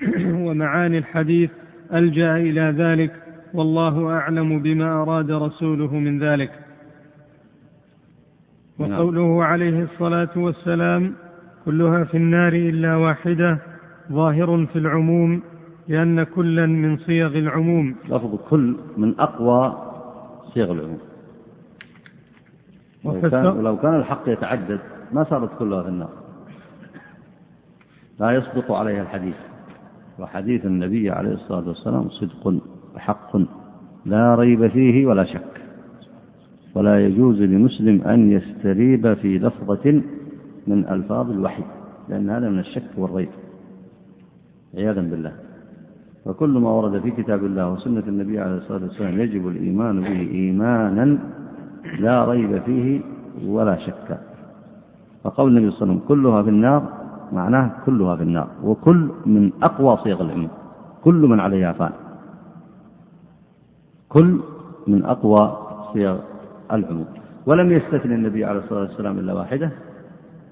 ومعاني 0.46 0.98
الحديث 0.98 1.50
ألجأ 1.94 2.36
إلى 2.36 2.74
ذلك 2.78 3.12
والله 3.54 4.10
أعلم 4.10 4.62
بما 4.62 5.02
أراد 5.02 5.30
رسوله 5.30 5.94
من 5.94 6.18
ذلك. 6.18 6.50
وقوله 8.78 9.44
عليه 9.44 9.82
الصلاة 9.82 10.30
والسلام 10.36 11.14
كلها 11.64 12.04
في 12.04 12.16
النار 12.16 12.52
إلا 12.52 12.96
واحدة 12.96 13.58
ظاهر 14.12 14.66
في 14.72 14.78
العموم 14.78 15.42
لأن 15.90 16.22
كلا 16.22 16.66
من 16.66 16.96
صيغ 16.96 17.38
العموم. 17.38 17.94
لفظ 18.08 18.34
كل 18.50 18.76
من 18.96 19.20
أقوى 19.20 19.62
صيغ 20.54 20.72
العموم. 20.72 20.98
ولو 23.04 23.30
كان, 23.30 23.46
ولو 23.46 23.76
كان 23.76 23.94
الحق 23.94 24.28
يتعدد 24.28 24.80
ما 25.12 25.24
صارت 25.24 25.58
كلها 25.58 25.82
في 25.82 25.88
النار. 25.88 26.10
لا 28.20 28.30
يصدق 28.30 28.72
عليها 28.72 29.02
الحديث. 29.02 29.34
وحديث 30.18 30.66
النبي 30.66 31.10
عليه 31.10 31.34
الصلاة 31.34 31.68
والسلام 31.68 32.08
صدق 32.08 32.60
وحق 32.94 33.36
لا 34.06 34.34
ريب 34.34 34.66
فيه 34.66 35.06
ولا 35.06 35.24
شك. 35.24 35.54
ولا 36.74 37.06
يجوز 37.06 37.42
لمسلم 37.42 38.02
أن 38.02 38.32
يستريب 38.32 39.14
في 39.14 39.38
لفظة 39.38 40.02
من 40.66 40.88
ألفاظ 40.88 41.30
الوحي 41.30 41.64
لأن 42.08 42.30
هذا 42.30 42.48
من 42.48 42.58
الشك 42.58 42.90
والريب. 42.96 43.28
عياذا 44.74 45.00
بالله. 45.00 45.49
فكل 46.30 46.48
ما 46.48 46.70
ورد 46.70 47.02
في 47.02 47.10
كتاب 47.10 47.44
الله 47.44 47.72
وسنة 47.72 48.02
النبي 48.08 48.40
عليه 48.40 48.56
الصلاة 48.56 48.82
والسلام 48.82 49.20
يجب 49.20 49.48
الإيمان 49.48 50.00
به 50.00 50.20
إيمانا 50.30 51.18
لا 51.98 52.24
ريب 52.24 52.62
فيه 52.62 53.00
ولا 53.46 53.76
شك. 53.76 54.18
فقول 55.24 55.56
النبي 55.56 55.70
صلى 55.70 55.82
الله 55.82 55.92
عليه 55.92 56.04
وسلم 56.04 56.08
كلها 56.08 56.42
في 56.42 56.50
النار 56.50 56.82
معناه 57.32 57.70
كلها 57.86 58.16
في 58.16 58.22
النار 58.22 58.48
وكل 58.64 59.08
من 59.26 59.50
أقوى 59.62 59.96
صيغ 59.96 60.22
العلم 60.22 60.48
كل 61.04 61.14
من 61.14 61.40
عليها 61.40 61.72
فان. 61.72 61.92
كل 64.08 64.40
من 64.86 65.04
أقوى 65.04 65.56
صيغ 65.92 66.18
العموم 66.72 67.06
ولم 67.46 67.72
يستثني 67.72 68.14
النبي 68.14 68.44
عليه 68.44 68.60
الصلاة 68.60 68.80
والسلام 68.80 69.18
إلا 69.18 69.32
واحدة. 69.32 69.70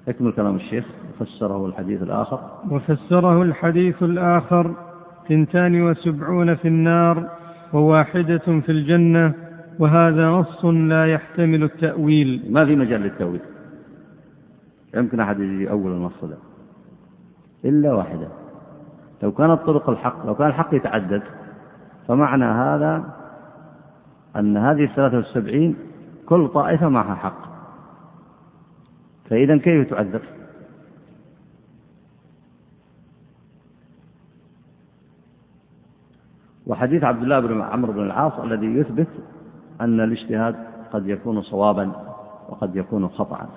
اكمل 0.08 0.32
كلام 0.32 0.56
الشيخ 0.56 0.86
فسره 1.20 1.66
الحديث 1.66 2.02
الآخر. 2.02 2.40
وفسره 2.70 3.42
الحديث 3.42 4.02
الآخر. 4.02 4.87
ثنتان 5.28 5.82
وسبعون 5.82 6.54
في 6.54 6.68
النار 6.68 7.30
وواحدة 7.72 8.38
في 8.38 8.72
الجنة 8.72 9.34
وهذا 9.78 10.30
نص 10.30 10.64
لا 10.64 11.06
يحتمل 11.06 11.62
التأويل. 11.62 12.46
ما 12.50 12.66
في 12.66 12.76
مجال 12.76 13.00
للتأويل؟ 13.00 13.40
يمكن 14.94 15.20
أحد 15.20 15.40
يجي 15.40 15.70
أول 15.70 15.92
النص 15.92 16.24
ده. 16.24 16.36
إلا 17.64 17.92
واحدة. 17.92 18.28
لو 19.22 19.32
كانت 19.32 19.60
طرق 19.60 19.90
الحق 19.90 20.26
لو 20.26 20.34
كان 20.34 20.46
الحق 20.46 20.74
يتعدد 20.74 21.22
فمعنى 22.08 22.44
هذا 22.44 23.04
أن 24.36 24.56
هذه 24.56 24.84
الثلاثة 24.84 25.16
والسبعين 25.16 25.76
كل 26.26 26.48
طائفة 26.48 26.88
معها 26.88 27.14
حق. 27.14 27.48
فإذا 29.30 29.56
كيف 29.56 29.90
تعذب 29.90 30.20
وحديث 36.68 37.04
عبد 37.04 37.22
الله 37.22 37.40
بن 37.40 37.60
عمرو 37.60 37.92
بن 37.92 38.02
العاص 38.02 38.38
الذي 38.38 38.66
يثبت 38.66 39.08
أن 39.80 40.00
الاجتهاد 40.00 40.54
قد 40.92 41.08
يكون 41.08 41.42
صوابا 41.42 41.92
وقد 42.48 42.76
يكون 42.76 43.08
خطأ 43.08 43.48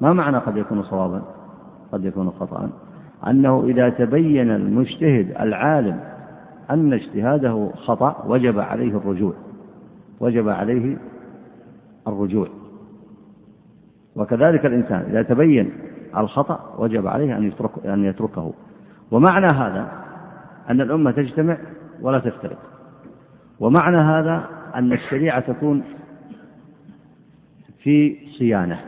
ما 0.00 0.12
معنى 0.12 0.38
قد 0.38 0.56
يكون 0.56 0.82
صوابا؟ 0.82 1.22
قد 1.92 2.04
يكون 2.04 2.30
خطأ 2.30 2.70
أنه 3.26 3.64
إذا 3.64 3.88
تبين 3.88 4.50
المجتهد 4.50 5.36
العالم 5.40 6.00
أن 6.70 6.92
اجتهاده 6.92 7.70
خطأ 7.74 8.24
وجب 8.26 8.58
عليه 8.58 8.96
الرجوع. 8.96 9.32
وجب 10.20 10.48
عليه 10.48 10.96
الرجوع. 12.08 12.48
وكذلك 14.16 14.66
الإنسان 14.66 15.00
إذا 15.10 15.22
تبين 15.22 15.72
الخطأ 16.16 16.74
وجب 16.78 17.06
عليه 17.06 17.36
أن 17.36 17.42
يترك 17.42 17.86
أن 17.86 18.04
يتركه. 18.04 18.52
ومعنى 19.10 19.46
هذا 19.46 19.88
أن 20.70 20.80
الأمة 20.80 21.10
تجتمع 21.10 21.56
ولا 22.00 22.18
تفترق 22.18 22.58
ومعنى 23.60 23.96
هذا 23.96 24.48
أن 24.74 24.92
الشريعة 24.92 25.40
تكون 25.40 25.84
في 27.82 28.16
صيانة. 28.38 28.80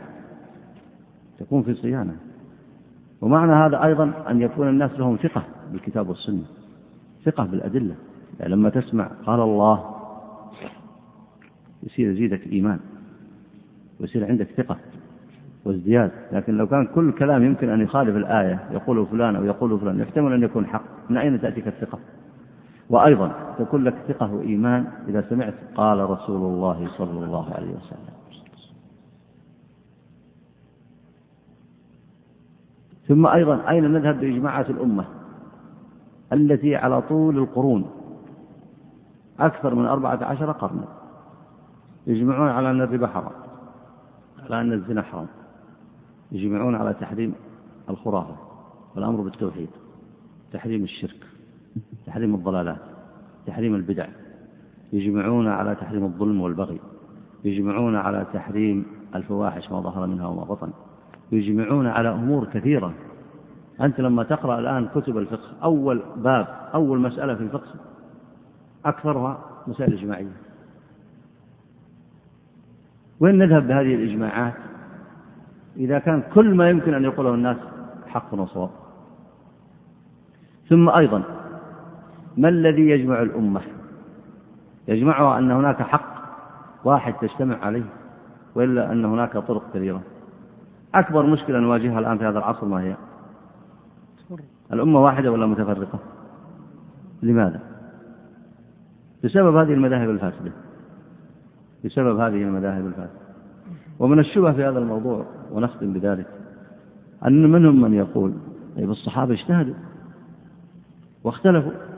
تكون 1.39 1.63
في 1.63 1.73
صيانة. 1.73 2.15
ومعنى 3.21 3.51
هذا 3.51 3.83
أيضا 3.83 4.13
أن 4.29 4.41
يكون 4.41 4.69
الناس 4.69 4.91
لهم 4.99 5.15
ثقة 5.15 5.43
بالكتاب 5.71 6.09
والسنة. 6.09 6.43
ثقة 7.25 7.45
بالأدلة. 7.45 7.95
يعني 8.39 8.53
لما 8.53 8.69
تسمع 8.69 9.11
قال 9.25 9.39
الله 9.39 9.95
يصير 11.83 12.11
يزيدك 12.11 12.47
إيمان. 12.47 12.79
ويصير 13.99 14.27
عندك 14.27 14.47
ثقة 14.57 14.77
وازدياد. 15.65 16.11
لكن 16.31 16.57
لو 16.57 16.67
كان 16.67 16.85
كل 16.85 17.11
كلام 17.11 17.43
يمكن 17.43 17.69
أن 17.69 17.81
يخالف 17.81 18.15
الآية 18.15 18.59
يقوله 18.71 19.05
فلان 19.05 19.35
أو 19.35 19.43
يقوله 19.43 19.77
فلان 19.77 19.99
يحتمل 19.99 20.33
أن 20.33 20.43
يكون 20.43 20.67
حق. 20.67 20.83
من 21.09 21.17
أين 21.17 21.41
تأتيك 21.41 21.67
الثقة؟ 21.67 21.99
وأيضا 22.91 23.55
تكون 23.59 23.83
لك 23.83 23.95
ثقة 24.07 24.33
وإيمان 24.33 24.87
إذا 25.07 25.29
سمعت 25.29 25.53
قال 25.75 26.09
رسول 26.09 26.53
الله 26.53 26.89
صلى 26.97 27.25
الله 27.25 27.53
عليه 27.53 27.71
وسلم. 27.71 28.13
ثم 33.07 33.27
أيضا 33.27 33.69
أين 33.69 33.91
نذهب 33.91 34.19
بإجماعات 34.19 34.69
الأمة؟ 34.69 35.05
التي 36.33 36.75
على 36.75 37.01
طول 37.01 37.37
القرون. 37.37 37.85
أكثر 39.39 39.75
من 39.75 39.85
أربعة 39.85 40.23
عشر 40.23 40.51
قرنا. 40.51 40.87
يجمعون 42.07 42.49
على 42.49 42.71
أن 42.71 42.81
الربا 42.81 43.07
حرام. 43.07 43.31
على 44.43 44.61
أن 44.61 44.73
الزنا 44.73 45.01
حرام. 45.01 45.27
يجمعون 46.31 46.75
على 46.75 46.93
تحريم 46.93 47.35
الخرافة 47.89 48.35
والأمر 48.95 49.21
بالتوحيد. 49.21 49.69
تحريم 50.53 50.83
الشرك. 50.83 51.30
تحريم 52.05 52.35
الضلالات 52.35 52.81
تحريم 53.47 53.75
البدع 53.75 54.07
يجمعون 54.93 55.47
على 55.47 55.75
تحريم 55.75 56.03
الظلم 56.03 56.41
والبغي 56.41 56.79
يجمعون 57.43 57.95
على 57.95 58.25
تحريم 58.33 58.85
الفواحش 59.15 59.71
ما 59.71 59.81
ظهر 59.81 60.07
منها 60.07 60.27
وما 60.27 60.43
بطن 60.43 60.71
يجمعون 61.31 61.87
على 61.87 62.09
أمور 62.09 62.45
كثيرة. 62.45 62.93
أنت 63.81 63.99
لما 63.99 64.23
تقرأ 64.23 64.59
الآن 64.59 64.87
كتب 64.95 65.17
الفقه 65.17 65.49
أول 65.63 66.01
باب 66.17 66.47
أول 66.73 66.99
مسألة 66.99 67.35
في 67.35 67.43
الفقه 67.43 67.69
أكثرها 68.85 69.39
مسائل 69.67 69.93
إجماعية. 69.93 70.31
وين 73.19 73.37
نذهب 73.37 73.67
بهذه 73.67 73.95
الإجماعات؟ 73.95 74.53
إذا 75.77 75.99
كان 75.99 76.23
كل 76.33 76.55
ما 76.55 76.69
يمكن 76.69 76.93
أن 76.93 77.03
يقوله 77.03 77.33
الناس 77.33 77.57
حق 78.07 78.33
وصواب. 78.33 78.69
ثم 80.69 80.89
أيضا 80.89 81.40
ما 82.37 82.49
الذي 82.49 82.89
يجمع 82.89 83.21
الأمة؟ 83.21 83.61
يجمعها 84.87 85.39
أن 85.39 85.51
هناك 85.51 85.81
حق 85.81 86.11
واحد 86.83 87.13
تجتمع 87.13 87.57
عليه 87.65 87.83
وإلا 88.55 88.91
أن 88.91 89.05
هناك 89.05 89.37
طرق 89.37 89.63
كثيرة 89.73 90.01
أكبر 90.95 91.25
مشكلة 91.25 91.59
نواجهها 91.59 91.99
الآن 91.99 92.17
في 92.17 92.25
هذا 92.25 92.39
العصر 92.39 92.65
ما 92.65 92.81
هي؟ 92.81 92.95
الأمة 94.73 95.03
واحدة 95.03 95.31
ولا 95.31 95.45
متفرقة؟ 95.45 95.99
لماذا؟ 97.23 97.59
بسبب 99.23 99.55
هذه 99.55 99.73
المذاهب 99.73 100.09
الفاسدة. 100.09 100.51
بسبب 101.85 102.19
هذه 102.19 102.43
المذاهب 102.43 102.85
الفاسدة. 102.85 103.21
ومن 103.99 104.19
الشبه 104.19 104.51
في 104.51 104.63
هذا 104.63 104.79
الموضوع 104.79 105.25
ونختم 105.51 105.93
بذلك 105.93 106.27
أن 107.25 107.51
منهم 107.51 107.81
من 107.81 107.93
يقول 107.93 108.33
طيب 108.77 108.91
الصحابة 108.91 109.33
اجتهدوا 109.33 109.73
واختلفوا. 111.23 111.90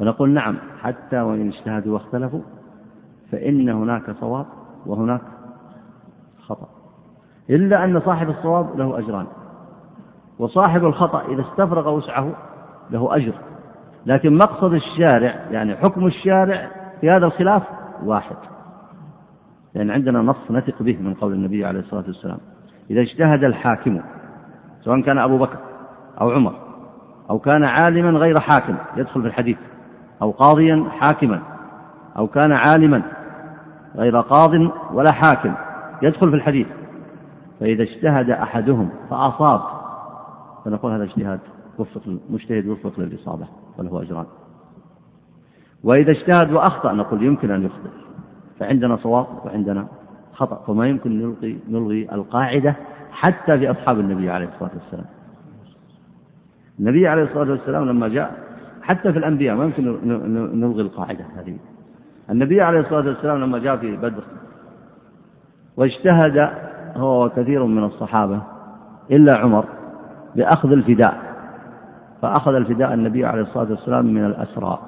ونقول 0.00 0.30
نعم 0.30 0.56
حتى 0.82 1.20
وإن 1.20 1.48
اجتهدوا 1.48 1.94
واختلفوا 1.94 2.40
فإن 3.32 3.68
هناك 3.68 4.10
صواب 4.10 4.46
وهناك 4.86 5.20
خطأ. 6.46 6.68
إلا 7.50 7.84
أن 7.84 8.00
صاحب 8.00 8.28
الصواب 8.28 8.78
له 8.78 8.98
أجران 8.98 9.26
وصاحب 10.38 10.84
الخطأ 10.84 11.22
إذا 11.28 11.42
استفرغ 11.42 11.94
وسعه 11.94 12.32
له 12.90 13.16
أجر. 13.16 13.32
لكن 14.06 14.36
مقصد 14.36 14.72
الشارع 14.72 15.34
يعني 15.50 15.76
حكم 15.76 16.06
الشارع 16.06 16.70
في 17.00 17.10
هذا 17.10 17.26
الخلاف 17.26 17.62
واحد. 18.04 18.36
لأن 19.74 19.90
عندنا 19.90 20.22
نص 20.22 20.50
نثق 20.50 20.82
به 20.82 20.96
من 21.00 21.14
قول 21.14 21.32
النبي 21.32 21.64
عليه 21.64 21.80
الصلاة 21.80 22.04
والسلام. 22.06 22.38
إذا 22.90 23.00
اجتهد 23.00 23.44
الحاكم 23.44 24.00
سواء 24.80 25.00
كان 25.00 25.18
أبو 25.18 25.38
بكر 25.38 25.58
أو 26.20 26.30
عمر 26.30 26.54
أو 27.30 27.38
كان 27.38 27.64
عالما 27.64 28.18
غير 28.18 28.40
حاكم 28.40 28.76
يدخل 28.96 29.22
في 29.22 29.28
الحديث. 29.28 29.58
أو 30.22 30.30
قاضيا 30.30 30.84
حاكما 30.90 31.42
أو 32.18 32.26
كان 32.26 32.52
عالما 32.52 33.02
غير 33.96 34.20
قاض 34.20 34.50
ولا 34.92 35.12
حاكم 35.12 35.54
يدخل 36.02 36.30
في 36.30 36.36
الحديث. 36.36 36.66
فإذا 37.60 37.82
اجتهد 37.82 38.30
أحدهم 38.30 38.88
فأصاب. 39.10 39.60
فنقول 40.64 40.92
هذا 40.92 41.04
اجتهاد 41.04 41.40
وفق 41.78 42.00
المجتهد 42.06 42.66
وفق 42.66 43.00
للإصابة 43.00 43.46
وله 43.78 44.02
أجران. 44.02 44.26
وإذا 45.84 46.10
اجتهد 46.10 46.52
وأخطأ 46.52 46.92
نقول 46.92 47.22
يمكن 47.22 47.50
أن 47.50 47.64
يخطئ. 47.64 47.90
فعندنا 48.60 48.96
صواب 48.96 49.26
وعندنا 49.44 49.86
خطأ 50.32 50.56
فما 50.66 50.86
يمكن 50.86 51.18
نلغي, 51.18 51.58
نلغي 51.68 52.08
القاعدة 52.12 52.76
حتى 53.10 53.58
في 53.58 53.70
أصحاب 53.70 54.00
النبي 54.00 54.30
عليه 54.30 54.48
الصلاة 54.54 54.70
والسلام. 54.74 55.06
النبي 56.80 57.08
عليه 57.08 57.22
الصلاة 57.22 57.50
والسلام 57.50 57.84
لما 57.84 58.08
جاء 58.08 58.45
حتى 58.86 59.12
في 59.12 59.18
الأنبياء 59.18 59.56
ما 59.56 59.64
يمكن 59.64 59.98
نلغي 60.60 60.82
القاعدة 60.82 61.24
هذه. 61.36 61.56
النبي 62.30 62.62
عليه 62.62 62.80
الصلاة 62.80 63.06
والسلام 63.06 63.40
لما 63.40 63.58
جاء 63.58 63.76
في 63.76 63.96
بدر 63.96 64.22
واجتهد 65.76 66.50
هو 66.96 67.24
وكثير 67.24 67.64
من 67.64 67.84
الصحابة 67.84 68.42
إلا 69.10 69.36
عمر 69.36 69.64
بأخذ 70.36 70.72
الفداء 70.72 71.20
فأخذ 72.22 72.54
الفداء 72.54 72.94
النبي 72.94 73.24
عليه 73.24 73.42
الصلاة 73.42 73.70
والسلام 73.70 74.14
من 74.14 74.24
الأسرى. 74.24 74.78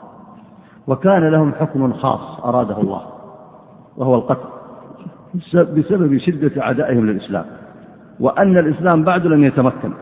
وكان 0.86 1.28
لهم 1.28 1.53
حكم 1.53 1.92
خاص 1.92 2.44
أراده 2.44 2.80
الله 2.80 3.03
وهو 3.96 4.14
القتل 4.14 4.49
بسبب 5.55 6.18
شدة 6.18 6.64
عدائهم 6.64 7.07
للإسلام 7.07 7.44
وأن 8.20 8.59
الإسلام 8.59 9.05
بعد 9.05 9.26
لم 9.26 9.44
يتمكن. 9.44 9.92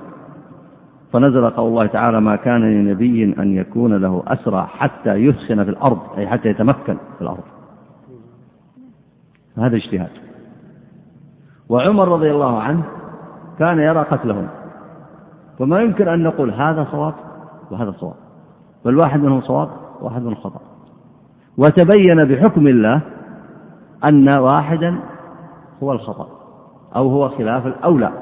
فنزل 1.17 1.51
قول 1.51 1.69
الله 1.69 1.87
تعالى 1.87 2.21
ما 2.21 2.37
كان 2.37 2.61
لنبي 2.61 3.25
أن 3.39 3.57
يكون 3.57 3.97
له 3.97 4.23
أسرى 4.27 4.67
حتى 4.67 5.15
يثخن 5.15 5.65
في 5.65 5.71
الأرض 5.71 5.99
أي 6.17 6.29
حتى 6.29 6.49
يتمكن 6.49 6.97
في 7.17 7.23
الأرض. 7.23 7.45
هذا 9.59 9.77
اجتهاد. 9.77 10.11
وعمر 11.69 12.09
رضي 12.09 12.31
الله 12.31 12.63
عنه 12.63 12.85
كان 13.59 13.79
يرى 13.79 14.01
قتلهم. 14.01 14.49
فما 15.59 15.81
يمكن 15.81 16.09
أن 16.09 16.23
نقول 16.23 16.51
هذا 16.51 16.87
صواب 16.91 17.15
وهذا 17.71 17.91
صواب 17.91 18.15
بل 18.85 18.97
واحد 18.97 19.21
منهم 19.21 19.41
صواب 19.41 19.69
واحد 20.01 20.23
منهم 20.23 20.35
خطأ. 20.35 20.61
وتبين 21.59 22.25
بحكم 22.25 22.67
الله 22.67 23.01
أن 24.09 24.29
واحدا 24.29 24.99
هو 25.83 25.93
الخطأ 25.93 26.29
أو 26.97 27.09
هو 27.09 27.29
خلاف 27.29 27.67
الأولى 27.67 28.13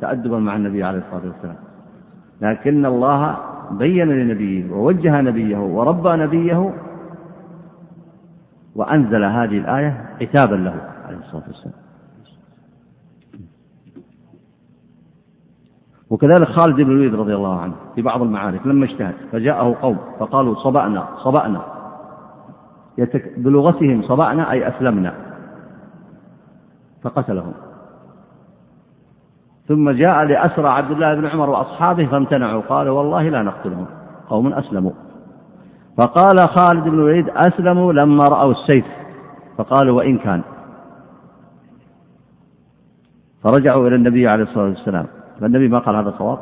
تأدبا 0.00 0.38
مع 0.38 0.56
النبي 0.56 0.84
عليه 0.84 0.98
الصلاة 0.98 1.32
والسلام. 1.32 1.71
لكن 2.42 2.86
الله 2.86 3.38
بين 3.70 4.08
لنبيه 4.08 4.72
ووجه 4.72 5.20
نبيه 5.20 5.58
وربى 5.58 6.16
نبيه 6.16 6.74
وأنزل 8.74 9.24
هذه 9.24 9.58
الآية 9.58 10.10
عتابا 10.20 10.54
له 10.54 10.74
عليه 11.06 11.18
الصلاة 11.18 11.42
والسلام. 11.46 11.74
وكذلك 16.10 16.48
خالد 16.48 16.76
بن 16.76 16.90
الوليد 16.90 17.14
رضي 17.14 17.34
الله 17.34 17.60
عنه 17.60 17.74
في 17.94 18.02
بعض 18.02 18.22
المعارك 18.22 18.66
لما 18.66 18.84
اجتهد 18.84 19.14
فجاءه 19.32 19.76
قوم 19.82 19.98
فقالوا 20.18 20.54
صبأنا 20.54 21.08
صبأنا. 21.16 21.62
بلغتهم 23.36 24.02
صبأنا 24.02 24.50
أي 24.50 24.68
أسلمنا. 24.68 25.14
فقتلهم. 27.02 27.52
ثم 29.72 29.90
جاء 29.90 30.24
لأسرى 30.24 30.68
عبد 30.68 30.90
الله 30.90 31.14
بن 31.14 31.26
عمر 31.26 31.50
وأصحابه 31.50 32.06
فامتنعوا. 32.06 32.62
قالوا 32.68 32.98
والله 32.98 33.28
لا 33.28 33.42
نقتلهم 33.42 33.86
قوم 34.28 34.52
أسلموا. 34.52 34.90
فقال 35.96 36.48
خالد 36.48 36.84
بن 36.84 36.94
الوليد 36.94 37.28
أسلموا 37.28 37.92
لما 37.92 38.24
رأوا 38.28 38.52
السيف. 38.52 38.86
فقالوا 39.58 39.96
وإن 39.96 40.18
كان. 40.18 40.42
فرجعوا 43.42 43.88
إلى 43.88 43.96
النبي 43.96 44.28
عليه 44.28 44.42
الصلاة 44.42 44.64
والسلام. 44.64 45.06
فالنبي 45.40 45.68
ما 45.68 45.78
قال 45.78 45.96
هذا 45.96 46.14
صواب 46.18 46.38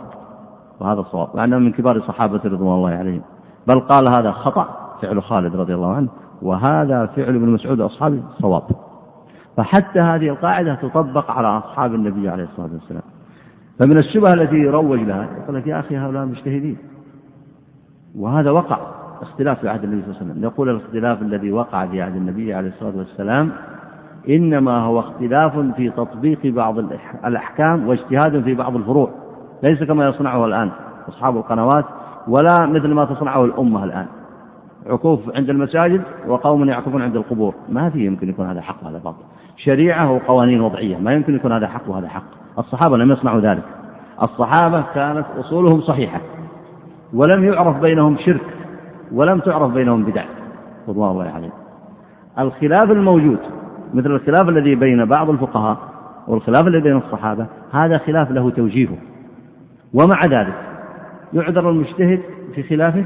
وهذا 0.80 1.02
صواب 1.02 1.28
مع 1.36 1.44
أنه 1.44 1.58
من 1.58 1.72
كبار 1.72 1.96
الصحابة 1.96 2.40
رضوان 2.44 2.74
الله 2.74 2.90
عليهم. 2.90 3.22
بل 3.66 3.80
قال 3.80 4.08
هذا 4.08 4.32
خطأ 4.32 4.96
فعل 5.02 5.22
خالد 5.22 5.56
رضي 5.56 5.74
الله 5.74 5.94
عنه 5.94 6.08
وهذا 6.42 7.06
فعل 7.06 7.34
ابن 7.34 7.48
مسعود 7.48 7.80
وأصحابه 7.80 8.22
صواب. 8.38 8.62
فحتى 9.56 10.00
هذه 10.00 10.28
القاعدة 10.28 10.74
تطبق 10.74 11.30
على 11.30 11.48
أصحاب 11.48 11.94
النبي 11.94 12.28
عليه 12.28 12.44
الصلاة 12.44 12.70
والسلام. 12.72 13.02
فمن 13.80 13.98
الشبهة 13.98 14.32
التي 14.32 14.56
يروج 14.56 15.00
لها 15.00 15.28
يقول 15.42 15.56
لك 15.56 15.66
يا 15.66 15.80
أخي 15.80 15.96
هؤلاء 15.96 16.24
مجتهدين. 16.24 16.76
وهذا 18.18 18.50
وقع 18.50 18.78
اختلاف 19.22 19.60
في 19.60 19.68
عهد 19.68 19.84
النبي 19.84 20.02
صلى 20.02 20.10
الله 20.10 20.20
عليه 20.20 20.30
وسلم. 20.30 20.44
يقول 20.44 20.68
الاختلاف 20.68 21.22
الذي 21.22 21.52
وقع 21.52 21.86
في 21.86 22.02
عهد 22.02 22.16
النبي 22.16 22.54
عليه 22.54 22.68
الصلاة 22.68 22.96
والسلام 22.96 23.50
إنما 24.28 24.80
هو 24.80 25.00
اختلاف 25.00 25.58
في 25.58 25.90
تطبيق 25.90 26.46
بعض 26.46 26.78
الأحكام 27.24 27.88
واجتهاد 27.88 28.42
في 28.42 28.54
بعض 28.54 28.76
الفروع. 28.76 29.10
ليس 29.62 29.82
كما 29.82 30.08
يصنعه 30.08 30.46
الآن 30.46 30.70
أصحاب 31.08 31.36
القنوات 31.36 31.84
ولا 32.28 32.66
مثل 32.66 32.88
ما 32.88 33.04
تصنعه 33.04 33.44
الأمة 33.44 33.84
الآن. 33.84 34.06
عكوف 34.86 35.36
عند 35.36 35.50
المساجد 35.50 36.02
وقوم 36.28 36.68
يعكفون 36.68 37.02
عند 37.02 37.16
القبور. 37.16 37.54
ما 37.68 37.90
في 37.90 38.06
يمكن 38.06 38.28
يكون 38.28 38.46
هذا 38.46 38.60
حق 38.60 38.76
وهذا 38.82 38.98
باطل. 38.98 39.22
شريعة 39.56 40.12
وقوانين 40.12 40.60
وضعية. 40.60 40.96
ما 40.96 41.12
يمكن 41.12 41.34
يكون 41.34 41.52
هذا 41.52 41.66
حق 41.66 41.82
وهذا 41.88 42.08
حق. 42.08 42.24
الصحابة 42.58 42.96
لم 42.96 43.12
يصنعوا 43.12 43.40
ذلك. 43.40 43.64
الصحابة 44.22 44.84
كانت 44.94 45.26
أصولهم 45.38 45.80
صحيحة. 45.80 46.20
ولم 47.14 47.44
يعرف 47.44 47.80
بينهم 47.80 48.16
شرك. 48.16 48.46
ولم 49.12 49.40
تعرف 49.40 49.72
بينهم 49.72 50.04
بدع. 50.04 50.24
رضوان 50.88 51.10
الله 51.10 51.30
عليهم 51.30 51.52
الخلاف 52.38 52.90
الموجود 52.90 53.38
مثل 53.94 54.10
الخلاف 54.10 54.48
الذي 54.48 54.74
بين 54.74 55.04
بعض 55.04 55.30
الفقهاء 55.30 55.78
والخلاف 56.28 56.66
الذي 56.66 56.80
بين 56.80 56.96
الصحابة 56.96 57.46
هذا 57.72 57.98
خلاف 57.98 58.30
له 58.30 58.50
توجيهه. 58.50 58.96
ومع 59.94 60.20
ذلك 60.24 60.54
يعذر 61.32 61.70
المجتهد 61.70 62.20
في 62.54 62.62
خلافه 62.62 63.04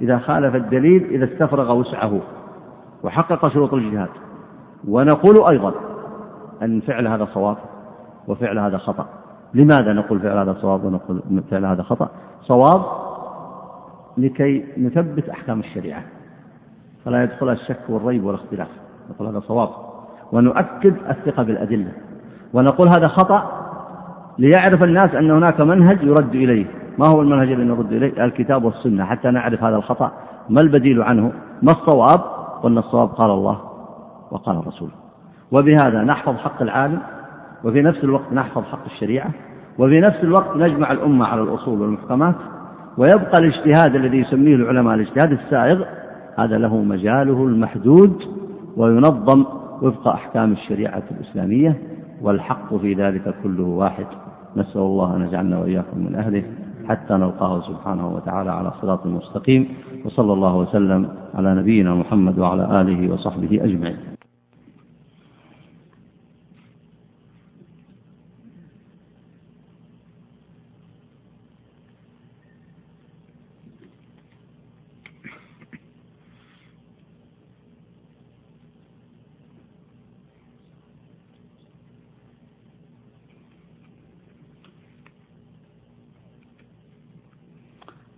إذا 0.00 0.18
خالف 0.18 0.54
الدليل 0.54 1.04
إذا 1.04 1.24
استفرغ 1.24 1.72
وسعه 1.72 2.20
وحقق 3.02 3.48
شروط 3.48 3.74
الاجتهاد 3.74 4.08
ونقول 4.88 5.44
أيضا 5.48 5.72
أن 6.62 6.80
فعل 6.80 7.06
هذا 7.06 7.28
صواب 7.34 7.56
وفعل 8.28 8.58
هذا 8.58 8.78
خطأ. 8.78 9.06
لماذا 9.54 9.92
نقول 9.92 10.20
فعل 10.20 10.38
هذا 10.38 10.56
صواب 10.60 10.84
ونقول 10.84 11.22
فعل 11.50 11.64
هذا 11.64 11.82
خطأ؟ 11.82 12.08
صواب 12.42 12.82
لكي 14.18 14.64
نثبت 14.78 15.28
أحكام 15.28 15.60
الشريعة. 15.60 16.02
فلا 17.04 17.22
يدخلها 17.22 17.52
الشك 17.52 17.80
والريب 17.88 18.24
والاختلاف. 18.24 18.68
نقول 19.10 19.28
هذا 19.28 19.40
صواب. 19.40 19.68
ونؤكد 20.32 20.94
الثقة 21.10 21.42
بالأدلة. 21.42 21.92
ونقول 22.52 22.88
هذا 22.88 23.08
خطأ 23.08 23.50
ليعرف 24.38 24.82
الناس 24.82 25.14
أن 25.14 25.30
هناك 25.30 25.60
منهج 25.60 26.02
يرد 26.02 26.34
إليه. 26.34 26.66
ما 26.98 27.06
هو 27.06 27.22
المنهج 27.22 27.52
الذي 27.52 27.68
نرد 27.68 27.92
إليه؟ 27.92 28.24
الكتاب 28.24 28.64
والسنة. 28.64 29.04
حتى 29.04 29.30
نعرف 29.30 29.64
هذا 29.64 29.76
الخطأ. 29.76 30.12
ما 30.48 30.60
البديل 30.60 31.02
عنه؟ 31.02 31.32
ما 31.62 31.72
الصواب؟ 31.72 32.20
قلنا 32.62 32.80
الصواب 32.80 33.08
قال 33.08 33.30
الله 33.30 33.60
وقال 34.30 34.56
الرسول. 34.58 34.88
وبهذا 35.52 36.02
نحفظ 36.02 36.36
حق 36.36 36.62
العالم 36.62 36.98
وفي 37.64 37.82
نفس 37.82 38.04
الوقت 38.04 38.32
نحفظ 38.32 38.64
حق 38.64 38.84
الشريعة 38.86 39.30
وفي 39.78 40.00
نفس 40.00 40.16
الوقت 40.22 40.56
نجمع 40.56 40.92
الأمة 40.92 41.26
على 41.26 41.42
الأصول 41.42 41.80
والمحكمات 41.80 42.34
ويبقى 42.98 43.38
الاجتهاد 43.38 43.94
الذي 43.94 44.18
يسميه 44.18 44.54
العلماء 44.54 44.94
الاجتهاد 44.94 45.32
السائغ 45.32 45.84
هذا 46.38 46.58
له 46.58 46.76
مجاله 46.76 47.44
المحدود 47.44 48.22
وينظم 48.76 49.44
وفق 49.82 50.08
أحكام 50.08 50.52
الشريعة 50.52 51.02
الإسلامية 51.10 51.78
والحق 52.22 52.76
في 52.76 52.94
ذلك 52.94 53.34
كله 53.42 53.64
واحد. 53.64 54.06
نسأل 54.56 54.80
الله 54.80 55.16
أن 55.16 55.26
يجعلنا 55.26 55.58
وإياكم 55.58 55.98
من 55.98 56.14
أهله. 56.14 56.42
حتى 56.88 57.14
نلقاه 57.14 57.60
سبحانه 57.60 58.06
وتعالى 58.08 58.50
على 58.50 58.72
صراط 58.82 59.06
مستقيم. 59.06 59.68
وصلى 60.04 60.32
الله 60.32 60.56
وسلم 60.56 61.08
على 61.34 61.54
نبينا 61.54 61.94
محمد 61.94 62.38
وعلى 62.38 62.80
آله 62.80 63.12
وصحبه 63.12 63.64
أجمعين. 63.64 64.17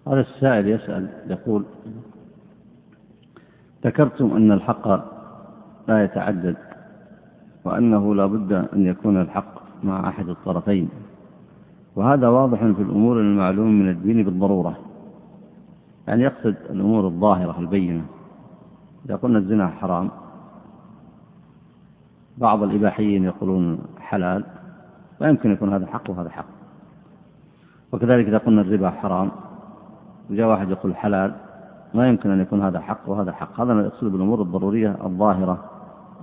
هذا 0.08 0.20
السائل 0.20 0.68
يسأل 0.68 1.08
يقول 1.26 1.64
ذكرتم 3.84 4.36
أن 4.36 4.52
الحق 4.52 4.88
لا 5.88 6.04
يتعدد 6.04 6.56
وأنه 7.64 8.14
لا 8.14 8.26
بد 8.26 8.52
أن 8.52 8.86
يكون 8.86 9.20
الحق 9.20 9.60
مع 9.84 10.08
أحد 10.08 10.28
الطرفين 10.28 10.88
وهذا 11.96 12.28
واضح 12.28 12.58
في 12.58 12.82
الأمور 12.82 13.20
المعلوم 13.20 13.80
من 13.80 13.90
الدين 13.90 14.22
بالضرورة. 14.22 14.78
يعني 16.08 16.22
يقصد 16.22 16.54
الأمور 16.70 17.06
الظاهرة 17.06 17.60
البينة. 17.60 18.02
إذا 19.06 19.16
قلنا 19.16 19.38
الزنا 19.38 19.68
حرام 19.68 20.10
بعض 22.38 22.62
الإباحيين 22.62 23.24
يقولون 23.24 23.78
حلال 23.98 24.44
ويمكن 25.20 25.52
يكون 25.52 25.72
هذا 25.72 25.86
حق 25.86 26.10
وهذا 26.10 26.30
حق. 26.30 26.46
وكذلك 27.92 28.26
إذا 28.26 28.38
قلنا 28.38 28.60
الربا 28.60 28.90
حرام 28.90 29.30
وجاء 30.30 30.48
واحد 30.48 30.70
يقول 30.70 30.96
حلال 30.96 31.32
ما 31.94 32.08
يمكن 32.08 32.30
أن 32.30 32.40
يكون 32.40 32.62
هذا 32.62 32.80
حق 32.80 33.08
وهذا 33.08 33.32
حق. 33.32 33.60
هذا 33.60 33.80
يقصد 33.80 34.12
بالأمور 34.12 34.42
الضرورية 34.42 34.96
الظاهرة 35.04 35.64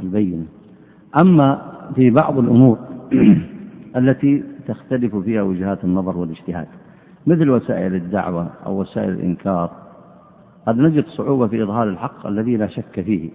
البينة. 0.02 0.46
أما 1.18 1.62
في 1.96 2.10
بعض 2.10 2.40
الأمور 2.40 2.78
التي 3.98 4.44
تختلف 4.68 5.16
فيها 5.16 5.42
وجهات 5.42 5.84
النظر 5.84 6.18
والاجتهاد 6.18 6.68
مثل 7.28 7.50
وسائل 7.50 7.96
الدعوة 7.96 8.50
أو 8.66 8.82
وسائل 8.82 9.10
الإنكار 9.10 9.72
قد 10.68 10.78
نجد 10.78 11.06
صعوبة 11.06 11.48
في 11.48 11.64
إظهار 11.64 11.90
الحق 11.90 12.28
الذي 12.28 12.58
لا 12.58 12.68
شك 12.68 13.02
فيه. 13.02 13.30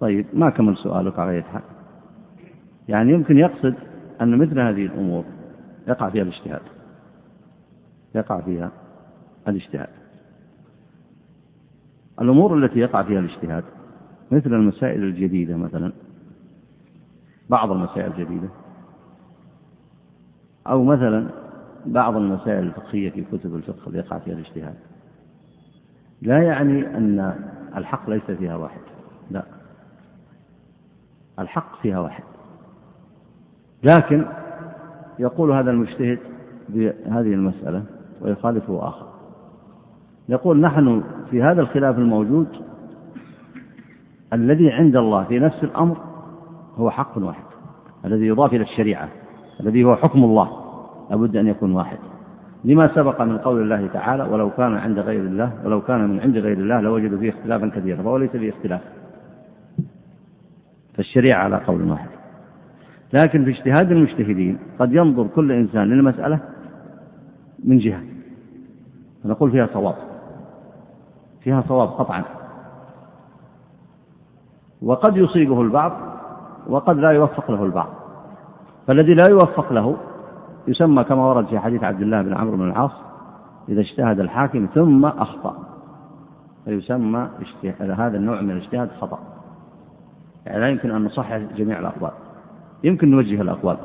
طيب 0.00 0.26
ما 0.32 0.50
كمل 0.50 0.76
سؤالك 0.76 1.18
على 1.18 1.42
حق 1.42 1.62
يعني 2.88 3.12
يمكن 3.12 3.38
يقصد 3.38 3.74
أن 4.20 4.38
مثل 4.38 4.60
هذه 4.60 4.86
الأمور 4.86 5.24
يقع 5.88 6.10
فيها 6.10 6.22
الاجتهاد. 6.22 6.73
يقع 8.14 8.40
فيها 8.40 8.70
الاجتهاد. 9.48 9.88
الأمور 12.20 12.58
التي 12.58 12.78
يقع 12.78 13.02
فيها 13.02 13.18
الاجتهاد 13.18 13.64
مثل 14.30 14.54
المسائل 14.54 15.02
الجديدة 15.02 15.56
مثلا 15.56 15.92
بعض 17.50 17.72
المسائل 17.72 18.12
الجديدة 18.12 18.48
أو 20.66 20.84
مثلا 20.84 21.28
بعض 21.86 22.16
المسائل 22.16 22.58
الفقهية 22.58 23.10
في 23.10 23.24
كتب 23.24 23.54
الفقه 23.54 23.96
يقع 23.96 24.18
فيها 24.18 24.34
الاجتهاد. 24.34 24.74
لا 26.22 26.42
يعني 26.42 26.96
أن 26.96 27.34
الحق 27.76 28.10
ليس 28.10 28.30
فيها 28.30 28.56
واحد 28.56 28.80
لا. 29.30 29.44
الحق 31.38 31.82
فيها 31.82 31.98
واحد. 31.98 32.24
لكن 33.82 34.24
يقول 35.18 35.52
هذا 35.52 35.70
المجتهد 35.70 36.18
بهذه 36.68 37.34
المسألة 37.34 37.84
ويخالفه 38.24 38.88
آخر. 38.88 39.06
يقول 40.28 40.60
نحن 40.60 41.02
في 41.30 41.42
هذا 41.42 41.60
الخلاف 41.60 41.98
الموجود 41.98 42.46
الذي 44.32 44.70
عند 44.70 44.96
الله 44.96 45.24
في 45.24 45.38
نفس 45.38 45.64
الأمر 45.64 45.96
هو 46.76 46.90
حق 46.90 47.18
واحد 47.18 47.44
الذي 48.04 48.26
يضاف 48.26 48.54
إلى 48.54 48.62
الشريعة 48.62 49.08
الذي 49.60 49.84
هو 49.84 49.96
حكم 49.96 50.24
الله 50.24 50.50
لابد 51.10 51.36
أن 51.36 51.46
يكون 51.46 51.72
واحد. 51.72 51.98
لما 52.64 52.94
سبق 52.94 53.22
من 53.22 53.38
قول 53.38 53.62
الله 53.62 53.86
تعالى 53.86 54.22
ولو 54.22 54.50
كان 54.50 54.74
عند 54.74 54.98
غير 54.98 55.20
الله 55.20 55.52
ولو 55.64 55.80
كان 55.80 56.08
من 56.08 56.20
عند 56.20 56.38
غير 56.38 56.58
الله 56.58 56.80
لوجدوا 56.80 57.18
فيه 57.18 57.30
اختلافا 57.30 57.68
كثيرا 57.68 58.02
فهو 58.02 58.16
ليس 58.16 58.30
فيه 58.30 58.50
اختلاف. 58.50 58.80
فالشريعة 60.94 61.44
على 61.44 61.56
قول 61.56 61.90
واحد. 61.90 62.08
لكن 63.12 63.44
في 63.44 63.50
اجتهاد 63.50 63.92
المجتهدين 63.92 64.58
قد 64.78 64.92
ينظر 64.92 65.26
كل 65.26 65.52
إنسان 65.52 65.88
للمسألة 65.88 66.40
من 67.64 67.78
جهة. 67.78 68.13
فنقول 69.24 69.50
فيها 69.50 69.68
صواب. 69.72 69.94
فيها 71.40 71.64
صواب 71.68 71.88
قطعا. 71.88 72.24
وقد 74.82 75.16
يصيبه 75.16 75.62
البعض 75.62 75.92
وقد 76.66 76.96
لا 76.96 77.10
يوفق 77.10 77.50
له 77.50 77.64
البعض. 77.64 77.88
فالذي 78.86 79.14
لا 79.14 79.26
يوفق 79.26 79.72
له 79.72 79.96
يسمى 80.68 81.04
كما 81.04 81.26
ورد 81.26 81.46
في 81.46 81.58
حديث 81.58 81.84
عبد 81.84 82.00
الله 82.00 82.22
بن 82.22 82.34
عمرو 82.34 82.56
بن 82.56 82.68
العاص 82.68 82.92
إذا 83.68 83.80
اجتهد 83.80 84.20
الحاكم 84.20 84.68
ثم 84.74 85.04
أخطأ. 85.04 85.56
فيسمى 86.64 87.28
هذا 87.78 88.16
النوع 88.16 88.40
من 88.40 88.50
الاجتهاد 88.50 88.90
خطأ. 89.00 89.18
يعني 90.46 90.60
لا 90.60 90.68
يمكن 90.68 90.90
أن 90.90 91.04
نصحح 91.04 91.36
جميع 91.36 91.78
الأقوال. 91.78 92.12
يمكن 92.84 93.10
نوجه 93.10 93.40
الأقوال. 93.40 93.76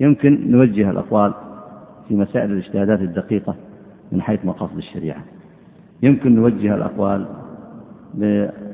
يمكن 0.00 0.50
نوجه 0.50 0.90
الأقوال 0.90 1.34
في 2.08 2.16
مسائل 2.16 2.52
الاجتهادات 2.52 3.00
الدقيقة. 3.00 3.54
من 4.12 4.22
حيث 4.22 4.44
مقاصد 4.44 4.76
الشريعة. 4.76 5.24
يمكن 6.02 6.34
نوجه 6.34 6.74
الأقوال 6.74 7.26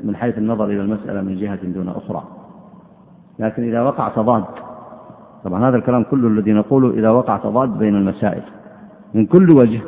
من 0.05 0.17
حيث 0.17 0.39
النظر 0.39 0.65
إلى 0.65 0.81
المسألة 0.81 1.23
من 1.23 1.37
جهة 1.37 1.67
دون 1.67 1.89
أخرى. 1.89 2.23
لكن 3.39 3.69
إذا 3.69 3.83
وقع 3.83 4.09
تضاد 4.09 4.45
طبعا 5.45 5.69
هذا 5.69 5.77
الكلام 5.77 6.05
كله 6.05 6.29
الذي 6.29 6.53
نقوله 6.53 6.91
إذا 6.91 7.11
وقع 7.11 7.37
تضاد 7.37 7.79
بين 7.79 7.95
المسائل. 7.95 8.43
من 9.15 9.27
كل 9.27 9.51
وجه 9.51 9.81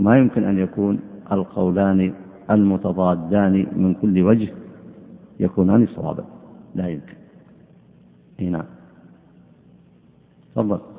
ما 0.00 0.18
يمكن 0.18 0.44
أن 0.44 0.58
يكون 0.58 1.00
القولان 1.32 2.14
المتضادان 2.50 3.66
من 3.76 3.94
كل 3.94 4.22
وجه 4.22 4.48
يكونان 5.40 5.86
صوابا. 5.86 6.24
لا 6.74 6.88
يمكن. 6.88 7.14
هنا 8.40 8.50
نعم. 8.50 8.66
تفضل. 10.54 10.93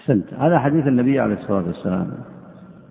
أحسنت. 0.00 0.34
هذا 0.34 0.58
حديث 0.58 0.86
النبي 0.86 1.20
عليه 1.20 1.34
الصلاة 1.34 1.66
والسلام 1.66 2.10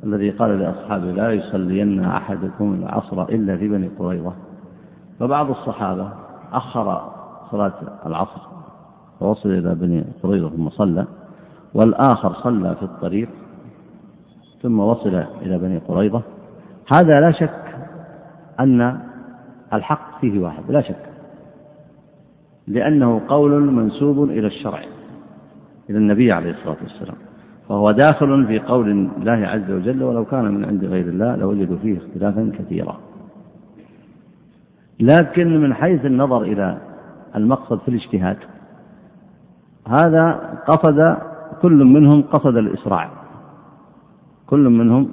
الذي 0.04 0.30
قال 0.30 0.60
لأصحابه 0.60 1.12
لا 1.12 1.32
يصلين 1.32 2.06
أحدكم 2.06 2.74
العصر 2.74 3.24
إلا 3.24 3.58
في 3.58 3.68
بني 3.68 3.88
قريظة. 4.00 4.34
فبعض 5.20 5.50
الصحابة 5.50 6.12
أخر 6.54 7.12
صلاة 7.52 7.74
العصر 8.06 8.42
فوصل 9.20 9.50
إلى 9.50 9.76
بني 9.76 10.06
قريظة 10.24 10.50
ثم 10.50 10.70
صلى 10.70 11.06
والآخر 11.74 12.34
صلى 12.34 12.76
في 12.76 12.84
الطريق 12.84 13.30
ثم 14.62 14.80
وصل 14.80 15.24
إلى 15.42 15.58
بني 15.58 15.78
قريظة. 15.78 16.22
هذا 16.92 17.22
لا 17.22 17.32
شك 17.32 17.76
أن 18.60 19.00
الحق 19.74 20.20
فيه 20.22 20.40
واحد 20.40 20.64
لا 20.72 20.82
شك 20.82 21.10
لأنه 22.68 23.22
قول 23.28 23.62
منسوب 23.62 24.24
إلى 24.30 24.48
الشرع. 24.48 24.82
إلى 25.90 25.98
النبي 25.98 26.32
عليه 26.32 26.52
الصلاة 26.52 26.78
والسلام. 26.82 27.16
فهو 27.70 27.92
داخل 27.92 28.48
في 28.48 28.60
قول 28.60 28.90
الله 28.92 29.48
عز 29.48 29.72
وجل 29.72 30.04
ولو 30.04 30.26
كان 30.26 30.54
من 30.54 30.66
عند 30.66 30.86
غير 30.86 31.06
الله 31.06 31.36
لوجدوا 31.36 31.78
فيه 31.78 31.98
اختلافا 31.98 32.52
كثيرا. 32.60 33.00
لكن 35.00 35.62
من 35.62 35.74
حيث 35.74 36.06
النظر 36.06 36.42
إلى 36.42 36.78
المقصد 37.36 37.80
في 37.80 37.88
الاجتهاد 37.88 38.38
هذا 39.88 40.32
قصد 40.68 41.18
كل 41.62 41.86
منهم 41.86 42.22
قصد 42.22 42.58
الإسراع. 42.58 43.10
كل 44.48 44.70
منهم 44.70 45.10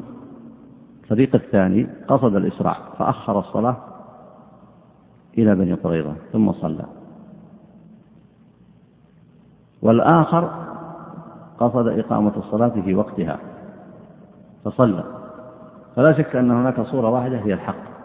الفريق 1.03 1.35
الثاني 1.35 1.87
قصد 2.09 2.37
الإسراع 2.37 2.77
فأخر 2.99 3.39
الصلاة 3.39 3.77
إلى 5.39 5.55
بني 5.55 5.73
قريظة 5.73 6.15
ثم 6.33 6.53
صلى. 6.53 6.85
والآخر 9.83 10.66
قصد 11.59 11.89
إقامة 11.89 12.33
الصلاة 12.37 12.81
في 12.85 12.95
وقتها 12.95 13.39
فصلى. 14.65 15.05
فلا 15.97 16.13
شك 16.13 16.37
أن 16.37 16.51
هناك 16.51 16.81
صورة 16.81 17.11
واحدة 17.11 17.39
هي 17.39 17.55
الحق. 17.55 17.97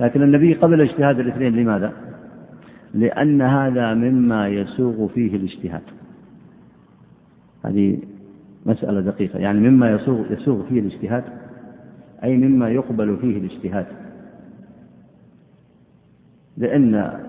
لكن 0.00 0.22
النبي 0.22 0.54
قبل 0.54 0.80
اجتهاد 0.80 1.18
الاثنين 1.18 1.56
لماذا؟ 1.56 1.92
لأن 2.94 3.42
هذا 3.42 3.94
مما 3.94 4.48
يسوغ 4.48 5.08
فيه 5.08 5.36
الاجتهاد. 5.36 5.82
هذه 7.64 7.98
مسألة 8.66 9.00
دقيقة. 9.00 9.38
يعني 9.38 9.70
مما 9.70 9.90
يسوغ, 9.90 10.32
يسوغ 10.32 10.62
فيه 10.62 10.80
الاجتهاد 10.80 11.24
أي 12.24 12.36
مما 12.36 12.68
يقبل 12.70 13.16
فيه 13.16 13.38
الاجتهاد. 13.38 13.86
لأن 16.56 17.20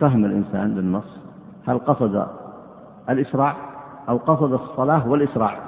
فهم 0.00 0.24
الإنسان 0.24 0.74
للنص 0.74 1.18
هل 1.66 1.78
قصد 1.78 2.26
الإسراع؟ 3.10 3.69
أو 4.10 4.16
قصد 4.16 4.52
الصلاة 4.52 5.08
والإسراع 5.08 5.60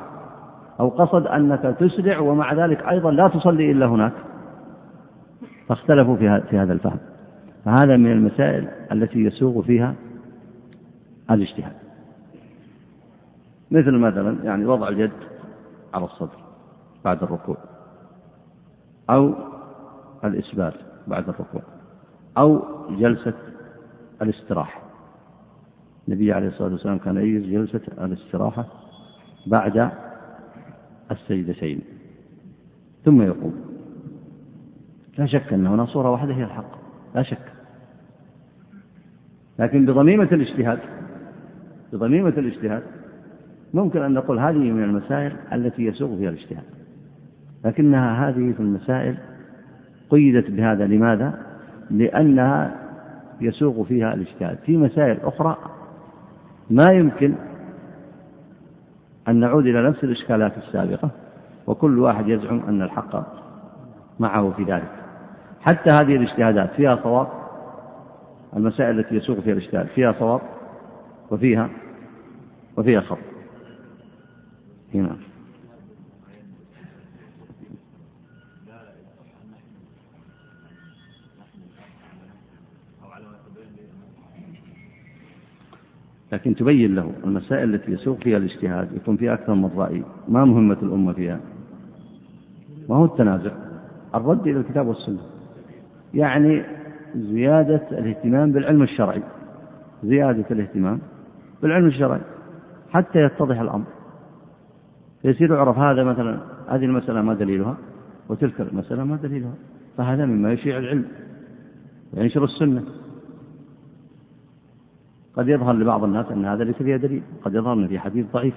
أو 0.80 0.88
قصد 0.88 1.26
أنك 1.26 1.76
تسرع 1.80 2.18
ومع 2.18 2.52
ذلك 2.52 2.88
أيضا 2.88 3.10
لا 3.10 3.28
تصلي 3.28 3.72
إلا 3.72 3.86
هناك. 3.86 4.12
فاختلفوا 5.68 6.16
في 6.16 6.58
هذا 6.58 6.72
الفهم. 6.72 6.98
فهذا 7.64 7.96
من 7.96 8.12
المسائل 8.12 8.68
التي 8.92 9.18
يسوغ 9.18 9.62
فيها 9.62 9.94
الاجتهاد. 11.30 11.72
مثل 13.70 13.92
مثلا 13.92 14.36
يعني 14.44 14.66
وضع 14.66 14.88
اليد 14.88 15.10
على 15.94 16.04
الصدر 16.04 16.38
بعد 17.04 17.22
الركوع 17.22 17.56
أو 19.10 19.34
الإسبال 20.24 20.72
بعد 21.06 21.28
الركوع 21.28 21.62
أو 22.38 22.62
جلسة 22.90 23.34
الاستراحة. 24.22 24.91
النبي 26.08 26.32
عليه 26.32 26.48
الصلاة 26.48 26.72
والسلام 26.72 26.98
كان 26.98 27.16
يجلس 27.16 27.46
جلسة 27.46 28.04
الاستراحة 28.04 28.66
بعد 29.46 29.90
السجدتين. 31.10 31.80
ثم 33.04 33.22
يقوم 33.22 33.54
لا 35.18 35.26
شك 35.26 35.52
أن 35.52 35.66
هنا 35.66 35.86
صورة 35.86 36.10
واحدة 36.10 36.34
هي 36.34 36.44
الحق. 36.44 36.78
لا 37.14 37.22
شك. 37.22 37.52
لكن 39.58 39.86
بضميمة 39.86 40.28
الاجتهاد 40.32 40.78
بضميمة 41.92 42.28
الاجتهاد 42.28 42.82
ممكن 43.74 44.02
أن 44.02 44.12
نقول 44.12 44.38
هذه 44.38 44.70
من 44.70 44.82
المسائل 44.82 45.32
التي 45.52 45.82
يسوغ 45.82 46.16
فيها 46.16 46.30
الاجتهاد. 46.30 46.64
لكنها 47.64 48.28
هذه 48.28 48.52
في 48.52 48.60
المسائل 48.60 49.16
قيدت 50.10 50.50
بهذا. 50.50 50.86
لماذا؟ 50.86 51.38
لأنها 51.90 52.76
يسوغ 53.40 53.84
فيها 53.84 54.14
الاجتهاد. 54.14 54.58
في 54.66 54.76
مسائل 54.76 55.20
أخرى 55.20 55.56
ما 56.72 56.92
يمكن 56.92 57.34
أن 59.28 59.36
نعود 59.36 59.66
إلى 59.66 59.88
نفس 59.88 60.04
الإشكالات 60.04 60.52
السابقة 60.58 61.10
وكل 61.66 61.98
واحد 61.98 62.28
يزعم 62.28 62.60
أن 62.68 62.82
الحق 62.82 63.26
معه 64.20 64.50
في 64.56 64.64
ذلك. 64.64 64.90
حتى 65.60 65.90
هذه 65.90 66.16
الاجتهادات 66.16 66.70
فيها 66.70 66.96
صواب 67.02 67.28
المسائل 68.56 68.98
التي 68.98 69.14
يسوق 69.14 69.40
فيها 69.40 69.52
الاجتهاد 69.52 69.86
فيها 69.86 70.12
صواب 70.18 70.40
وفيها 71.30 71.70
وفيها 72.76 73.00
خطأ. 73.00 73.22
هنا. 74.94 75.16
لكن 86.32 86.54
تبين 86.54 86.94
له 86.94 87.12
المسائل 87.24 87.74
التي 87.74 87.92
يسوق 87.92 88.18
فيها 88.18 88.36
الاجتهاد 88.36 88.88
يكون 88.96 89.16
فيها 89.16 89.34
أكثر 89.34 89.54
من 89.54 89.70
رأي. 89.76 90.02
ما 90.28 90.44
مهمة 90.44 90.76
الأمة 90.82 91.12
فيها؟ 91.12 91.40
ما 92.88 92.96
هو 92.96 93.04
التنازع. 93.04 93.50
الرد 94.14 94.46
إلى 94.46 94.60
الكتاب 94.60 94.86
والسنة. 94.86 95.18
يعني 96.14 96.62
زيادة 97.16 97.82
الاهتمام 97.92 98.52
بالعلم 98.52 98.82
الشرعي. 98.82 99.22
زيادة 100.04 100.44
الاهتمام 100.50 100.98
بالعلم 101.62 101.86
الشرعي. 101.86 102.20
حتى 102.90 103.18
يتضح 103.18 103.60
الأمر. 103.60 103.84
يصير 105.24 105.54
يعرف 105.54 105.78
هذا 105.78 106.04
مثلا 106.04 106.38
هذه 106.68 106.84
المسألة 106.84 107.22
ما 107.22 107.34
دليلها 107.34 107.76
وتلك 108.28 108.60
المسألة 108.60 109.04
ما 109.04 109.16
دليلها. 109.16 109.54
فهذا 109.96 110.26
مما 110.26 110.52
يشيع 110.52 110.78
العلم. 110.78 111.04
وينشر 112.14 112.44
السنة. 112.44 112.82
قد 115.36 115.48
يظهر 115.48 115.72
لبعض 115.72 116.04
الناس 116.04 116.26
أن 116.32 116.44
هذا 116.44 116.64
ليس 116.64 116.76
فيها 116.76 116.96
دليل 116.96 117.22
قد 117.44 117.54
يظهر 117.54 117.72
أن 117.72 117.88
في 117.88 117.98
حديث 117.98 118.26
ضعيف. 118.32 118.54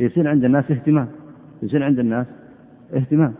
يصير 0.00 0.28
عند 0.28 0.44
الناس 0.44 0.70
اهتمام 0.70 1.08
يصير 1.62 1.84
عند 1.84 1.98
الناس 1.98 2.26
اهتمام. 2.94 3.34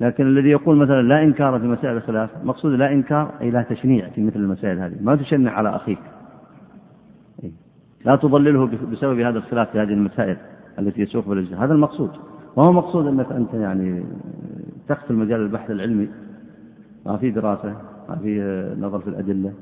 لكن 0.00 0.26
الذي 0.26 0.48
يقول 0.48 0.76
مثلا 0.76 1.02
لا 1.02 1.22
إنكار 1.22 1.60
في 1.60 1.66
مسائل 1.66 1.96
الخلاف 1.96 2.30
مقصود 2.44 2.72
لا 2.72 2.92
إنكار 2.92 3.30
أي 3.40 3.50
لا 3.50 3.62
تشنيع 3.62 4.08
في 4.08 4.22
مثل 4.22 4.36
المسائل 4.36 4.78
هذه. 4.78 4.94
ما 5.02 5.16
تشنع 5.16 5.50
على 5.52 5.76
أخيك. 5.76 5.98
لا 8.04 8.16
تضلله 8.16 8.66
بسبب 8.66 9.20
هذا 9.20 9.38
الخلاف 9.38 9.70
في 9.70 9.78
هذه 9.78 9.92
المسائل 9.92 10.36
التي 10.78 11.02
يسوق 11.02 11.28
بالاجتهاد 11.28 11.62
هذا 11.62 11.74
المقصود. 11.74 12.10
ما 12.56 12.62
هو 12.62 12.72
مقصود 12.72 13.06
أنك 13.06 13.32
أنت 13.32 13.54
يعني 13.54 14.04
تقتل 14.88 15.14
مجال 15.14 15.40
البحث 15.40 15.70
العلمي؟ 15.70 16.08
ما 17.06 17.16
في 17.16 17.30
دراسة 17.30 17.76
ما 18.08 18.16
في 18.16 18.40
نظر 18.80 18.98
في 18.98 19.08
الأدلة. 19.08 19.52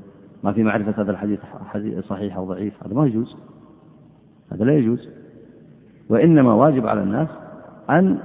ما 0.43 0.53
في 0.53 0.63
معرفة 0.63 1.03
هذا 1.03 1.11
الحديث 1.11 1.41
صحيح 2.09 2.37
أو 2.37 2.45
ضعيف 2.45 2.85
هذا 2.85 2.95
ما 2.95 3.07
يجوز. 3.07 3.37
هذا 4.53 4.65
لا 4.65 4.73
يجوز. 4.73 5.09
وإنما 6.09 6.55
واجب 6.55 6.87
على 6.87 7.03
الناس 7.03 7.29
أن 7.91 8.19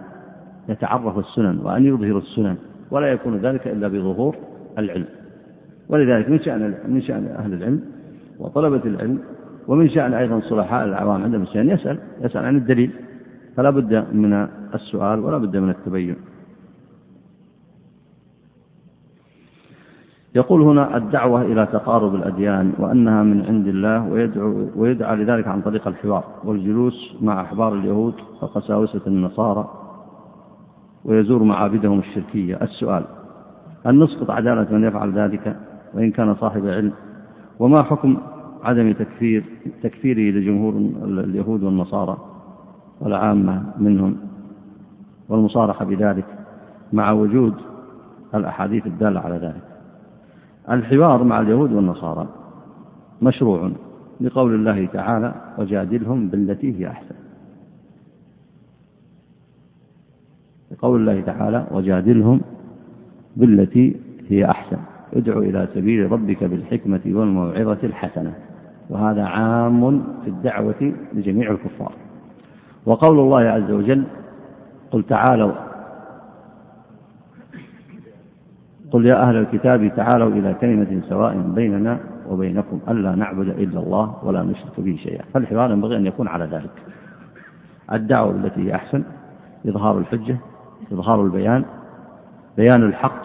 يتعرفوا 0.69 1.22
السنن 1.22 1.60
وأن 1.64 1.85
يظهروا 1.85 2.22
السنن 2.22 2.56
ولا 2.91 3.07
يكون 3.07 3.38
ذلك 3.38 3.68
إلا 3.68 3.88
بظهور 3.88 4.35
العلم. 4.77 5.06
ولذلك 5.89 6.30
من 6.30 6.39
شأن 6.39 6.73
من 6.88 7.02
شأن 7.02 7.27
أهل 7.27 7.53
العلم 7.53 7.81
وطلبة 8.39 8.81
العلم 8.85 9.19
ومن 9.68 9.89
شأن 9.89 10.14
أيضا 10.14 10.39
صلحاء 10.39 10.85
العوام 10.85 11.23
عندهم 11.23 11.41
الشأن 11.41 11.69
يسأل 11.69 11.99
يسأل 12.22 12.45
عن 12.45 12.56
الدليل. 12.56 12.91
فلا 13.56 13.69
بد 13.69 14.06
من 14.14 14.48
السؤال 14.73 15.19
ولا 15.19 15.38
بد 15.38 15.57
من 15.57 15.69
التبين. 15.69 16.15
يقول 20.38 20.61
هنا 20.61 20.97
الدعوة 20.97 21.41
إلى 21.41 21.65
تقارب 21.65 22.15
الأديان 22.15 22.73
وأنها 22.80 23.23
من 23.23 23.45
عند 23.45 23.68
الله 23.68 24.07
ويدعو 24.07 24.68
ويدعى 24.76 25.15
لذلك 25.15 25.47
عن 25.47 25.61
طريق 25.61 25.88
الحوار 25.88 26.23
والجلوس 26.43 27.15
مع 27.22 27.41
أحبار 27.41 27.73
اليهود 27.73 28.14
وقساوسة 28.41 29.01
النصارى 29.07 29.69
ويزور 31.05 31.43
معابدهم 31.43 31.99
الشركية. 31.99 32.55
السؤال 32.61 33.03
هل 33.85 33.99
نسقط 33.99 34.31
عدالة 34.31 34.68
من 34.72 34.84
يفعل 34.84 35.11
ذلك 35.11 35.55
وإن 35.93 36.11
كان 36.11 36.35
صاحب 36.35 36.68
علم؟ 36.68 36.91
وما 37.59 37.84
حكم 37.84 38.18
عدم 38.64 38.91
تكفير 38.91 39.43
تكفيره 39.84 40.38
لجمهور 40.38 40.73
اليهود 41.03 41.64
والنصارى 41.64 42.18
والعامة 43.01 43.64
منهم؟ 43.77 44.18
والمصارحة 45.30 45.85
بذلك 45.85 46.26
مع 46.93 47.11
وجود 47.11 47.53
الأحاديث 48.35 48.88
الدالة 48.88 49.19
على 49.19 49.35
ذلك. 49.35 49.66
الحوار 50.72 51.23
مع 51.23 51.41
اليهود 51.41 51.73
والنصارى 51.73 52.27
مشروع 53.22 53.72
لقول 54.22 54.56
الله 54.56 54.85
تعالى 54.85 55.34
وجادلهم 55.57 56.27
بالتي 56.27 56.80
هي 56.80 56.88
أحسن 56.88 57.15
لقول 60.72 60.99
الله 61.02 61.22
تعالى 61.22 61.68
وجادلهم 61.72 62.41
بالتي 63.35 63.95
هي 64.30 64.45
أحسن 64.45 64.77
ادع 65.14 65.38
إلى 65.38 65.68
سبيل 65.73 66.11
ربك 66.11 66.44
بالحكمة 66.44 67.02
والموعظة 67.06 67.77
الحسنة. 67.84 68.34
وهذا 68.89 69.23
عام 69.23 70.03
في 70.23 70.30
الدعوة 70.30 70.94
لجميع 71.14 71.52
الكفار. 71.52 71.91
وقول 72.85 73.19
الله 73.19 73.39
عز 73.39 73.72
وجل 73.72 74.03
قل 74.91 75.03
تعالوا 75.03 75.52
قل 78.91 79.05
يا 79.05 79.22
أهل 79.22 79.35
الكتاب 79.35 79.91
تعالوا 79.95 80.30
إلى 80.30 80.53
كلمة 80.61 81.01
سواء 81.09 81.38
بيننا 81.55 81.99
وبينكم 82.30 82.80
ألا 82.89 83.15
نعبد 83.15 83.49
إلا 83.49 83.80
الله 83.80 84.15
ولا 84.23 84.43
نشرك 84.43 84.80
به 84.80 84.95
شيئا. 85.03 85.23
فالحوار 85.34 85.72
ينبغي 85.72 85.97
أن 85.97 86.05
يكون 86.05 86.27
على 86.27 86.45
ذلك. 86.45 86.72
الدعوة 87.93 88.31
التي 88.31 88.68
هي 88.68 88.76
أحسن 88.76 89.03
إظهار 89.68 89.97
الحجة 89.97 90.38
إظهار 90.91 91.23
البيان 91.23 91.65
بيان 92.57 92.84
الحق 92.84 93.22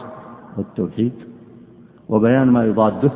والتوحيد 0.57 1.13
وبيان 2.09 2.49
ما 2.49 2.65
يضاده 2.65 3.11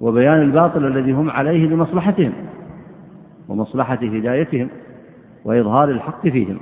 وبيان 0.00 0.42
الباطل 0.42 0.86
الذي 0.86 1.12
هم 1.12 1.30
عليه 1.30 1.68
لمصلحتهم 1.68 2.32
ومصلحة 3.48 3.94
هدايتهم 3.94 4.68
وإظهار 5.44 5.90
الحق 5.90 6.28
فيهم. 6.28 6.58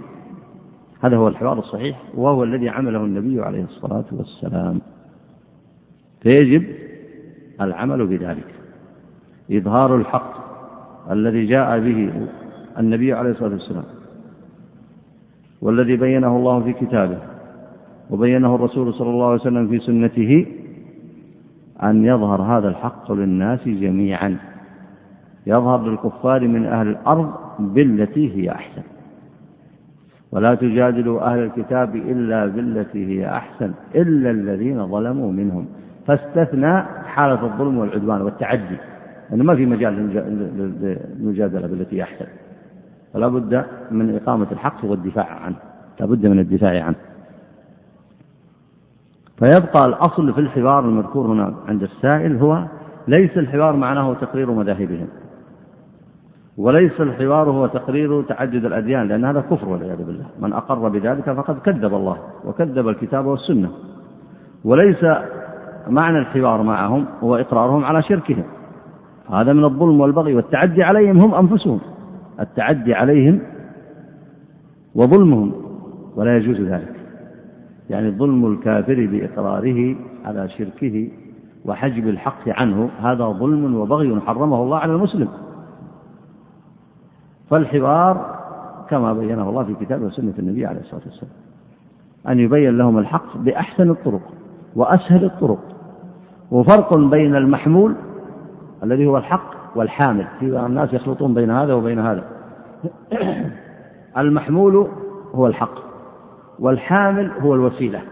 هذا 1.04 1.16
هو 1.16 1.28
الحوار 1.28 1.58
الصحيح 1.58 2.02
وهو 2.14 2.44
الذي 2.44 2.68
عمله 2.68 3.04
النبي 3.04 3.42
عليه 3.42 3.64
الصلاة 3.64 4.04
والسلام. 4.12 4.80
فيجب 6.22 6.64
العمل 7.60 8.06
بذلك. 8.06 8.54
إظهار 9.52 9.96
الحق 9.96 10.32
الذي 11.10 11.46
جاء 11.46 11.78
به 11.78 12.26
النبي 12.78 13.12
عليه 13.12 13.30
الصلاة 13.30 13.50
والسلام 13.50 13.84
والذي 15.62 15.96
بينه 15.96 16.36
الله 16.36 16.60
في 16.60 16.72
كتابه 16.72 17.18
وبينه 18.10 18.54
الرسول 18.54 18.94
صلى 18.94 19.10
الله 19.10 19.26
عليه 19.26 19.40
وسلم 19.40 19.68
في 19.68 19.78
سنته 19.78 20.46
أن 21.82 22.04
يظهر 22.04 22.42
هذا 22.42 22.68
الحق 22.68 23.12
للناس 23.12 23.68
جميعا. 23.68 24.36
يظهر 25.46 25.88
للكفار 25.88 26.48
من 26.48 26.66
أهل 26.66 26.88
الأرض 26.88 27.34
بالتي 27.58 28.36
هي 28.36 28.50
أحسن. 28.52 28.82
ولا 30.34 30.54
تجادلوا 30.54 31.20
أهل 31.32 31.38
الكتاب 31.38 31.96
إلا 31.96 32.46
بالتي 32.46 33.06
هي 33.06 33.28
أحسن 33.28 33.72
إلا 33.94 34.30
الذين 34.30 34.86
ظلموا 34.88 35.32
منهم. 35.32 35.66
فاستثنى 36.06 36.82
حالة 37.06 37.44
الظلم 37.44 37.78
والعدوان 37.78 38.20
والتعدي 38.22 38.76
أنه 39.32 39.44
ما 39.44 39.56
في 39.56 39.66
مجال 39.66 39.94
للمجادلة 41.18 41.66
بالتي 41.66 41.96
هي 41.96 42.02
أحسن. 42.02 42.26
فلا 43.12 43.28
بد 43.28 43.64
من 43.90 44.16
إقامة 44.16 44.46
الحق 44.52 44.84
والدفاع 44.84 45.26
عنه 45.26 45.56
لا 46.00 46.06
بد 46.06 46.26
من 46.26 46.38
الدفاع 46.38 46.84
عنه. 46.84 46.96
فيبقى 49.38 49.86
الأصل 49.86 50.32
في 50.32 50.40
الحوار 50.40 50.84
المذكور 50.84 51.26
هنا 51.26 51.54
عند 51.68 51.82
السائل 51.82 52.36
هو 52.36 52.64
ليس 53.08 53.38
الحوار 53.38 53.76
معناه 53.76 54.14
تقرير 54.14 54.50
مذاهبهم. 54.50 55.06
وليس 56.56 57.00
الحوار 57.00 57.50
هو 57.50 57.66
تقرير 57.66 58.22
تعدد 58.22 58.64
الأديان 58.64 59.08
لأن 59.08 59.24
هذا 59.24 59.40
كفر 59.40 59.68
والعياذ 59.68 60.04
بالله. 60.04 60.24
من 60.40 60.52
أقر 60.52 60.88
بذلك 60.88 61.32
فقد 61.32 61.58
كذب 61.58 61.94
الله 61.94 62.16
وكذب 62.44 62.88
الكتاب 62.88 63.26
والسنة. 63.26 63.70
وليس 64.64 65.04
معنى 65.88 66.18
الحوار 66.18 66.62
معهم 66.62 67.06
هو 67.22 67.36
إقرارهم 67.36 67.84
على 67.84 68.02
شركهم. 68.02 68.44
هذا 69.30 69.52
من 69.52 69.64
الظلم 69.64 70.00
والبغي 70.00 70.34
والتعدي 70.34 70.82
عليهم 70.82 71.18
هم 71.18 71.34
أنفسهم. 71.34 71.80
التعدي 72.40 72.94
عليهم 72.94 73.40
وظلمهم 74.94 75.52
ولا 76.16 76.36
يجوز 76.36 76.60
ذلك. 76.60 76.94
يعني 77.90 78.10
ظلم 78.10 78.52
الكافر 78.52 79.08
بإقراره 79.12 79.96
على 80.24 80.48
شركه 80.48 81.08
وحجب 81.64 82.08
الحق 82.08 82.48
عنه 82.48 82.90
هذا 83.00 83.24
ظلم 83.24 83.74
وبغي 83.74 84.20
حرمه 84.20 84.62
الله 84.62 84.78
على 84.78 84.92
المسلم. 84.92 85.28
فالحوار 87.54 88.36
كما 88.90 89.12
بينه 89.12 89.48
الله 89.48 89.64
في 89.64 89.74
كتابه 89.84 90.06
وسنة 90.06 90.32
النبي 90.38 90.66
عليه 90.66 90.80
الصلاة 90.80 91.00
والسلام. 91.06 91.32
أن 92.28 92.38
يبين 92.38 92.78
لهم 92.78 92.98
الحق 92.98 93.36
بأحسن 93.36 93.90
الطرق 93.90 94.20
وأسهل 94.76 95.24
الطرق. 95.24 95.58
وفرق 96.50 96.94
بين 96.94 97.36
المحمول 97.36 97.94
الذي 98.82 99.06
هو 99.06 99.16
الحق 99.16 99.76
والحامل. 99.76 100.26
في 100.40 100.44
الناس 100.66 100.94
يخلطون 100.94 101.34
بين 101.34 101.50
هذا 101.50 101.74
وبين 101.74 101.98
هذا. 101.98 102.24
المحمول 104.18 104.88
هو 105.34 105.46
الحق 105.46 105.78
والحامل 106.58 107.30
هو 107.30 107.54
الوسيلة. 107.54 108.02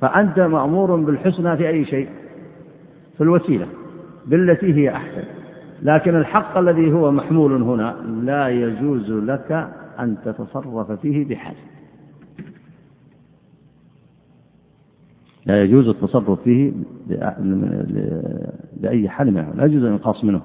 فأنت 0.00 0.40
مأمور 0.40 0.96
بالحسنى 0.96 1.56
في 1.56 1.68
أي 1.68 1.84
شيء 1.84 2.08
في 3.16 3.20
الوسيلة 3.20 3.66
بالتي 4.26 4.74
هي 4.74 4.90
أحسن. 4.96 5.37
لكن 5.82 6.16
الحق 6.16 6.58
الذي 6.58 6.92
هو 6.92 7.10
محمول 7.10 7.62
هنا 7.62 7.96
لا 8.22 8.48
يجوز 8.48 9.10
لك 9.10 9.52
أن 9.98 10.16
تتصرف 10.24 10.92
فيه 10.92 11.28
بحال 11.28 11.54
لا 15.46 15.62
يجوز 15.62 15.88
التصرف 15.88 16.40
فيه 16.40 16.72
بأي 18.76 19.08
حال 19.08 19.34
منه 19.34 19.52
لا 19.54 19.64
يجوز 19.64 19.82
الإنقاص 19.82 20.24
منه 20.24 20.42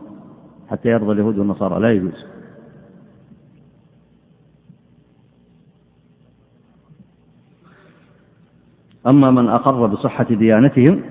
حتى 0.69 0.89
يرضى 0.89 1.11
اليهود 1.11 1.37
والنصارى. 1.37 1.79
لا 1.79 1.91
يجوز. 1.91 2.25
أما 9.07 9.31
من 9.31 9.47
أقر 9.47 9.87
بصحة 9.87 10.23
ديانتهم 10.23 11.03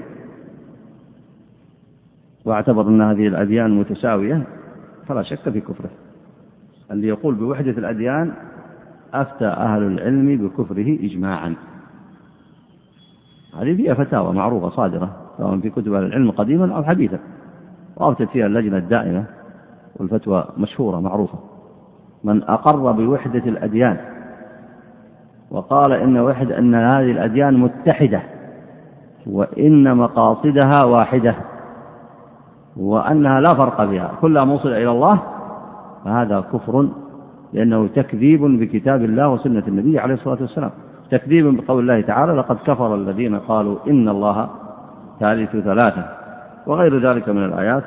واعتبر 2.44 2.88
أن 2.88 3.02
هذه 3.02 3.26
الأديان 3.26 3.78
متساوية 3.78 4.42
فلا 5.06 5.22
شك 5.22 5.50
في 5.50 5.60
كفره. 5.60 5.90
اللي 6.90 7.08
يقول 7.08 7.34
بوحدة 7.34 7.70
الأديان 7.70 8.32
أفتى 9.14 9.46
أهل 9.46 9.82
العلم 9.82 10.36
بكفره 10.36 10.98
إجماعا. 11.02 11.54
هذه 13.58 13.76
فيها 13.76 13.94
فتاوى 13.94 14.34
معروفة 14.34 14.68
صادرة 14.68 15.16
سواء 15.38 15.60
في 15.60 15.70
كتب 15.70 15.92
أهل 15.92 16.04
العلم 16.04 16.30
قديما 16.30 16.76
أو 16.76 16.84
حديثا. 16.84 17.18
وأفتت 17.96 18.28
فيها 18.28 18.46
اللجنة 18.46 18.76
الدائمة 18.76 19.24
والفتوى 19.96 20.44
مشهورة 20.58 21.00
معروفة. 21.00 21.38
من 22.24 22.42
أقر 22.42 22.92
بوحدة 22.92 23.42
الأديان 23.46 23.96
وقال 25.50 25.92
إن 25.92 26.18
وحد 26.18 26.52
أن 26.52 26.74
هذه 26.74 27.10
الأديان 27.10 27.54
متحدة 27.54 28.22
وإن 29.26 29.96
مقاصدها 29.96 30.84
واحدة. 30.84 31.34
وأنها 32.76 33.40
لا 33.40 33.54
فرق 33.54 33.84
بها. 33.84 34.12
كلها 34.20 34.44
موصل 34.44 34.68
إلى 34.68 34.90
الله 34.90 35.22
فهذا 36.04 36.40
كفر 36.40 36.88
لأنه 37.52 37.86
تكذيب 37.86 38.40
بكتاب 38.40 39.04
الله 39.04 39.28
وسنة 39.28 39.62
النبي 39.68 39.98
عليه 39.98 40.14
الصلاة 40.14 40.38
والسلام. 40.40 40.70
تكذيب 41.10 41.56
بقول 41.56 41.80
الله 41.80 42.00
تعالى 42.00 42.32
لقد 42.32 42.56
كفر 42.56 42.94
الذين 42.94 43.38
قالوا 43.38 43.76
إن 43.88 44.08
الله 44.08 44.50
ثالث 45.20 45.56
ثلاثة. 45.56 46.04
وغير 46.66 47.10
ذلك 47.10 47.28
من 47.28 47.44
الآيات 47.44 47.84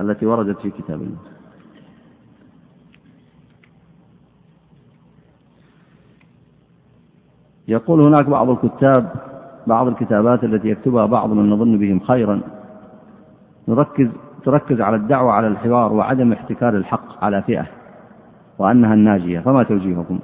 التي 0.00 0.26
وردت 0.26 0.60
في 0.60 0.70
كتاب 0.70 1.00
الله. 1.00 1.18
يقول 7.68 8.00
هناك 8.00 8.26
بعض 8.26 8.50
الكتاب 8.50 9.06
بعض 9.66 9.86
الكتابات 9.86 10.44
التي 10.44 10.68
يكتبها 10.68 11.06
بعض 11.06 11.30
من 11.30 11.50
نظن 11.50 11.78
بهم 11.78 12.00
خيرا. 12.00 12.40
نركز 13.68 14.08
تركز 14.44 14.80
على 14.80 14.96
الدعوة 14.96 15.32
على 15.32 15.46
الحوار 15.46 15.92
وعدم 15.92 16.32
احتكار 16.32 16.76
الحق 16.76 17.24
على 17.24 17.42
فئة 17.42 17.66
وأنها 18.58 18.94
الناجية 18.94 19.40
فما 19.40 19.62
توجيهكم؟ 19.62 20.18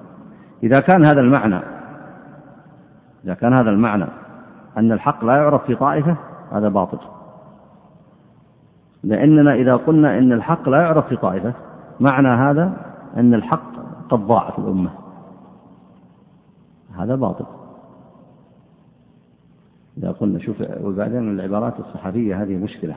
إذا 0.62 0.80
كان 0.80 1.04
هذا 1.04 1.20
المعنى 1.20 1.60
إذا 3.24 3.34
كان 3.34 3.52
هذا 3.52 3.70
المعنى 3.70 4.06
أن 4.78 4.92
الحق 4.92 5.24
لا 5.24 5.36
يعرف 5.36 5.64
في 5.64 5.74
طائفة 5.74 6.16
هذا 6.52 6.68
باطل. 6.68 6.98
لأننا 9.04 9.54
إذا 9.54 9.76
قلنا 9.76 10.18
أن 10.18 10.32
الحق 10.32 10.68
لا 10.68 10.82
يعرف 10.82 11.06
في 11.08 11.16
طائفة 11.16 11.54
معنى 12.00 12.28
هذا 12.28 12.72
أن 13.16 13.34
الحق 13.34 13.76
قد 14.08 14.18
ضاع 14.18 14.50
في 14.50 14.58
الأمة. 14.58 14.90
هذا 16.98 17.14
باطل. 17.14 17.46
إذا 19.98 20.10
قلنا 20.10 20.38
شوف 20.38 20.56
وبعدين 20.82 21.30
العبارات 21.30 21.80
الصحفية 21.80 22.42
هذه 22.42 22.56
مشكلة. 22.56 22.96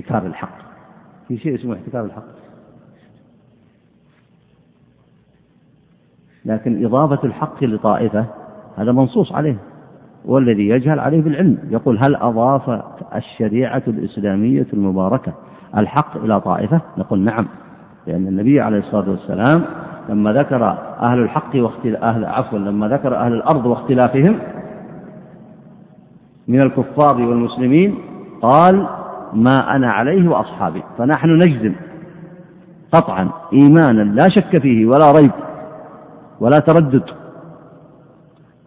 احتكار 0.00 0.26
الحق. 0.26 0.58
في 1.28 1.38
شيء 1.38 1.54
اسمه 1.54 1.74
احتكار 1.74 2.04
الحق. 2.04 2.22
لكن 6.44 6.84
إضافة 6.84 7.24
الحق 7.24 7.64
لطائفة 7.64 8.26
هذا 8.76 8.92
منصوص 8.92 9.32
عليه 9.32 9.56
والذي 10.24 10.68
يجهل 10.68 11.00
عليه 11.00 11.22
بالعلم. 11.22 11.58
يقول 11.70 11.98
هل 11.98 12.16
أضاف 12.16 12.82
الشريعة 13.14 13.82
الإسلامية 13.88 14.66
المباركة 14.72 15.32
الحق 15.76 16.16
إلى 16.16 16.40
طائفة؟ 16.40 16.80
نقول 16.98 17.20
نعم 17.20 17.46
لأن 18.06 18.26
النبي 18.26 18.60
عليه 18.60 18.78
الصلاة 18.78 19.10
والسلام 19.10 19.64
لما 20.08 20.32
ذكر 20.32 20.64
أهل 21.00 21.18
الحق 21.18 21.50
واختلاف 21.54 22.02
أهل 22.02 22.24
عفوا 22.24 22.58
لما 22.58 22.88
ذكر 22.88 23.16
أهل 23.16 23.32
الأرض 23.32 23.66
واختلافهم 23.66 24.38
من 26.48 26.60
الكفار 26.60 27.22
والمسلمين 27.22 27.94
قال 28.42 28.86
ما 29.32 29.76
أنا 29.76 29.92
عليه 29.92 30.28
وأصحابي 30.28 30.82
فنحن 30.98 31.30
نجزم. 31.30 31.72
قطعا 32.92 33.28
إيمانا 33.52 34.02
لا 34.02 34.28
شك 34.28 34.58
فيه 34.58 34.86
ولا 34.86 35.12
ريب 35.12 35.30
ولا 36.40 36.60
تردد. 36.60 37.04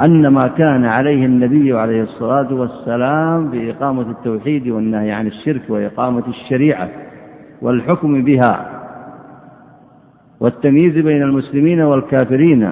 أن 0.01 0.27
ما 0.27 0.47
كان 0.47 0.85
عليه 0.85 1.25
النبي 1.25 1.73
عليه 1.73 2.03
الصلاة 2.03 2.53
والسلام 2.53 3.51
بإقامة 3.51 4.11
التوحيد 4.11 4.67
والنهي 4.67 5.11
عن 5.11 5.27
الشرك 5.27 5.61
وإقامة 5.69 6.23
الشريعة 6.27 6.89
والحكم 7.61 8.23
بها 8.23 8.81
والتمييز 10.39 10.93
بين 10.93 11.23
المسلمين 11.23 11.81
والكافرين 11.81 12.69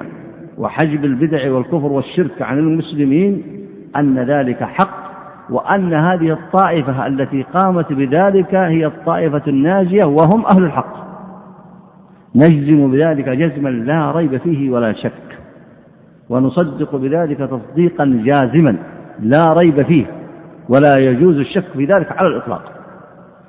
وحجب 0.58 1.04
البدع 1.04 1.52
والكفر 1.52 1.92
والشرك 1.92 2.42
عن 2.42 2.58
المسلمين 2.58 3.42
أن 3.96 4.18
ذلك 4.18 4.62
حق 4.64 5.01
وأن 5.50 5.94
هذه 5.94 6.32
الطائفة 6.32 7.06
التي 7.06 7.42
قامت 7.42 7.92
بذلك 7.92 8.54
هي 8.54 8.86
الطائفة 8.86 9.42
الناجية 9.48 10.04
وهم 10.04 10.46
أهل 10.46 10.64
الحق. 10.64 10.94
نجزم 12.34 12.90
بذلك 12.90 13.28
جزما 13.28 13.68
لا 13.68 14.10
ريب 14.10 14.36
فيه 14.36 14.70
ولا 14.70 14.92
شك. 14.92 15.38
ونصدق 16.28 16.96
بذلك 16.96 17.38
تصديقا 17.38 18.22
جازما 18.24 18.76
لا 19.20 19.50
ريب 19.50 19.82
فيه 19.82 20.06
ولا 20.68 20.98
يجوز 20.98 21.38
الشك 21.38 21.64
في 21.72 21.84
ذلك 21.84 22.12
على 22.12 22.28
الإطلاق. 22.28 22.62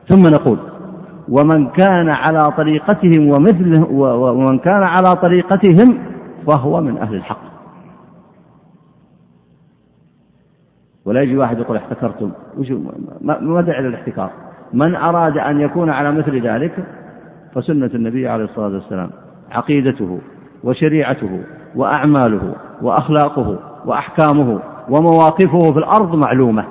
ثم 0.08 0.28
نقول 0.28 0.58
ومن 1.30 1.68
كان 1.68 2.10
على 2.10 2.52
طريقتهم 2.52 3.30
ومثله 3.30 3.92
ومن 3.92 4.60
كان 4.60 4.84
على 4.84 5.16
طريقتهم 5.16 5.98
فهو 6.48 6.82
من 6.82 6.98
أهل 6.98 7.16
الحق. 7.16 7.53
ولا 11.06 11.22
يجي 11.22 11.38
واحد 11.38 11.60
يقول 11.60 11.78
احتكرتم. 11.78 12.32
ما 13.22 13.62
داعي 13.62 13.82
للاحتكار 13.82 14.32
من 14.74 14.96
أراد 14.96 15.38
أن 15.38 15.60
يكون 15.60 15.90
على 15.90 16.12
مثل 16.12 16.48
ذلك 16.48 16.86
فسنة 17.56 17.92
النبي 17.96 18.28
عليه 18.28 18.44
الصلاة 18.44 18.74
والسلام. 18.74 19.10
عقيدته 19.52 20.20
وشريعته 20.64 21.44
وأعماله 21.76 22.56
وأخلاقه 22.82 23.60
وأحكامه 23.86 24.60
ومواقفه 24.90 25.72
في 25.74 25.80
الأرض 25.80 26.16
معلومة. 26.16 26.66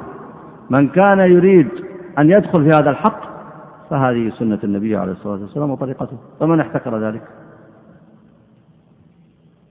من 0.71 0.89
كان 0.89 1.19
يريد 1.19 1.69
أن 2.19 2.31
يدخل 2.31 2.65
في 2.65 2.71
هذا 2.71 2.91
الحق 2.91 3.21
فهذه 3.91 4.33
سنة 4.39 4.59
النبي 4.65 4.97
عليه 4.97 5.13
الصلاة 5.13 5.41
والسلام 5.41 5.71
وطريقته. 5.71 6.17
فمن 6.41 6.61
احتكر 6.61 6.99
ذلك؟ 6.99 7.23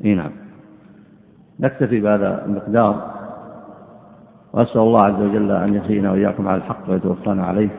إي 0.05 0.15
نعم. 0.15 0.31
نكتفي 1.59 1.99
بهذا 1.99 2.45
المقدار. 2.45 3.20
وأسأل 4.53 4.81
الله 4.81 5.01
عز 5.01 5.21
وجل 5.21 5.51
أن 5.51 5.73
يحيينا 5.73 6.11
وإياكم 6.11 6.47
على 6.47 6.57
الحق 6.57 6.89
ويتوفانا 6.89 7.45
عليه. 7.45 7.69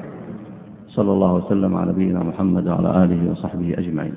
صلى 0.89 1.13
الله 1.13 1.35
وسلم 1.35 1.77
على 1.77 1.93
نبينا 1.93 2.23
محمد 2.23 2.69
وعلى 2.69 3.05
آله 3.05 3.31
وصحبه 3.33 3.75
أجمعين. 3.79 4.15